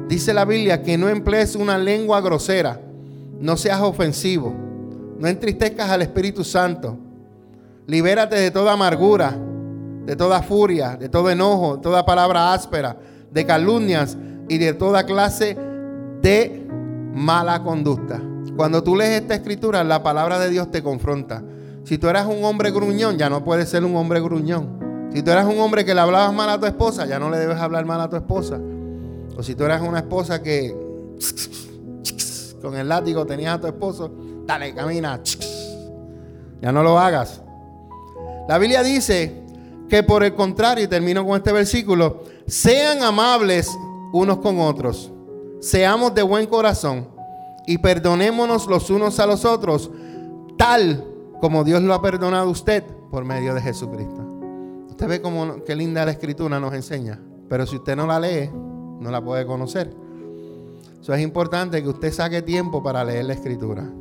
Dice 0.08 0.34
la 0.34 0.46
Biblia 0.46 0.82
que 0.82 0.98
no 0.98 1.10
emplees 1.10 1.56
una 1.56 1.78
lengua 1.78 2.22
grosera 2.22 2.80
no 3.40 3.58
seas 3.58 3.82
ofensivo. 3.82 4.54
No 5.20 5.28
entristezcas 5.28 5.90
al 5.90 6.02
Espíritu 6.02 6.44
Santo. 6.44 6.98
Libérate 7.88 8.36
de 8.36 8.52
toda 8.52 8.74
amargura, 8.74 9.38
de 10.06 10.16
toda 10.16 10.42
furia, 10.42 10.98
de 10.98 11.10
todo 11.10 11.30
enojo, 11.30 11.78
de 11.78 11.84
toda 11.84 12.06
palabra 12.06 12.54
áspera, 12.54 12.98
de 13.36 13.46
calumnias 13.46 14.18
y 14.48 14.58
de 14.58 14.74
toda 14.74 15.06
clase 15.06 15.58
de 16.22 16.66
mala 17.14 17.62
conducta. 17.64 18.22
Cuando 18.56 18.82
tú 18.82 18.96
lees 18.96 19.22
esta 19.22 19.36
escritura, 19.36 19.84
la 19.84 20.02
palabra 20.02 20.40
de 20.40 20.50
Dios 20.50 20.72
te 20.72 20.82
confronta. 20.82 21.44
Si 21.84 21.98
tú 21.98 22.08
eras 22.08 22.28
un 22.28 22.46
hombre 22.46 22.72
gruñón, 22.72 23.18
ya 23.18 23.30
no 23.30 23.44
puedes 23.44 23.68
ser 23.68 23.84
un 23.84 23.94
hombre 23.98 24.22
gruñón. 24.22 25.10
Si 25.14 25.22
tú 25.22 25.32
eras 25.32 25.46
un 25.46 25.60
hombre 25.60 25.84
que 25.84 25.94
le 25.94 26.00
hablabas 26.00 26.34
mal 26.34 26.50
a 26.50 26.58
tu 26.58 26.66
esposa, 26.66 27.06
ya 27.06 27.20
no 27.20 27.30
le 27.30 27.38
debes 27.38 27.58
hablar 27.58 27.86
mal 27.86 28.00
a 28.00 28.10
tu 28.10 28.16
esposa. 28.16 28.58
O 29.38 29.44
si 29.44 29.54
tú 29.54 29.66
eras 29.66 29.82
una 29.82 30.00
esposa 30.00 30.42
que 30.42 30.74
con 32.62 32.78
el 32.78 32.88
látigo 32.88 33.26
tenías 33.26 33.56
a 33.56 33.60
tu 33.60 33.68
esposo, 33.68 34.12
dale, 34.46 34.74
camina. 34.74 35.20
Ya 36.62 36.72
no 36.72 36.82
lo 36.84 36.98
hagas. 36.98 37.42
La 38.48 38.58
Biblia 38.58 38.82
dice 38.82 39.44
que 39.90 40.04
por 40.04 40.24
el 40.24 40.34
contrario, 40.34 40.86
y 40.86 40.88
termino 40.88 41.26
con 41.26 41.36
este 41.36 41.52
versículo, 41.52 42.24
sean 42.48 43.02
amables 43.02 43.76
unos 44.14 44.38
con 44.38 44.60
otros, 44.60 45.12
seamos 45.60 46.14
de 46.14 46.22
buen 46.22 46.46
corazón 46.48 47.08
y 47.66 47.80
perdonémonos 47.80 48.68
los 48.68 48.90
unos 48.90 49.20
a 49.20 49.26
los 49.26 49.46
otros, 49.46 49.90
tal 50.58 51.04
como 51.42 51.64
Dios 51.64 51.82
lo 51.82 51.94
ha 51.94 52.02
perdonado 52.02 52.48
a 52.48 52.52
usted 52.52 52.84
por 53.10 53.26
medio 53.26 53.54
de 53.54 53.62
Jesucristo. 53.62 54.24
Usted 54.90 55.08
ve 55.08 55.22
cómo 55.22 55.64
qué 55.64 55.76
linda 55.76 56.06
la 56.06 56.12
escritura 56.12 56.60
nos 56.60 56.74
enseña, 56.74 57.20
pero 57.50 57.66
si 57.66 57.78
usted 57.78 57.96
no 57.96 58.08
la 58.08 58.20
lee, 58.20 58.50
no 58.54 59.10
la 59.10 59.24
puede 59.24 59.46
conocer. 59.46 59.94
Eso 61.02 61.14
es 61.14 61.22
importante 61.22 61.82
que 61.84 61.90
usted 61.90 62.12
saque 62.14 62.42
tiempo 62.42 62.82
para 62.82 63.04
leer 63.04 63.26
la 63.26 63.34
escritura. 63.34 63.92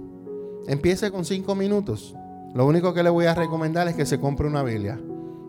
Empiece 0.66 1.10
con 1.10 1.24
cinco 1.24 1.54
minutos. 1.54 2.14
Lo 2.54 2.66
único 2.66 2.94
que 2.94 3.02
le 3.02 3.10
voy 3.10 3.26
a 3.26 3.34
recomendar 3.34 3.88
es 3.88 3.94
que 3.94 4.06
se 4.06 4.20
compre 4.20 4.46
una 4.46 4.62
Biblia. 4.62 4.98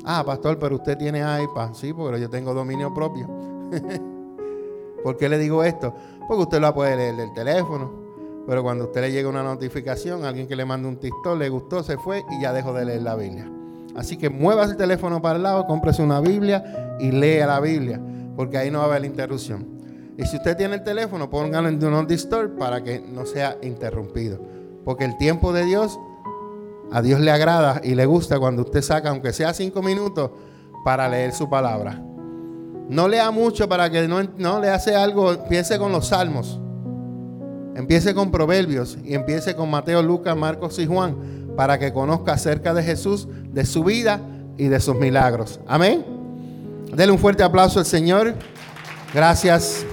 Ah, 0.05 0.23
pastor, 0.23 0.59
pero 0.59 0.75
usted 0.75 0.97
tiene 0.97 1.19
iPad. 1.19 1.73
Sí, 1.73 1.91
porque 1.91 2.21
yo 2.21 2.29
tengo 2.29 2.53
dominio 2.53 2.93
propio. 2.93 3.27
¿Por 5.03 5.17
qué 5.17 5.27
le 5.27 5.37
digo 5.37 5.63
esto? 5.63 5.93
Porque 6.27 6.43
usted 6.43 6.59
lo 6.59 6.73
puede 6.73 6.95
leer 6.95 7.15
del 7.15 7.33
teléfono. 7.33 8.05
Pero 8.47 8.61
cuando 8.61 8.85
usted 8.85 9.01
le 9.01 9.11
llega 9.11 9.27
una 9.27 9.41
notificación, 9.41 10.23
alguien 10.23 10.47
que 10.47 10.55
le 10.55 10.65
manda 10.65 10.87
un 10.87 10.97
TikTok, 10.97 11.37
le 11.37 11.49
gustó, 11.49 11.81
se 11.81 11.97
fue 11.97 12.23
y 12.29 12.41
ya 12.41 12.53
dejó 12.53 12.73
de 12.73 12.85
leer 12.85 13.01
la 13.01 13.15
Biblia. 13.15 13.49
Así 13.95 14.17
que 14.17 14.29
mueva 14.29 14.65
el 14.65 14.77
teléfono 14.77 15.21
para 15.21 15.37
el 15.37 15.43
lado, 15.43 15.65
cómprese 15.65 16.03
una 16.03 16.19
Biblia 16.19 16.97
y 16.99 17.11
lea 17.11 17.47
la 17.47 17.59
Biblia. 17.59 17.99
Porque 18.35 18.57
ahí 18.57 18.69
no 18.69 18.79
va 18.79 18.85
a 18.85 18.87
haber 18.87 19.05
interrupción. 19.05 19.65
Y 20.17 20.25
si 20.25 20.37
usted 20.37 20.55
tiene 20.55 20.75
el 20.75 20.83
teléfono, 20.83 21.29
póngalo 21.29 21.67
en 21.67 21.79
Do 21.79 21.89
Not 21.89 22.07
Disturb 22.07 22.57
para 22.57 22.83
que 22.83 22.99
no 22.99 23.25
sea 23.25 23.57
interrumpido. 23.61 24.39
Porque 24.83 25.05
el 25.05 25.17
tiempo 25.17 25.51
de 25.51 25.65
Dios, 25.65 25.99
a 26.91 27.01
Dios 27.01 27.19
le 27.19 27.31
agrada 27.31 27.81
y 27.83 27.95
le 27.95 28.05
gusta 28.05 28.39
cuando 28.39 28.63
usted 28.63 28.81
saca, 28.81 29.09
aunque 29.09 29.33
sea 29.33 29.53
cinco 29.53 29.81
minutos, 29.81 30.31
para 30.83 31.09
leer 31.09 31.33
su 31.33 31.49
palabra. 31.49 32.01
No 32.89 33.07
lea 33.07 33.31
mucho 33.31 33.67
para 33.67 33.89
que 33.89 34.07
no, 34.07 34.21
no 34.37 34.59
le 34.59 34.69
hace 34.69 34.95
algo, 34.95 35.33
empiece 35.33 35.79
con 35.79 35.91
los 35.91 36.07
salmos. 36.07 36.59
Empiece 37.75 38.13
con 38.13 38.31
Proverbios 38.31 38.97
y 39.03 39.15
empiece 39.15 39.55
con 39.55 39.69
Mateo, 39.69 40.01
Lucas, 40.01 40.37
Marcos 40.37 40.79
y 40.79 40.85
Juan 40.85 41.53
para 41.55 41.79
que 41.79 41.91
conozca 41.91 42.33
acerca 42.33 42.73
de 42.73 42.83
Jesús, 42.83 43.27
de 43.51 43.65
su 43.65 43.83
vida 43.83 44.21
y 44.57 44.67
de 44.67 44.79
sus 44.79 44.95
milagros. 44.95 45.59
Amén. 45.67 46.05
Dele 46.93 47.11
un 47.11 47.19
fuerte 47.19 47.43
aplauso 47.43 47.79
al 47.79 47.85
Señor. 47.85 48.35
Gracias 49.13 49.85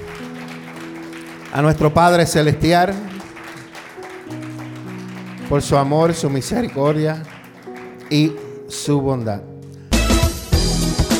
a 1.53 1.63
nuestro 1.63 1.93
Padre 1.93 2.27
Celestial 2.27 2.95
por 5.53 5.61
su 5.61 5.77
amor, 5.77 6.15
su 6.15 6.31
misericordia 6.31 7.23
y 8.09 8.33
su 8.71 9.03
bondad. 9.03 9.43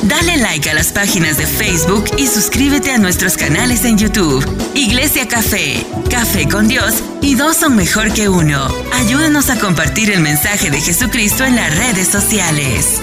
Dale 0.01 0.37
like 0.37 0.67
a 0.71 0.73
las 0.73 0.91
páginas 0.91 1.37
de 1.37 1.45
Facebook 1.45 2.05
y 2.17 2.25
suscríbete 2.25 2.89
a 2.89 2.97
nuestros 2.97 3.37
canales 3.37 3.85
en 3.85 3.99
YouTube. 3.99 4.43
Iglesia 4.73 5.27
Café, 5.27 5.85
Café 6.09 6.49
con 6.49 6.67
Dios 6.67 7.03
y 7.21 7.35
dos 7.35 7.57
son 7.57 7.75
mejor 7.75 8.11
que 8.11 8.27
uno. 8.27 8.67
Ayúdanos 8.95 9.51
a 9.51 9.59
compartir 9.59 10.09
el 10.09 10.21
mensaje 10.21 10.71
de 10.71 10.81
Jesucristo 10.81 11.43
en 11.45 11.55
las 11.55 11.77
redes 11.77 12.07
sociales. 12.07 13.01